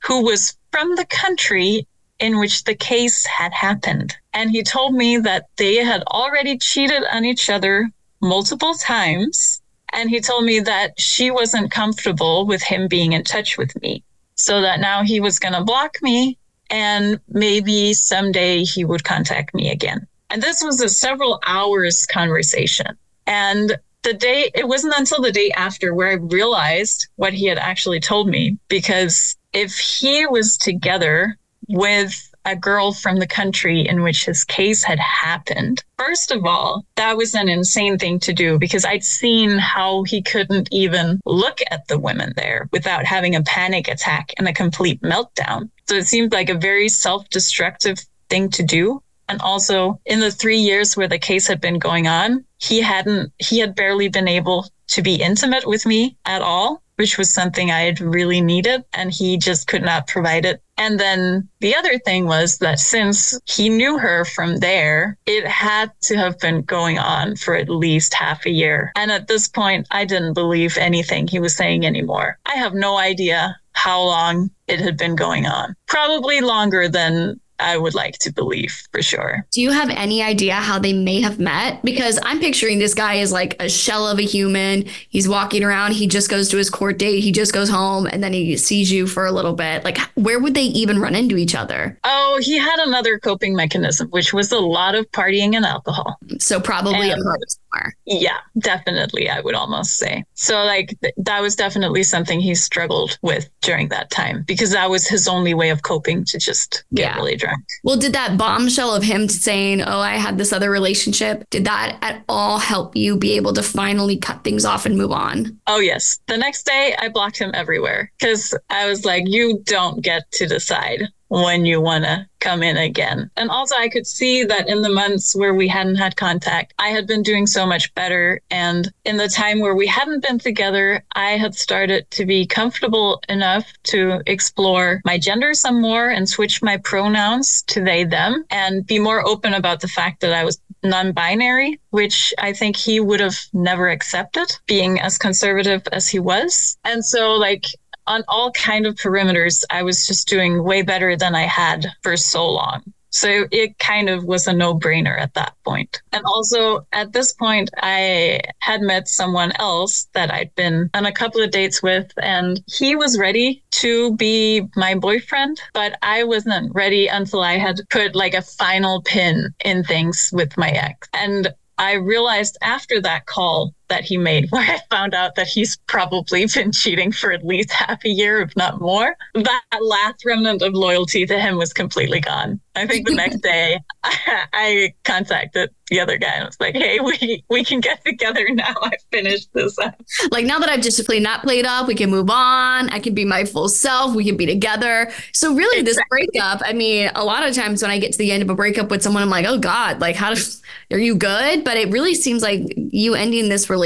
who 0.03 0.23
was 0.23 0.57
from 0.71 0.95
the 0.95 1.05
country 1.05 1.87
in 2.19 2.39
which 2.39 2.63
the 2.63 2.75
case 2.75 3.25
had 3.25 3.51
happened. 3.53 4.15
And 4.33 4.51
he 4.51 4.63
told 4.63 4.95
me 4.95 5.17
that 5.17 5.45
they 5.57 5.75
had 5.75 6.03
already 6.03 6.57
cheated 6.57 7.03
on 7.11 7.25
each 7.25 7.49
other 7.49 7.89
multiple 8.21 8.73
times. 8.73 9.61
And 9.93 10.09
he 10.09 10.19
told 10.19 10.43
me 10.43 10.59
that 10.59 10.99
she 10.99 11.31
wasn't 11.31 11.71
comfortable 11.71 12.45
with 12.45 12.61
him 12.61 12.87
being 12.87 13.13
in 13.13 13.23
touch 13.23 13.57
with 13.57 13.79
me. 13.81 14.03
So 14.35 14.61
that 14.61 14.79
now 14.79 15.03
he 15.03 15.19
was 15.19 15.39
going 15.39 15.53
to 15.53 15.63
block 15.63 15.97
me 16.01 16.37
and 16.69 17.19
maybe 17.29 17.93
someday 17.93 18.63
he 18.63 18.85
would 18.85 19.03
contact 19.03 19.53
me 19.53 19.71
again. 19.71 20.05
And 20.29 20.43
this 20.43 20.63
was 20.63 20.81
a 20.81 20.89
several 20.89 21.39
hours 21.45 22.05
conversation. 22.05 22.97
And 23.25 23.77
the 24.03 24.13
day, 24.13 24.51
it 24.53 24.67
wasn't 24.67 24.93
until 24.97 25.21
the 25.21 25.31
day 25.31 25.51
after 25.51 25.93
where 25.93 26.09
I 26.09 26.13
realized 26.13 27.07
what 27.15 27.33
he 27.33 27.45
had 27.45 27.57
actually 27.57 27.99
told 27.99 28.29
me. 28.29 28.57
Because 28.67 29.35
if 29.53 29.77
he 29.77 30.25
was 30.25 30.57
together 30.57 31.37
with 31.67 32.26
a 32.47 32.55
girl 32.55 32.93
from 32.93 33.17
the 33.17 33.27
country 33.27 33.85
in 33.85 34.01
which 34.01 34.25
his 34.25 34.45
case 34.45 34.81
had 34.81 34.99
happened. 34.99 35.83
First 35.99 36.31
of 36.31 36.45
all, 36.45 36.85
that 36.95 37.17
was 37.17 37.35
an 37.35 37.49
insane 37.49 37.97
thing 37.97 38.19
to 38.21 38.33
do 38.33 38.57
because 38.57 38.85
I'd 38.85 39.03
seen 39.03 39.57
how 39.57 40.03
he 40.03 40.21
couldn't 40.21 40.69
even 40.71 41.19
look 41.25 41.59
at 41.69 41.87
the 41.89 41.99
women 41.99 42.31
there 42.37 42.69
without 42.71 43.05
having 43.05 43.35
a 43.35 43.43
panic 43.43 43.89
attack 43.89 44.33
and 44.37 44.47
a 44.47 44.53
complete 44.53 45.01
meltdown. 45.01 45.69
So 45.89 45.95
it 45.95 46.07
seemed 46.07 46.31
like 46.31 46.49
a 46.49 46.57
very 46.57 46.87
self 46.87 47.29
destructive 47.29 47.99
thing 48.29 48.49
to 48.51 48.63
do. 48.63 49.03
And 49.29 49.41
also, 49.41 49.99
in 50.05 50.21
the 50.21 50.31
three 50.31 50.57
years 50.57 50.95
where 50.95 51.09
the 51.09 51.19
case 51.19 51.47
had 51.47 51.59
been 51.59 51.79
going 51.79 52.07
on, 52.07 52.45
he 52.59 52.79
hadn't, 52.79 53.33
he 53.39 53.59
had 53.59 53.75
barely 53.75 54.07
been 54.07 54.29
able 54.29 54.69
to 54.87 55.01
be 55.01 55.15
intimate 55.15 55.67
with 55.67 55.85
me 55.85 56.17
at 56.25 56.41
all 56.41 56.81
which 56.97 57.17
was 57.17 57.31
something 57.31 57.71
I 57.71 57.81
had 57.81 58.01
really 58.01 58.41
needed, 58.41 58.83
and 58.91 59.11
he 59.11 59.37
just 59.37 59.67
could 59.67 59.83
not 59.83 60.07
provide 60.07 60.45
it. 60.45 60.61
And 60.77 60.99
then 60.99 61.47
the 61.59 61.75
other 61.75 61.97
thing 61.99 62.25
was 62.25 62.57
that 62.57 62.79
since 62.79 63.39
he 63.45 63.69
knew 63.69 63.97
her 63.97 64.25
from 64.25 64.57
there, 64.57 65.17
it 65.25 65.47
had 65.47 65.91
to 66.03 66.17
have 66.17 66.39
been 66.39 66.63
going 66.63 66.99
on 66.99 67.35
for 67.35 67.55
at 67.55 67.69
least 67.69 68.13
half 68.13 68.45
a 68.45 68.51
year. 68.51 68.91
And 68.95 69.11
at 69.11 69.27
this 69.27 69.47
point, 69.47 69.87
I 69.91 70.05
didn't 70.05 70.33
believe 70.33 70.77
anything 70.77 71.27
he 71.27 71.39
was 71.39 71.55
saying 71.55 71.85
anymore. 71.85 72.39
I 72.45 72.55
have 72.55 72.73
no 72.73 72.97
idea 72.97 73.55
how 73.73 74.01
long 74.01 74.49
it 74.67 74.79
had 74.79 74.97
been 74.97 75.15
going 75.15 75.45
on. 75.45 75.75
Probably 75.85 76.41
longer 76.41 76.89
than 76.89 77.39
I 77.59 77.77
would 77.77 77.95
like 77.95 78.17
to 78.19 78.31
believe 78.31 78.87
for 78.91 79.01
sure. 79.01 79.45
Do 79.51 79.61
you 79.61 79.71
have 79.71 79.89
any 79.89 80.21
idea 80.21 80.55
how 80.55 80.79
they 80.79 80.93
may 80.93 81.21
have 81.21 81.39
met? 81.39 81.83
Because 81.83 82.19
I'm 82.23 82.39
picturing 82.39 82.79
this 82.79 82.93
guy 82.93 83.15
is 83.15 83.31
like 83.31 83.55
a 83.59 83.69
shell 83.69 84.07
of 84.07 84.19
a 84.19 84.23
human. 84.23 84.85
He's 85.09 85.27
walking 85.27 85.63
around, 85.63 85.93
he 85.93 86.07
just 86.07 86.29
goes 86.29 86.49
to 86.49 86.57
his 86.57 86.69
court 86.69 86.99
date, 86.99 87.21
he 87.21 87.31
just 87.31 87.53
goes 87.53 87.69
home, 87.69 88.07
and 88.07 88.23
then 88.23 88.33
he 88.33 88.57
sees 88.57 88.91
you 88.91 89.07
for 89.07 89.25
a 89.25 89.31
little 89.31 89.53
bit. 89.53 89.83
Like, 89.83 89.97
where 90.15 90.39
would 90.39 90.53
they 90.53 90.63
even 90.63 90.99
run 90.99 91.15
into 91.15 91.37
each 91.37 91.55
other? 91.55 91.97
Oh, 92.03 92.39
he 92.41 92.57
had 92.57 92.79
another 92.79 93.19
coping 93.19 93.55
mechanism, 93.55 94.09
which 94.09 94.33
was 94.33 94.51
a 94.51 94.59
lot 94.59 94.95
of 94.95 95.09
partying 95.11 95.55
and 95.55 95.65
alcohol. 95.65 96.17
So, 96.39 96.59
probably 96.59 97.09
and, 97.09 97.21
a 97.21 97.23
somewhere. 97.71 97.95
Yeah, 98.05 98.37
definitely, 98.59 99.29
I 99.29 99.39
would 99.41 99.55
almost 99.55 99.97
say. 99.97 100.23
So, 100.33 100.63
like, 100.63 100.97
th- 101.01 101.13
that 101.17 101.41
was 101.41 101.55
definitely 101.55 102.03
something 102.03 102.39
he 102.39 102.55
struggled 102.55 103.17
with 103.21 103.49
during 103.61 103.89
that 103.89 104.09
time 104.09 104.43
because 104.47 104.71
that 104.71 104.89
was 104.89 105.07
his 105.07 105.27
only 105.27 105.53
way 105.53 105.69
of 105.69 105.83
coping 105.83 106.25
to 106.25 106.37
just 106.37 106.85
get 106.93 107.11
yeah. 107.11 107.15
really 107.15 107.35
drunk. 107.35 107.63
Well, 107.83 107.97
did 107.97 108.13
that 108.13 108.37
bombshell 108.37 108.93
of 108.93 109.03
him 109.03 109.27
saying, 109.29 109.81
Oh, 109.81 109.99
I 109.99 110.15
had 110.15 110.37
this 110.37 110.53
other 110.53 110.71
relationship, 110.71 111.49
did 111.49 111.65
that 111.65 111.97
at 112.01 112.23
all 112.29 112.59
help 112.59 112.95
you 112.95 113.17
be 113.17 113.35
able 113.35 113.53
to 113.53 113.63
finally 113.63 114.17
cut 114.17 114.43
things 114.43 114.65
off 114.65 114.85
and 114.85 114.97
move 114.97 115.11
on? 115.11 115.59
Oh, 115.67 115.79
yes. 115.79 116.19
The 116.27 116.37
next 116.37 116.65
day, 116.65 116.95
I 116.99 117.09
blocked 117.09 117.37
him 117.37 117.51
everywhere 117.53 118.11
because 118.19 118.53
I 118.69 118.87
was 118.87 119.05
like, 119.05 119.23
You 119.27 119.61
don't 119.65 120.01
get 120.01 120.29
to 120.33 120.47
decide 120.47 121.03
when 121.29 121.65
you 121.65 121.81
want 121.81 122.03
to 122.05 122.27
come 122.39 122.63
in 122.63 122.77
again. 122.77 123.29
And 123.35 123.49
also, 123.49 123.75
I 123.77 123.89
could 123.89 124.07
see 124.07 124.43
that 124.43 124.69
in 124.69 124.81
the 124.81 124.89
months 124.89 125.35
where 125.35 125.53
we 125.53 125.67
hadn't 125.67 125.95
had 125.95 126.15
contact, 126.15 126.73
I 126.79 126.89
had 126.89 127.07
been 127.07 127.23
doing 127.23 127.47
so 127.47 127.65
much 127.65 127.93
better. 127.95 128.41
And 128.51 128.91
in 129.05 129.17
the 129.17 129.27
time 129.27 129.59
where 129.59 129.75
we 129.75 129.87
hadn't 129.87 130.23
been 130.23 130.39
together, 130.39 131.03
I 131.13 131.31
had 131.31 131.55
started 131.55 132.09
to 132.11 132.25
be 132.25 132.45
comfortable 132.45 133.21
enough 133.27 133.65
to 133.85 134.21
explore 134.25 135.01
my 135.03 135.17
gender 135.17 135.53
some 135.53 135.81
more 135.81 136.09
and 136.09 136.29
switch 136.29 136.61
my 136.61 136.77
pronouns 136.77 137.63
to 137.63 137.83
they, 137.83 138.03
them, 138.03 138.45
and 138.49 138.85
be 138.85 138.99
more 138.99 139.25
open 139.25 139.53
about 139.53 139.81
the 139.81 139.87
fact 139.87 140.21
that 140.21 140.33
I 140.33 140.43
was 140.43 140.61
non 140.83 141.11
binary, 141.11 141.79
which 141.89 142.33
I 142.37 142.53
think 142.53 142.75
he 142.75 142.99
would 142.99 143.19
have 143.19 143.37
never 143.53 143.89
accepted 143.89 144.55
being 144.67 144.99
as 144.99 145.17
conservative 145.17 145.81
as 145.91 146.07
he 146.07 146.19
was. 146.19 146.77
And 146.83 147.03
so, 147.03 147.33
like, 147.33 147.65
on 148.07 148.23
all 148.27 148.51
kind 148.51 148.85
of 148.85 148.95
perimeters, 148.95 149.63
I 149.69 149.83
was 149.83 150.05
just 150.05 150.27
doing 150.27 150.63
way 150.63 150.81
better 150.81 151.15
than 151.15 151.35
I 151.35 151.43
had 151.43 151.87
for 152.01 152.17
so 152.17 152.49
long. 152.49 152.83
So 153.09 153.47
it 153.51 153.79
kind 153.79 154.09
of 154.09 154.25
was 154.25 154.47
a 154.47 154.53
no 154.53 154.77
brainer 154.77 155.19
at 155.19 155.33
that 155.33 155.53
point. 155.65 156.01
And 156.11 156.23
also 156.25 156.85
at 156.91 157.13
this 157.13 157.33
point, 157.33 157.71
I 157.77 158.41
had 158.59 158.81
met 158.81 159.07
someone 159.07 159.53
else 159.59 160.07
that 160.13 160.31
I'd 160.31 160.53
been 160.55 160.89
on 160.93 161.05
a 161.05 161.11
couple 161.11 161.41
of 161.41 161.51
dates 161.51 161.81
with, 161.81 162.11
and 162.17 162.61
he 162.67 162.95
was 162.95 163.17
ready 163.17 163.63
to 163.71 164.15
be 164.17 164.67
my 164.75 164.93
boyfriend, 164.93 165.59
but 165.73 165.97
I 166.01 166.25
wasn't 166.25 166.75
ready 166.75 167.07
until 167.07 167.41
I 167.41 167.57
had 167.57 167.79
put 167.89 168.15
like 168.15 168.33
a 168.33 168.41
final 168.41 169.01
pin 169.01 169.53
in 169.63 169.83
things 169.83 170.29
with 170.33 170.57
my 170.57 170.69
ex. 170.69 171.07
And 171.13 171.53
I 171.79 171.93
realized 171.93 172.57
after 172.61 172.99
that 173.01 173.25
call 173.25 173.73
that 173.89 174.03
he 174.03 174.17
made, 174.17 174.47
where 174.51 174.63
I 174.63 174.79
found 174.89 175.13
out 175.13 175.35
that 175.35 175.47
he's 175.47 175.77
probably 175.87 176.45
been 176.45 176.71
cheating 176.71 177.11
for 177.11 177.31
at 177.31 177.45
least 177.45 177.71
half 177.71 178.03
a 178.05 178.09
year, 178.09 178.41
if 178.41 178.55
not 178.55 178.79
more, 178.81 179.15
that 179.33 179.63
last 179.81 180.25
remnant 180.25 180.61
of 180.61 180.73
loyalty 180.73 181.25
to 181.25 181.39
him 181.39 181.57
was 181.57 181.73
completely 181.73 182.19
gone. 182.19 182.59
I 182.77 182.85
think 182.85 183.07
the 183.07 183.15
next 183.15 183.37
day 183.43 183.79
I, 184.03 184.45
I 184.53 184.93
contacted 185.03 185.71
the 185.89 185.99
other 186.01 186.17
guy 186.17 186.33
and 186.35 186.45
was 186.45 186.57
like, 186.59 186.75
"Hey, 186.75 186.99
we 186.99 187.43
we 187.49 187.63
can 187.63 187.79
get 187.79 188.03
together 188.05 188.45
now. 188.49 188.73
I 188.81 188.91
finished 189.11 189.49
this 189.53 189.79
up." 189.79 189.99
Like 190.31 190.45
now 190.45 190.59
that 190.59 190.69
I've 190.69 190.81
just 190.81 191.03
played 191.05 191.23
not 191.23 191.43
played 191.43 191.65
up, 191.65 191.87
we 191.87 191.95
can 191.95 192.09
move 192.09 192.29
on. 192.29 192.89
I 192.89 192.99
can 192.99 193.13
be 193.13 193.25
my 193.25 193.45
full 193.45 193.69
self. 193.69 194.15
We 194.15 194.25
can 194.25 194.37
be 194.37 194.45
together. 194.45 195.11
So 195.33 195.53
really, 195.53 195.79
exactly. 195.79 195.83
this 195.83 196.31
breakup. 196.33 196.61
I 196.65 196.73
mean, 196.73 197.09
a 197.15 197.23
lot 197.23 197.47
of 197.47 197.55
times 197.55 197.81
when 197.81 197.89
I 197.89 197.99
get 197.99 198.11
to 198.11 198.17
the 198.17 198.31
end 198.31 198.43
of 198.43 198.49
a 198.49 198.55
breakup 198.55 198.89
with 198.91 199.01
someone, 199.01 199.23
I'm 199.23 199.29
like, 199.29 199.45
"Oh 199.47 199.57
God, 199.57 200.01
like 200.01 200.15
how 200.15 200.33
does 200.33 200.61
are 200.91 200.99
you 200.99 201.15
good?" 201.15 201.63
But 201.63 201.77
it 201.77 201.89
really 201.89 202.15
seems 202.15 202.43
like 202.43 202.61
you 202.75 203.15
ending 203.15 203.49
this 203.49 203.69
relationship 203.69 203.76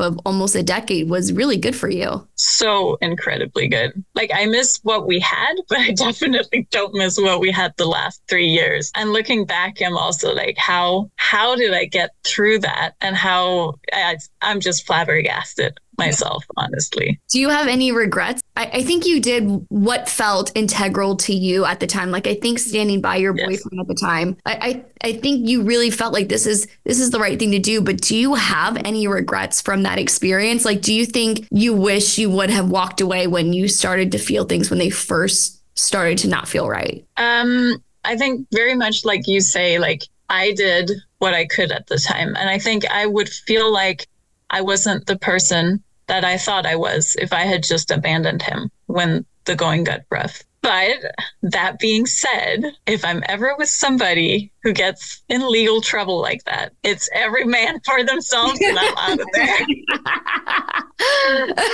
of 0.00 0.18
almost 0.24 0.54
a 0.54 0.62
decade 0.62 1.08
was 1.08 1.32
really 1.32 1.56
good 1.56 1.76
for 1.76 1.88
you. 1.88 2.26
So 2.34 2.98
incredibly 3.00 3.68
good. 3.68 4.04
Like 4.14 4.30
I 4.34 4.46
miss 4.46 4.80
what 4.82 5.06
we 5.06 5.20
had, 5.20 5.54
but 5.68 5.78
I 5.78 5.92
definitely 5.92 6.66
don't 6.70 6.94
miss 6.94 7.18
what 7.18 7.40
we 7.40 7.50
had 7.50 7.74
the 7.76 7.86
last 7.86 8.22
three 8.28 8.48
years. 8.48 8.90
And 8.94 9.12
looking 9.12 9.44
back, 9.44 9.80
I'm 9.82 9.96
also 9.96 10.34
like, 10.34 10.56
how 10.56 11.10
how 11.16 11.56
did 11.56 11.72
I 11.74 11.84
get 11.86 12.10
through 12.24 12.60
that? 12.60 12.92
And 13.00 13.16
how 13.16 13.74
I, 13.92 14.16
I'm 14.42 14.60
just 14.60 14.86
flabbergasted 14.86 15.78
myself, 15.98 16.44
honestly. 16.56 17.20
Do 17.28 17.40
you 17.40 17.48
have 17.48 17.68
any 17.68 17.92
regrets? 17.92 18.42
I, 18.56 18.70
I, 18.74 18.82
think 18.82 19.06
you 19.06 19.20
did 19.20 19.64
what 19.68 20.08
felt 20.08 20.50
integral 20.54 21.16
to 21.16 21.34
you 21.34 21.64
at 21.64 21.80
the 21.80 21.86
time. 21.86 22.10
Like 22.10 22.26
I 22.26 22.34
think 22.34 22.58
standing 22.58 23.00
by 23.00 23.16
your 23.16 23.36
yes. 23.36 23.46
boyfriend 23.46 23.80
at 23.80 23.88
the 23.88 23.94
time. 23.94 24.36
I, 24.46 24.84
I 25.02 25.08
I 25.08 25.12
think 25.14 25.48
you 25.48 25.62
really 25.62 25.90
felt 25.90 26.12
like 26.12 26.28
this 26.28 26.46
is 26.46 26.66
this 26.84 27.00
is 27.00 27.10
the 27.10 27.20
right 27.20 27.38
thing 27.38 27.50
to 27.52 27.58
do. 27.58 27.80
But 27.80 28.00
do 28.00 28.16
you 28.16 28.34
have 28.34 28.76
any 28.84 29.06
regrets 29.06 29.60
from 29.60 29.82
that 29.82 29.98
experience? 29.98 30.64
Like 30.64 30.80
do 30.80 30.94
you 30.94 31.06
think 31.06 31.46
you 31.50 31.74
wish 31.74 32.18
you 32.18 32.30
would 32.30 32.50
have 32.50 32.70
walked 32.70 33.00
away 33.00 33.26
when 33.26 33.52
you 33.52 33.68
started 33.68 34.12
to 34.12 34.18
feel 34.18 34.44
things 34.44 34.70
when 34.70 34.78
they 34.78 34.90
first 34.90 35.62
started 35.78 36.18
to 36.18 36.28
not 36.28 36.48
feel 36.48 36.68
right? 36.68 37.04
Um 37.16 37.82
I 38.04 38.16
think 38.16 38.46
very 38.52 38.74
much 38.74 39.04
like 39.04 39.26
you 39.26 39.40
say, 39.40 39.78
like 39.78 40.02
I 40.28 40.52
did 40.52 40.90
what 41.18 41.34
I 41.34 41.46
could 41.46 41.72
at 41.72 41.86
the 41.86 41.98
time. 41.98 42.34
And 42.36 42.48
I 42.48 42.58
think 42.58 42.84
I 42.90 43.06
would 43.06 43.28
feel 43.28 43.72
like 43.72 44.06
I 44.50 44.60
wasn't 44.60 45.06
the 45.06 45.18
person 45.18 45.82
that 46.08 46.24
I 46.24 46.38
thought 46.38 46.66
I 46.66 46.76
was 46.76 47.16
if 47.18 47.32
I 47.32 47.42
had 47.42 47.62
just 47.62 47.90
abandoned 47.90 48.42
him 48.42 48.70
when 48.86 49.24
the 49.44 49.56
going 49.56 49.84
got 49.84 50.02
rough. 50.10 50.42
But 50.66 50.98
that 51.42 51.78
being 51.78 52.06
said, 52.06 52.72
if 52.86 53.04
I'm 53.04 53.22
ever 53.28 53.54
with 53.56 53.68
somebody 53.68 54.50
who 54.64 54.72
gets 54.72 55.22
in 55.28 55.48
legal 55.48 55.80
trouble 55.80 56.20
like 56.20 56.42
that, 56.44 56.72
it's 56.82 57.08
every 57.12 57.44
man 57.44 57.78
for 57.84 58.02
themselves 58.02 58.60
and 58.60 58.76
I'm 58.76 58.94
out 58.96 59.20
of 59.20 59.26
there. 59.32 59.66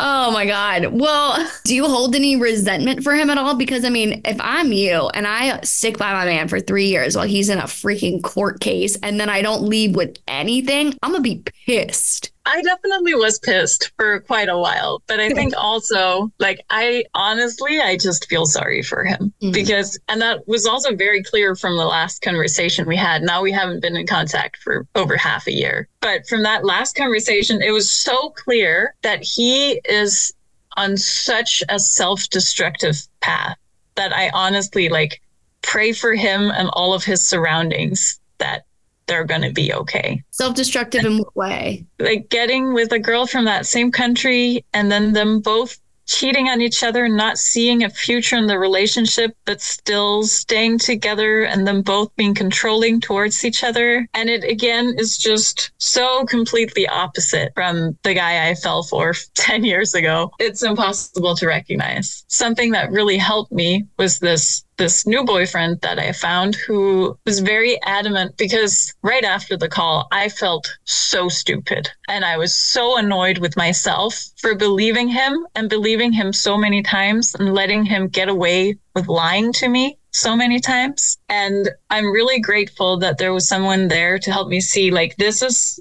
oh 0.00 0.32
my 0.32 0.44
God. 0.44 0.86
Well, 0.90 1.48
do 1.64 1.76
you 1.76 1.86
hold 1.86 2.16
any 2.16 2.34
resentment 2.34 3.04
for 3.04 3.14
him 3.14 3.30
at 3.30 3.38
all? 3.38 3.54
Because 3.54 3.84
I 3.84 3.90
mean, 3.90 4.22
if 4.24 4.38
I'm 4.40 4.72
you 4.72 5.08
and 5.14 5.24
I 5.24 5.60
stick 5.60 5.96
by 5.96 6.12
my 6.14 6.24
man 6.24 6.48
for 6.48 6.58
three 6.58 6.86
years 6.86 7.16
while 7.16 7.28
he's 7.28 7.48
in 7.48 7.58
a 7.58 7.64
freaking 7.64 8.24
court 8.24 8.58
case 8.58 8.98
and 9.04 9.20
then 9.20 9.28
I 9.28 9.40
don't 9.40 9.62
leave 9.62 9.94
with 9.94 10.16
anything, 10.26 10.98
I'm 11.00 11.12
going 11.12 11.22
to 11.22 11.36
be 11.36 11.44
pissed. 11.66 12.32
I 12.46 12.60
definitely 12.62 13.14
was 13.14 13.38
pissed 13.38 13.92
for 13.96 14.20
quite 14.20 14.48
a 14.48 14.58
while, 14.58 15.02
but 15.06 15.18
I 15.18 15.30
think 15.30 15.54
also 15.56 16.30
like 16.38 16.60
I 16.68 17.04
honestly 17.14 17.80
I 17.80 17.96
just 17.96 18.28
feel 18.28 18.44
sorry 18.44 18.82
for 18.82 19.04
him 19.04 19.32
mm-hmm. 19.40 19.52
because 19.52 19.98
and 20.08 20.20
that 20.20 20.46
was 20.46 20.66
also 20.66 20.94
very 20.94 21.22
clear 21.22 21.56
from 21.56 21.76
the 21.76 21.86
last 21.86 22.20
conversation 22.20 22.86
we 22.86 22.96
had. 22.96 23.22
Now 23.22 23.40
we 23.42 23.52
haven't 23.52 23.80
been 23.80 23.96
in 23.96 24.06
contact 24.06 24.58
for 24.58 24.86
over 24.94 25.16
half 25.16 25.46
a 25.46 25.52
year. 25.52 25.88
But 26.00 26.26
from 26.28 26.42
that 26.42 26.64
last 26.64 26.96
conversation 26.96 27.62
it 27.62 27.70
was 27.70 27.90
so 27.90 28.30
clear 28.30 28.94
that 29.02 29.22
he 29.22 29.80
is 29.86 30.32
on 30.76 30.96
such 30.96 31.62
a 31.68 31.78
self-destructive 31.78 32.96
path 33.20 33.56
that 33.94 34.14
I 34.14 34.30
honestly 34.30 34.88
like 34.88 35.22
pray 35.62 35.92
for 35.92 36.14
him 36.14 36.50
and 36.50 36.68
all 36.74 36.92
of 36.92 37.04
his 37.04 37.26
surroundings 37.26 38.20
that 38.38 38.64
they're 39.06 39.24
going 39.24 39.42
to 39.42 39.52
be 39.52 39.72
okay. 39.72 40.22
Self 40.30 40.54
destructive 40.54 41.04
in 41.04 41.18
what 41.18 41.36
way? 41.36 41.86
Like 41.98 42.28
getting 42.28 42.74
with 42.74 42.92
a 42.92 42.98
girl 42.98 43.26
from 43.26 43.44
that 43.44 43.66
same 43.66 43.92
country 43.92 44.64
and 44.72 44.90
then 44.90 45.12
them 45.12 45.40
both 45.40 45.78
cheating 46.06 46.48
on 46.48 46.60
each 46.60 46.82
other, 46.82 47.08
not 47.08 47.38
seeing 47.38 47.82
a 47.82 47.90
future 47.90 48.36
in 48.36 48.46
the 48.46 48.58
relationship, 48.58 49.36
but 49.44 49.60
still 49.60 50.22
staying 50.22 50.78
together 50.78 51.44
and 51.44 51.66
them 51.66 51.82
both 51.82 52.14
being 52.16 52.34
controlling 52.34 53.00
towards 53.00 53.44
each 53.44 53.64
other. 53.64 54.06
And 54.14 54.28
it 54.28 54.44
again 54.44 54.94
is 54.98 55.16
just 55.16 55.72
so 55.78 56.24
completely 56.26 56.86
opposite 56.86 57.52
from 57.54 57.96
the 58.02 58.14
guy 58.14 58.48
I 58.48 58.54
fell 58.54 58.82
for 58.82 59.14
10 59.34 59.64
years 59.64 59.94
ago. 59.94 60.30
It's 60.38 60.62
impossible 60.62 61.36
to 61.36 61.46
recognize. 61.46 62.24
Something 62.28 62.72
that 62.72 62.90
really 62.90 63.18
helped 63.18 63.52
me 63.52 63.86
was 63.98 64.18
this 64.18 64.64
this 64.76 65.06
new 65.06 65.24
boyfriend 65.24 65.80
that 65.82 65.98
I 65.98 66.12
found 66.12 66.54
who 66.54 67.16
was 67.24 67.40
very 67.40 67.80
adamant 67.82 68.36
because 68.36 68.92
right 69.02 69.24
after 69.24 69.56
the 69.56 69.68
call, 69.68 70.08
I 70.10 70.28
felt 70.28 70.76
so 70.84 71.28
stupid. 71.28 71.88
And 72.08 72.24
I 72.24 72.36
was 72.36 72.54
so 72.54 72.96
annoyed 72.98 73.38
with 73.38 73.56
myself 73.56 74.30
for 74.36 74.54
believing 74.54 75.08
him 75.08 75.46
and 75.54 75.68
believing 75.68 76.12
him 76.12 76.32
so 76.32 76.56
many 76.56 76.82
times 76.82 77.34
and 77.34 77.54
letting 77.54 77.84
him 77.84 78.08
get 78.08 78.28
away 78.28 78.76
with 78.94 79.08
lying 79.08 79.52
to 79.54 79.68
me 79.68 79.98
so 80.10 80.36
many 80.36 80.60
times. 80.60 81.18
And 81.28 81.70
I'm 81.90 82.10
really 82.10 82.40
grateful 82.40 82.98
that 82.98 83.18
there 83.18 83.32
was 83.32 83.48
someone 83.48 83.88
there 83.88 84.18
to 84.18 84.32
help 84.32 84.48
me 84.48 84.60
see 84.60 84.90
like, 84.90 85.16
this 85.16 85.42
is 85.42 85.80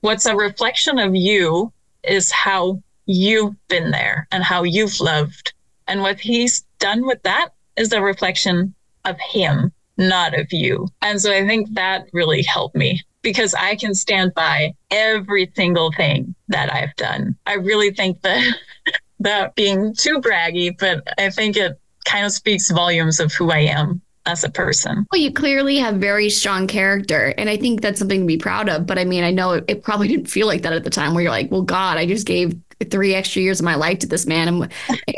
what's 0.00 0.26
a 0.26 0.36
reflection 0.36 0.98
of 0.98 1.14
you 1.14 1.72
is 2.02 2.30
how 2.30 2.82
you've 3.06 3.56
been 3.68 3.90
there 3.90 4.28
and 4.30 4.44
how 4.44 4.62
you've 4.62 5.00
loved. 5.00 5.54
And 5.86 6.02
what 6.02 6.20
he's 6.20 6.66
done 6.78 7.06
with 7.06 7.22
that 7.22 7.48
is 7.78 7.92
a 7.92 8.02
reflection 8.02 8.74
of 9.04 9.16
him, 9.20 9.72
not 9.96 10.38
of 10.38 10.52
you. 10.52 10.88
And 11.02 11.20
so 11.20 11.32
I 11.32 11.46
think 11.46 11.74
that 11.74 12.08
really 12.12 12.42
helped 12.42 12.76
me 12.76 13.02
because 13.22 13.54
I 13.54 13.76
can 13.76 13.94
stand 13.94 14.34
by 14.34 14.74
every 14.90 15.50
single 15.54 15.92
thing 15.92 16.34
that 16.48 16.72
I've 16.72 16.94
done. 16.96 17.36
I 17.46 17.54
really 17.54 17.90
think 17.92 18.22
that 18.22 18.42
that 19.20 19.54
being 19.54 19.94
too 19.94 20.20
braggy, 20.20 20.76
but 20.78 21.02
I 21.18 21.30
think 21.30 21.56
it 21.56 21.80
kind 22.04 22.24
of 22.24 22.32
speaks 22.32 22.70
volumes 22.70 23.20
of 23.20 23.32
who 23.32 23.50
I 23.50 23.60
am 23.60 24.00
as 24.28 24.44
a 24.44 24.50
person. 24.50 25.06
Well, 25.10 25.20
you 25.20 25.32
clearly 25.32 25.78
have 25.78 25.96
very 25.96 26.30
strong 26.30 26.66
character, 26.66 27.34
and 27.38 27.48
I 27.48 27.56
think 27.56 27.80
that's 27.80 27.98
something 27.98 28.20
to 28.20 28.26
be 28.26 28.38
proud 28.38 28.68
of. 28.68 28.86
But 28.86 28.98
I 28.98 29.04
mean, 29.04 29.24
I 29.24 29.30
know 29.30 29.52
it, 29.52 29.64
it, 29.68 29.82
probably 29.82 30.08
didn't 30.14 30.26
feel 30.26 30.46
like 30.46 30.62
that 30.62 30.72
at 30.72 30.84
the 30.84 30.90
time, 30.90 31.14
where 31.14 31.22
you're 31.22 31.32
like, 31.32 31.50
"Well, 31.50 31.62
God, 31.62 31.98
I 31.98 32.06
just 32.06 32.26
gave 32.26 32.54
three 32.84 33.14
extra 33.14 33.42
years 33.42 33.60
of 33.60 33.64
my 33.64 33.74
life 33.74 33.98
to 34.00 34.06
this 34.06 34.26
man. 34.26 34.48
And, 34.48 34.72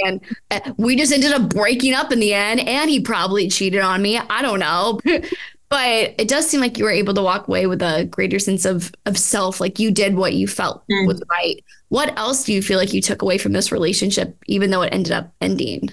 and 0.05 0.21
uh, 0.51 0.73
we 0.77 0.97
just 0.97 1.13
ended 1.13 1.33
up 1.33 1.51
breaking 1.51 1.95
up 1.95 2.13
in 2.13 2.21
the 2.21 2.35
end. 2.35 2.61
And 2.61 2.91
he 2.91 3.01
probably 3.01 3.49
cheated 3.49 3.81
on 3.81 4.03
me. 4.03 4.19
I 4.19 4.43
don't 4.43 4.61
know. 4.61 5.01
but 5.69 6.15
it 6.19 6.29
does 6.29 6.49
seem 6.49 6.61
like 6.61 6.79
you 6.79 6.85
were 6.85 6.91
able 6.91 7.15
to 7.15 7.23
walk 7.23 7.49
away 7.49 7.67
with 7.67 7.83
a 7.83 8.07
greater 8.07 8.39
sense 8.39 8.65
of, 8.65 8.93
of 9.07 9.19
self. 9.19 9.61
Like 9.61 9.79
you 9.79 9.91
did 9.91 10.17
what 10.17 10.35
you 10.35 10.49
felt 10.49 10.85
mm. 10.89 11.07
was 11.07 11.23
right. 11.31 11.63
What 11.89 12.17
else 12.19 12.45
do 12.45 12.53
you 12.53 12.63
feel 12.63 12.79
like 12.79 12.93
you 12.93 13.03
took 13.03 13.23
away 13.23 13.37
from 13.37 13.53
this 13.53 13.73
relationship, 13.73 14.37
even 14.47 14.71
though 14.71 14.83
it 14.83 14.95
ended 14.95 15.13
up 15.13 15.33
ending? 15.41 15.91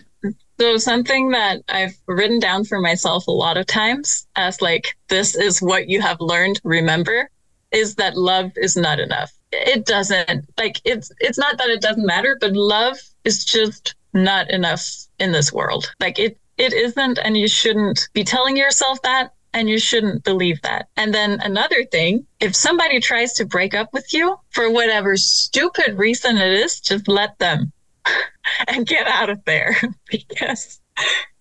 So 0.60 0.78
something 0.78 1.30
that 1.32 1.62
I've 1.70 1.95
written 2.08 2.39
down 2.39 2.66
for 2.66 2.80
myself 2.80 3.28
a 3.28 3.32
lot 3.32 3.58
of 3.58 3.68
times 3.68 4.28
as 4.36 4.62
like, 4.62 4.97
this 5.08 5.36
is 5.36 5.62
what 5.62 5.88
you 5.88 6.01
have 6.01 6.20
learned, 6.20 6.60
remember, 6.64 7.30
is 7.72 7.95
that 7.95 8.18
love 8.18 8.51
is 8.55 8.76
not 8.76 8.99
enough. 8.99 9.32
It 9.51 9.86
doesn't 9.86 10.45
like 10.58 10.82
it's 10.84 11.12
it's 11.20 11.38
not 11.38 11.58
that 11.58 11.70
it 11.70 11.82
doesn't 11.82 12.05
matter 12.05 12.38
but 12.39 12.53
love 12.53 12.97
is 13.24 13.45
just 13.45 13.95
not 14.14 14.49
enough 14.49 14.86
in 15.20 15.32
this 15.32 15.53
world. 15.53 15.91
Like 15.99 16.20
it 16.20 16.38
it 16.58 16.74
isn't 16.74 17.20
and 17.20 17.38
you 17.38 17.47
shouldn't 17.47 18.10
be 18.14 18.24
telling 18.24 18.58
yourself 18.58 19.01
that 19.03 19.34
and 19.53 19.70
you 19.70 19.80
shouldn't 19.80 20.24
believe 20.24 20.62
that. 20.64 20.88
And 20.97 21.14
then 21.14 21.39
another 21.41 21.84
thing 21.86 22.26
if 22.39 22.55
somebody 22.55 22.99
tries 22.99 23.34
to 23.34 23.45
break 23.45 23.74
up 23.74 23.93
with 23.93 24.12
you 24.14 24.38
for 24.49 24.72
whatever 24.72 25.16
stupid 25.18 25.97
reason 25.97 26.38
it 26.38 26.51
is 26.51 26.80
just 26.80 27.08
let 27.08 27.38
them 27.39 27.72
and 28.68 28.88
get 28.88 29.08
out 29.08 29.30
of 29.30 29.43
there 29.45 29.76
because 30.10 30.80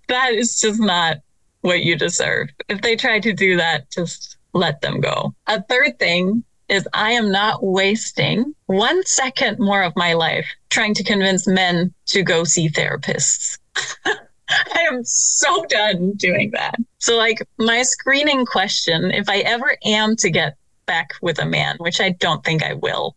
that 0.09 0.33
is 0.33 0.61
just 0.61 0.81
not 0.81 1.19
what 1.63 1.81
you 1.81 1.97
deserve 1.97 2.49
if 2.69 2.81
they 2.83 2.95
try 2.95 3.19
to 3.19 3.33
do 3.33 3.57
that 3.57 3.91
just 3.91 4.37
let 4.53 4.81
them 4.81 5.01
go 5.01 5.35
a 5.47 5.63
third 5.63 5.99
thing 5.99 6.45
is 6.69 6.89
I 6.93 7.13
am 7.13 7.31
not 7.31 7.63
wasting 7.63 8.55
one 8.67 9.05
second 9.05 9.59
more 9.59 9.83
of 9.83 9.93
my 9.97 10.15
life 10.15 10.47
trying 10.71 10.95
to 10.95 11.05
convince 11.05 11.47
men 11.47 11.95
to 12.07 12.23
go 12.23 12.45
see 12.45 12.69
therapists. 12.69 13.59
I 14.49 14.87
am 14.91 15.05
so 15.05 15.65
done 15.67 16.13
doing 16.13 16.51
that. 16.53 16.77
So, 16.99 17.17
like, 17.17 17.47
my 17.59 17.83
screening 17.83 18.47
question 18.47 19.11
if 19.11 19.29
I 19.29 19.39
ever 19.39 19.77
am 19.85 20.17
to 20.17 20.31
get 20.31 20.57
back 20.87 21.15
with 21.21 21.39
a 21.39 21.47
man, 21.47 21.77
which 21.79 22.01
I 22.01 22.11
don't 22.11 22.45
think 22.45 22.63
I 22.63 22.75
will, 22.75 23.17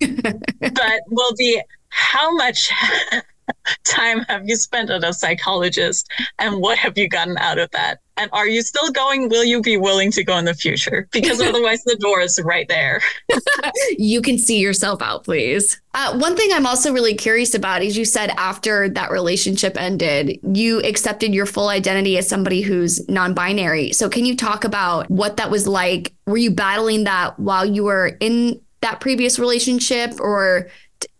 but 0.00 1.00
will 1.08 1.34
be 1.36 1.60
how 1.90 2.34
much 2.34 2.70
time 3.84 4.20
have 4.28 4.48
you 4.48 4.56
spent 4.56 4.90
at 4.90 5.04
a 5.04 5.12
psychologist 5.12 6.08
and 6.38 6.60
what 6.60 6.78
have 6.78 6.96
you 6.96 7.08
gotten 7.08 7.36
out 7.38 7.58
of 7.58 7.70
that? 7.72 8.00
And 8.16 8.28
are 8.32 8.46
you 8.46 8.60
still 8.60 8.90
going? 8.90 9.30
Will 9.30 9.44
you 9.44 9.62
be 9.62 9.78
willing 9.78 10.10
to 10.12 10.22
go 10.22 10.36
in 10.36 10.44
the 10.44 10.52
future? 10.52 11.08
Because 11.10 11.40
otherwise, 11.42 11.82
the 11.84 11.96
door 11.96 12.20
is 12.20 12.38
right 12.44 12.68
there. 12.68 13.00
you 13.98 14.20
can 14.20 14.36
see 14.36 14.58
yourself 14.58 15.00
out, 15.00 15.24
please. 15.24 15.80
Uh, 15.94 16.18
one 16.18 16.36
thing 16.36 16.50
I'm 16.52 16.66
also 16.66 16.92
really 16.92 17.14
curious 17.14 17.54
about 17.54 17.82
is 17.82 17.96
you 17.96 18.04
said 18.04 18.30
after 18.36 18.90
that 18.90 19.10
relationship 19.10 19.80
ended, 19.80 20.38
you 20.54 20.80
accepted 20.82 21.34
your 21.34 21.46
full 21.46 21.68
identity 21.68 22.18
as 22.18 22.28
somebody 22.28 22.60
who's 22.60 23.08
non 23.08 23.32
binary. 23.32 23.92
So, 23.94 24.10
can 24.10 24.26
you 24.26 24.36
talk 24.36 24.64
about 24.64 25.10
what 25.10 25.38
that 25.38 25.50
was 25.50 25.66
like? 25.66 26.12
Were 26.26 26.36
you 26.36 26.50
battling 26.50 27.04
that 27.04 27.38
while 27.38 27.64
you 27.64 27.84
were 27.84 28.18
in 28.20 28.60
that 28.82 29.00
previous 29.00 29.38
relationship 29.38 30.20
or 30.20 30.68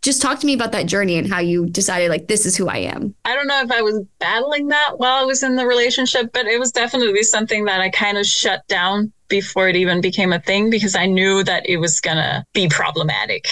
just 0.02 0.22
talk 0.22 0.40
to 0.40 0.46
me 0.46 0.54
about 0.54 0.72
that 0.72 0.86
journey 0.86 1.18
and 1.18 1.30
how 1.30 1.40
you 1.40 1.66
decided 1.66 2.08
like 2.08 2.26
this 2.26 2.46
is 2.46 2.56
who 2.56 2.68
I 2.68 2.78
am. 2.78 3.14
I 3.24 3.34
don't 3.34 3.46
know 3.46 3.60
if 3.60 3.70
I 3.70 3.82
was 3.82 4.00
battling 4.18 4.68
that 4.68 4.98
while 4.98 5.14
I 5.14 5.24
was 5.24 5.42
in 5.42 5.56
the 5.56 5.66
relationship, 5.66 6.32
but 6.32 6.46
it 6.46 6.58
was 6.58 6.72
definitely 6.72 7.22
something 7.22 7.66
that 7.66 7.80
I 7.80 7.90
kind 7.90 8.16
of 8.16 8.26
shut 8.26 8.66
down 8.68 9.12
before 9.28 9.68
it 9.68 9.76
even 9.76 10.00
became 10.00 10.32
a 10.32 10.40
thing 10.40 10.70
because 10.70 10.96
I 10.96 11.06
knew 11.06 11.44
that 11.44 11.68
it 11.68 11.76
was 11.76 12.00
going 12.00 12.16
to 12.16 12.44
be 12.54 12.68
problematic. 12.68 13.46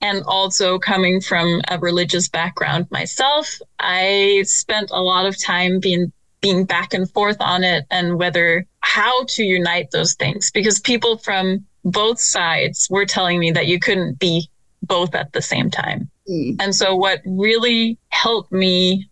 And 0.00 0.22
also 0.24 0.78
coming 0.78 1.20
from 1.20 1.60
a 1.68 1.78
religious 1.78 2.28
background 2.28 2.86
myself, 2.90 3.58
I 3.78 4.42
spent 4.46 4.90
a 4.90 5.00
lot 5.00 5.26
of 5.26 5.40
time 5.40 5.78
being 5.78 6.12
being 6.40 6.64
back 6.64 6.92
and 6.92 7.08
forth 7.12 7.36
on 7.38 7.62
it 7.62 7.84
and 7.88 8.18
whether 8.18 8.66
how 8.80 9.24
to 9.28 9.44
unite 9.44 9.92
those 9.92 10.14
things 10.14 10.50
because 10.50 10.80
people 10.80 11.16
from 11.18 11.64
both 11.84 12.20
sides 12.20 12.88
were 12.90 13.06
telling 13.06 13.38
me 13.38 13.52
that 13.52 13.68
you 13.68 13.78
couldn't 13.78 14.18
be 14.18 14.48
both 14.82 15.14
at 15.14 15.32
the 15.32 15.42
same 15.42 15.70
time. 15.70 16.10
Mm. 16.28 16.56
And 16.60 16.74
so, 16.74 16.94
what 16.96 17.20
really 17.24 17.98
helped 18.10 18.52
me 18.52 19.08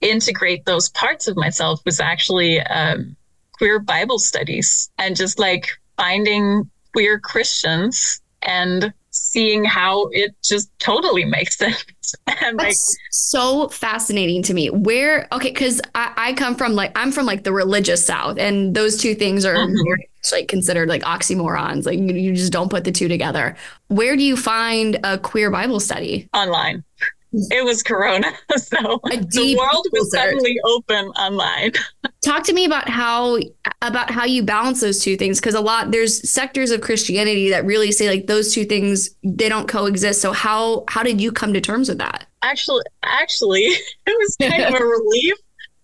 integrate 0.00 0.64
those 0.64 0.88
parts 0.90 1.28
of 1.28 1.36
myself 1.36 1.80
was 1.84 2.00
actually 2.00 2.60
um, 2.60 3.16
queer 3.52 3.78
Bible 3.78 4.18
studies 4.18 4.90
and 4.98 5.14
just 5.14 5.38
like 5.38 5.68
finding 5.96 6.70
queer 6.92 7.18
Christians 7.20 8.20
and 8.42 8.92
seeing 9.10 9.64
how 9.64 10.08
it 10.12 10.34
just 10.42 10.70
totally 10.78 11.24
makes 11.24 11.58
sense. 11.58 11.84
and 12.26 12.56
like 12.56 12.68
That's 12.68 12.96
so 13.10 13.68
fascinating 13.68 14.42
to 14.44 14.54
me. 14.54 14.70
Where 14.70 15.28
okay, 15.32 15.50
because 15.50 15.80
I, 15.94 16.12
I 16.16 16.32
come 16.32 16.54
from 16.54 16.72
like 16.72 16.92
I'm 16.96 17.12
from 17.12 17.26
like 17.26 17.44
the 17.44 17.52
religious 17.52 18.04
South, 18.04 18.38
and 18.38 18.74
those 18.74 18.96
two 18.96 19.14
things 19.14 19.44
are 19.44 19.54
mm-hmm. 19.54 20.02
Like 20.32 20.48
considered 20.48 20.88
like 20.88 21.02
oxymorons. 21.02 21.86
Like 21.86 21.98
you 21.98 22.34
just 22.34 22.52
don't 22.52 22.70
put 22.70 22.84
the 22.84 22.92
two 22.92 23.08
together. 23.08 23.56
Where 23.88 24.16
do 24.16 24.22
you 24.22 24.36
find 24.36 24.98
a 25.04 25.18
queer 25.18 25.50
Bible 25.50 25.80
study? 25.80 26.28
Online 26.34 26.84
it 27.32 27.64
was 27.64 27.82
corona 27.82 28.32
so 28.56 29.00
the 29.02 29.56
world 29.56 29.86
was 29.92 30.10
suddenly 30.10 30.58
open 30.64 31.06
online 31.10 31.70
talk 32.24 32.42
to 32.42 32.52
me 32.52 32.64
about 32.64 32.88
how 32.88 33.38
about 33.82 34.10
how 34.10 34.24
you 34.24 34.42
balance 34.42 34.80
those 34.80 35.00
two 35.00 35.16
things 35.16 35.38
because 35.38 35.54
a 35.54 35.60
lot 35.60 35.92
there's 35.92 36.28
sectors 36.28 36.70
of 36.70 36.80
christianity 36.80 37.50
that 37.50 37.64
really 37.64 37.92
say 37.92 38.08
like 38.08 38.26
those 38.26 38.52
two 38.52 38.64
things 38.64 39.10
they 39.22 39.48
don't 39.48 39.68
coexist 39.68 40.20
so 40.20 40.32
how 40.32 40.84
how 40.88 41.02
did 41.02 41.20
you 41.20 41.30
come 41.30 41.52
to 41.52 41.60
terms 41.60 41.88
with 41.88 41.98
that 41.98 42.26
actually 42.42 42.82
actually 43.04 43.60
it 43.62 43.84
was 44.06 44.36
kind 44.40 44.62
of 44.62 44.74
a 44.74 44.84
relief 44.84 45.36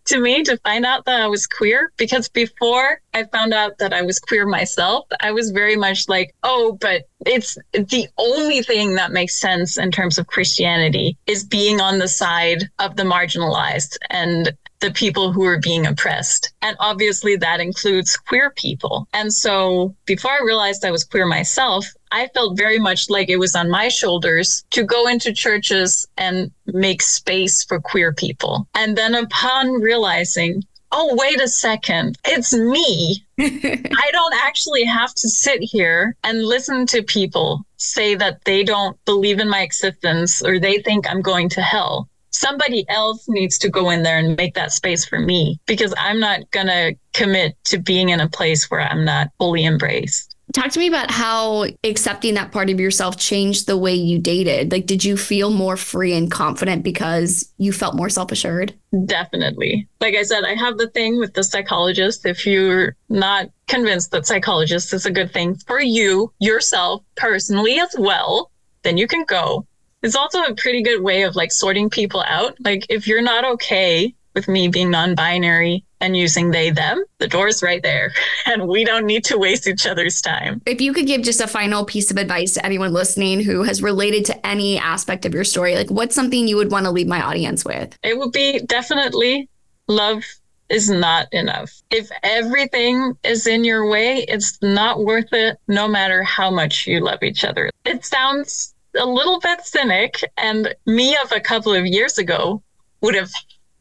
to 0.06 0.20
me 0.20 0.42
to 0.44 0.56
find 0.58 0.84
out 0.84 1.04
that 1.04 1.20
I 1.20 1.26
was 1.26 1.46
queer 1.46 1.92
because 1.96 2.28
before 2.28 3.00
I 3.14 3.24
found 3.24 3.52
out 3.54 3.78
that 3.78 3.92
I 3.92 4.02
was 4.02 4.18
queer 4.18 4.46
myself, 4.46 5.06
I 5.20 5.32
was 5.32 5.50
very 5.50 5.76
much 5.76 6.08
like, 6.08 6.34
oh, 6.42 6.78
but 6.80 7.02
it's 7.24 7.56
the 7.72 8.08
only 8.18 8.62
thing 8.62 8.94
that 8.94 9.12
makes 9.12 9.40
sense 9.40 9.78
in 9.78 9.90
terms 9.90 10.18
of 10.18 10.26
Christianity 10.26 11.16
is 11.26 11.44
being 11.44 11.80
on 11.80 11.98
the 11.98 12.08
side 12.08 12.64
of 12.78 12.96
the 12.96 13.02
marginalized. 13.02 13.96
And 14.10 14.52
the 14.80 14.90
people 14.90 15.32
who 15.32 15.44
are 15.44 15.58
being 15.58 15.86
oppressed. 15.86 16.52
And 16.62 16.76
obviously 16.80 17.36
that 17.36 17.60
includes 17.60 18.16
queer 18.16 18.50
people. 18.50 19.08
And 19.12 19.32
so 19.32 19.94
before 20.04 20.32
I 20.32 20.44
realized 20.44 20.84
I 20.84 20.90
was 20.90 21.04
queer 21.04 21.26
myself, 21.26 21.86
I 22.12 22.28
felt 22.28 22.56
very 22.56 22.78
much 22.78 23.10
like 23.10 23.28
it 23.28 23.38
was 23.38 23.54
on 23.54 23.70
my 23.70 23.88
shoulders 23.88 24.64
to 24.70 24.84
go 24.84 25.08
into 25.08 25.32
churches 25.32 26.06
and 26.16 26.50
make 26.66 27.02
space 27.02 27.64
for 27.64 27.80
queer 27.80 28.12
people. 28.12 28.68
And 28.74 28.96
then 28.96 29.14
upon 29.14 29.80
realizing, 29.80 30.62
oh, 30.92 31.14
wait 31.16 31.40
a 31.40 31.48
second, 31.48 32.16
it's 32.24 32.52
me. 32.52 33.24
I 33.38 34.10
don't 34.12 34.34
actually 34.42 34.84
have 34.84 35.14
to 35.14 35.28
sit 35.28 35.60
here 35.62 36.16
and 36.22 36.44
listen 36.44 36.86
to 36.86 37.02
people 37.02 37.66
say 37.76 38.14
that 38.14 38.44
they 38.44 38.62
don't 38.64 39.02
believe 39.04 39.38
in 39.38 39.48
my 39.48 39.60
existence 39.60 40.42
or 40.42 40.58
they 40.58 40.78
think 40.78 41.08
I'm 41.08 41.22
going 41.22 41.48
to 41.50 41.62
hell 41.62 42.08
somebody 42.36 42.84
else 42.88 43.24
needs 43.28 43.58
to 43.58 43.68
go 43.68 43.90
in 43.90 44.02
there 44.02 44.18
and 44.18 44.36
make 44.36 44.54
that 44.54 44.72
space 44.72 45.04
for 45.04 45.18
me 45.18 45.58
because 45.66 45.94
I'm 45.96 46.20
not 46.20 46.50
going 46.50 46.66
to 46.66 46.94
commit 47.12 47.56
to 47.64 47.78
being 47.78 48.10
in 48.10 48.20
a 48.20 48.28
place 48.28 48.70
where 48.70 48.80
I'm 48.80 49.04
not 49.04 49.28
fully 49.38 49.64
embraced. 49.64 50.34
Talk 50.52 50.70
to 50.70 50.78
me 50.78 50.86
about 50.86 51.10
how 51.10 51.66
accepting 51.82 52.34
that 52.34 52.52
part 52.52 52.70
of 52.70 52.78
yourself 52.78 53.18
changed 53.18 53.66
the 53.66 53.76
way 53.76 53.94
you 53.94 54.18
dated. 54.18 54.70
Like, 54.70 54.86
did 54.86 55.04
you 55.04 55.16
feel 55.16 55.50
more 55.50 55.76
free 55.76 56.14
and 56.14 56.30
confident 56.30 56.84
because 56.84 57.52
you 57.58 57.72
felt 57.72 57.96
more 57.96 58.08
self 58.08 58.30
assured? 58.30 58.72
Definitely. 59.06 59.88
Like 60.00 60.14
I 60.14 60.22
said, 60.22 60.44
I 60.44 60.54
have 60.54 60.78
the 60.78 60.88
thing 60.88 61.18
with 61.18 61.34
the 61.34 61.42
psychologist. 61.42 62.24
If 62.24 62.46
you're 62.46 62.94
not 63.08 63.50
convinced 63.66 64.12
that 64.12 64.26
psychologist 64.26 64.94
is 64.94 65.04
a 65.04 65.10
good 65.10 65.32
thing 65.32 65.56
for 65.66 65.80
you, 65.80 66.32
yourself 66.38 67.02
personally 67.16 67.80
as 67.80 67.94
well, 67.98 68.50
then 68.82 68.96
you 68.96 69.08
can 69.08 69.24
go 69.24 69.66
it's 70.02 70.16
also 70.16 70.42
a 70.42 70.54
pretty 70.54 70.82
good 70.82 71.02
way 71.02 71.22
of 71.22 71.36
like 71.36 71.52
sorting 71.52 71.90
people 71.90 72.22
out. 72.26 72.56
Like 72.64 72.86
if 72.88 73.06
you're 73.06 73.22
not 73.22 73.44
okay 73.44 74.14
with 74.34 74.48
me 74.48 74.68
being 74.68 74.90
non-binary 74.90 75.84
and 76.00 76.16
using 76.16 76.50
they 76.50 76.70
them, 76.70 77.02
the 77.18 77.26
door's 77.26 77.62
right 77.62 77.82
there 77.82 78.12
and 78.46 78.68
we 78.68 78.84
don't 78.84 79.06
need 79.06 79.24
to 79.24 79.38
waste 79.38 79.66
each 79.66 79.86
other's 79.86 80.20
time. 80.20 80.60
If 80.66 80.80
you 80.80 80.92
could 80.92 81.06
give 81.06 81.22
just 81.22 81.40
a 81.40 81.46
final 81.46 81.84
piece 81.84 82.10
of 82.10 82.18
advice 82.18 82.54
to 82.54 82.64
anyone 82.64 82.92
listening 82.92 83.40
who 83.40 83.62
has 83.62 83.82
related 83.82 84.24
to 84.26 84.46
any 84.46 84.78
aspect 84.78 85.24
of 85.24 85.34
your 85.34 85.44
story, 85.44 85.74
like 85.74 85.90
what's 85.90 86.14
something 86.14 86.46
you 86.46 86.56
would 86.56 86.70
want 86.70 86.84
to 86.84 86.90
leave 86.90 87.08
my 87.08 87.22
audience 87.22 87.64
with? 87.64 87.96
It 88.02 88.18
would 88.18 88.32
be 88.32 88.60
definitely 88.60 89.48
love 89.88 90.22
is 90.68 90.90
not 90.90 91.32
enough. 91.32 91.72
If 91.90 92.10
everything 92.22 93.16
is 93.22 93.46
in 93.46 93.64
your 93.64 93.88
way, 93.88 94.24
it's 94.28 94.58
not 94.62 95.04
worth 95.04 95.32
it 95.32 95.58
no 95.68 95.88
matter 95.88 96.22
how 96.22 96.50
much 96.50 96.86
you 96.86 97.00
love 97.00 97.22
each 97.22 97.44
other. 97.44 97.70
It 97.84 98.04
sounds 98.04 98.74
a 98.98 99.06
little 99.06 99.40
bit 99.40 99.64
cynic, 99.64 100.20
and 100.36 100.74
me 100.86 101.16
of 101.22 101.32
a 101.32 101.40
couple 101.40 101.74
of 101.74 101.86
years 101.86 102.18
ago 102.18 102.62
would 103.00 103.14
have 103.14 103.30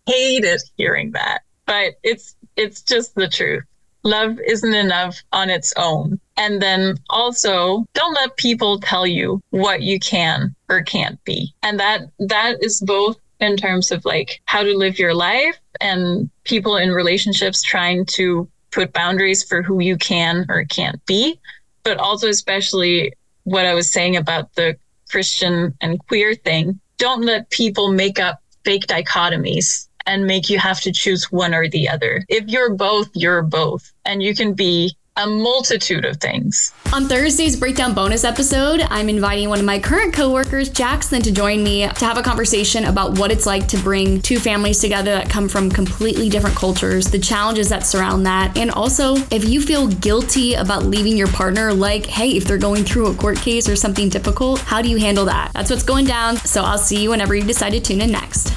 hated 0.06 0.62
hearing 0.78 1.12
that. 1.12 1.42
But 1.66 1.96
it's 2.04 2.36
it's 2.56 2.82
just 2.82 3.16
the 3.16 3.28
truth. 3.28 3.64
Love 4.04 4.40
isn't 4.48 4.74
enough 4.74 5.22
on 5.32 5.50
its 5.50 5.74
own. 5.78 6.20
And 6.38 6.62
then 6.62 6.98
also 7.10 7.86
don't 7.94 8.14
let 8.14 8.38
people 8.38 8.80
tell 8.80 9.08
you 9.08 9.42
what 9.50 9.82
you 9.82 10.00
can 10.00 10.56
or 10.70 10.84
can't 10.84 11.24
be. 11.24 11.54
And 11.64 11.80
that 11.80 12.02
that 12.20 12.64
is 12.64 12.80
both 12.82 13.18
in 13.40 13.58
terms 13.58 13.92
of 13.92 14.06
like 14.06 14.42
how 14.46 14.64
to 14.64 14.78
live 14.78 15.00
your 15.00 15.14
life 15.14 15.58
and 15.82 16.30
people 16.44 16.78
in 16.78 16.92
relationships 16.92 17.62
trying 17.62 18.06
to 18.06 18.48
put 18.72 18.94
boundaries 18.94 19.44
for 19.44 19.62
who 19.62 19.82
you 19.82 19.98
can 19.98 20.46
or 20.50 20.66
can't 20.66 21.04
be, 21.06 21.40
but 21.84 21.98
also 21.98 22.28
especially 22.28 23.14
what 23.44 23.66
I 23.66 23.74
was 23.74 23.92
saying 23.92 24.16
about 24.16 24.54
the 24.56 24.78
Christian 25.16 25.74
and 25.80 26.06
queer 26.08 26.36
thing, 26.36 26.78
don't 26.98 27.22
let 27.22 27.50
people 27.50 27.90
make 27.90 28.20
up 28.20 28.42
fake 28.66 28.86
dichotomies 28.86 29.88
and 30.06 30.28
make 30.28 30.50
you 30.50 30.60
have 30.60 30.82
to 30.82 30.92
choose 30.92 31.32
one 31.32 31.54
or 31.54 31.70
the 31.70 31.88
other. 31.88 32.26
If 32.28 32.50
you're 32.50 32.74
both, 32.74 33.12
you're 33.14 33.42
both. 33.42 33.94
And 34.04 34.22
you 34.22 34.36
can 34.36 34.56
be 34.56 34.98
a 35.18 35.26
multitude 35.26 36.04
of 36.04 36.18
things. 36.18 36.74
On 36.94 37.08
Thursday's 37.08 37.56
breakdown 37.56 37.94
bonus 37.94 38.24
episode, 38.24 38.82
I'm 38.90 39.08
inviting 39.08 39.48
one 39.48 39.60
of 39.60 39.66
my 39.66 39.80
current 39.80 40.14
coworkers, 40.14 40.70
Jackson, 40.70 41.22
to 41.22 41.32
join 41.32 41.64
me 41.64 41.88
to 41.88 42.06
have 42.06 42.18
a 42.18 42.22
conversation 42.22 42.86
about 42.86 43.18
what 43.18 43.32
it's 43.32 43.46
like 43.46 43.68
to 43.70 43.78
bring 43.78 44.22
two 44.22 44.40
families 44.40 44.80
together 44.80 45.12
that 45.12 45.30
come 45.30 45.48
from 45.48 45.70
completely 45.70 46.30
different 46.30 46.56
cultures, 46.56 47.08
the 47.08 47.20
challenges 47.20 47.70
that 47.70 47.86
surround 47.86 48.26
that, 48.26 48.58
and 48.58 48.72
also 48.72 49.16
if 49.32 49.48
you 49.48 49.62
feel 49.62 49.88
guilty 49.88 50.56
about 50.56 50.84
leaving 50.84 51.16
your 51.16 51.28
partner, 51.28 51.74
like, 51.74 52.06
hey, 52.06 52.36
if 52.36 52.44
they're 52.44 52.58
going 52.58 52.84
through 52.84 53.08
a 53.08 53.16
court 53.16 53.38
case 53.38 53.70
or 53.70 53.76
something 53.76 54.10
difficult, 54.10 54.60
how 54.60 54.82
do 54.82 54.90
you 54.90 54.98
handle 54.98 55.26
that? 55.26 55.52
That's 55.54 55.70
what's 55.70 55.84
going 55.84 56.06
down. 56.06 56.36
So 56.38 56.64
I'll 56.64 56.78
see 56.78 57.02
you 57.02 57.12
whenever 57.12 57.36
you 57.36 57.44
decide 57.44 57.72
to 57.72 57.80
tune 57.80 58.02
in 58.02 58.12
next. 58.12 58.54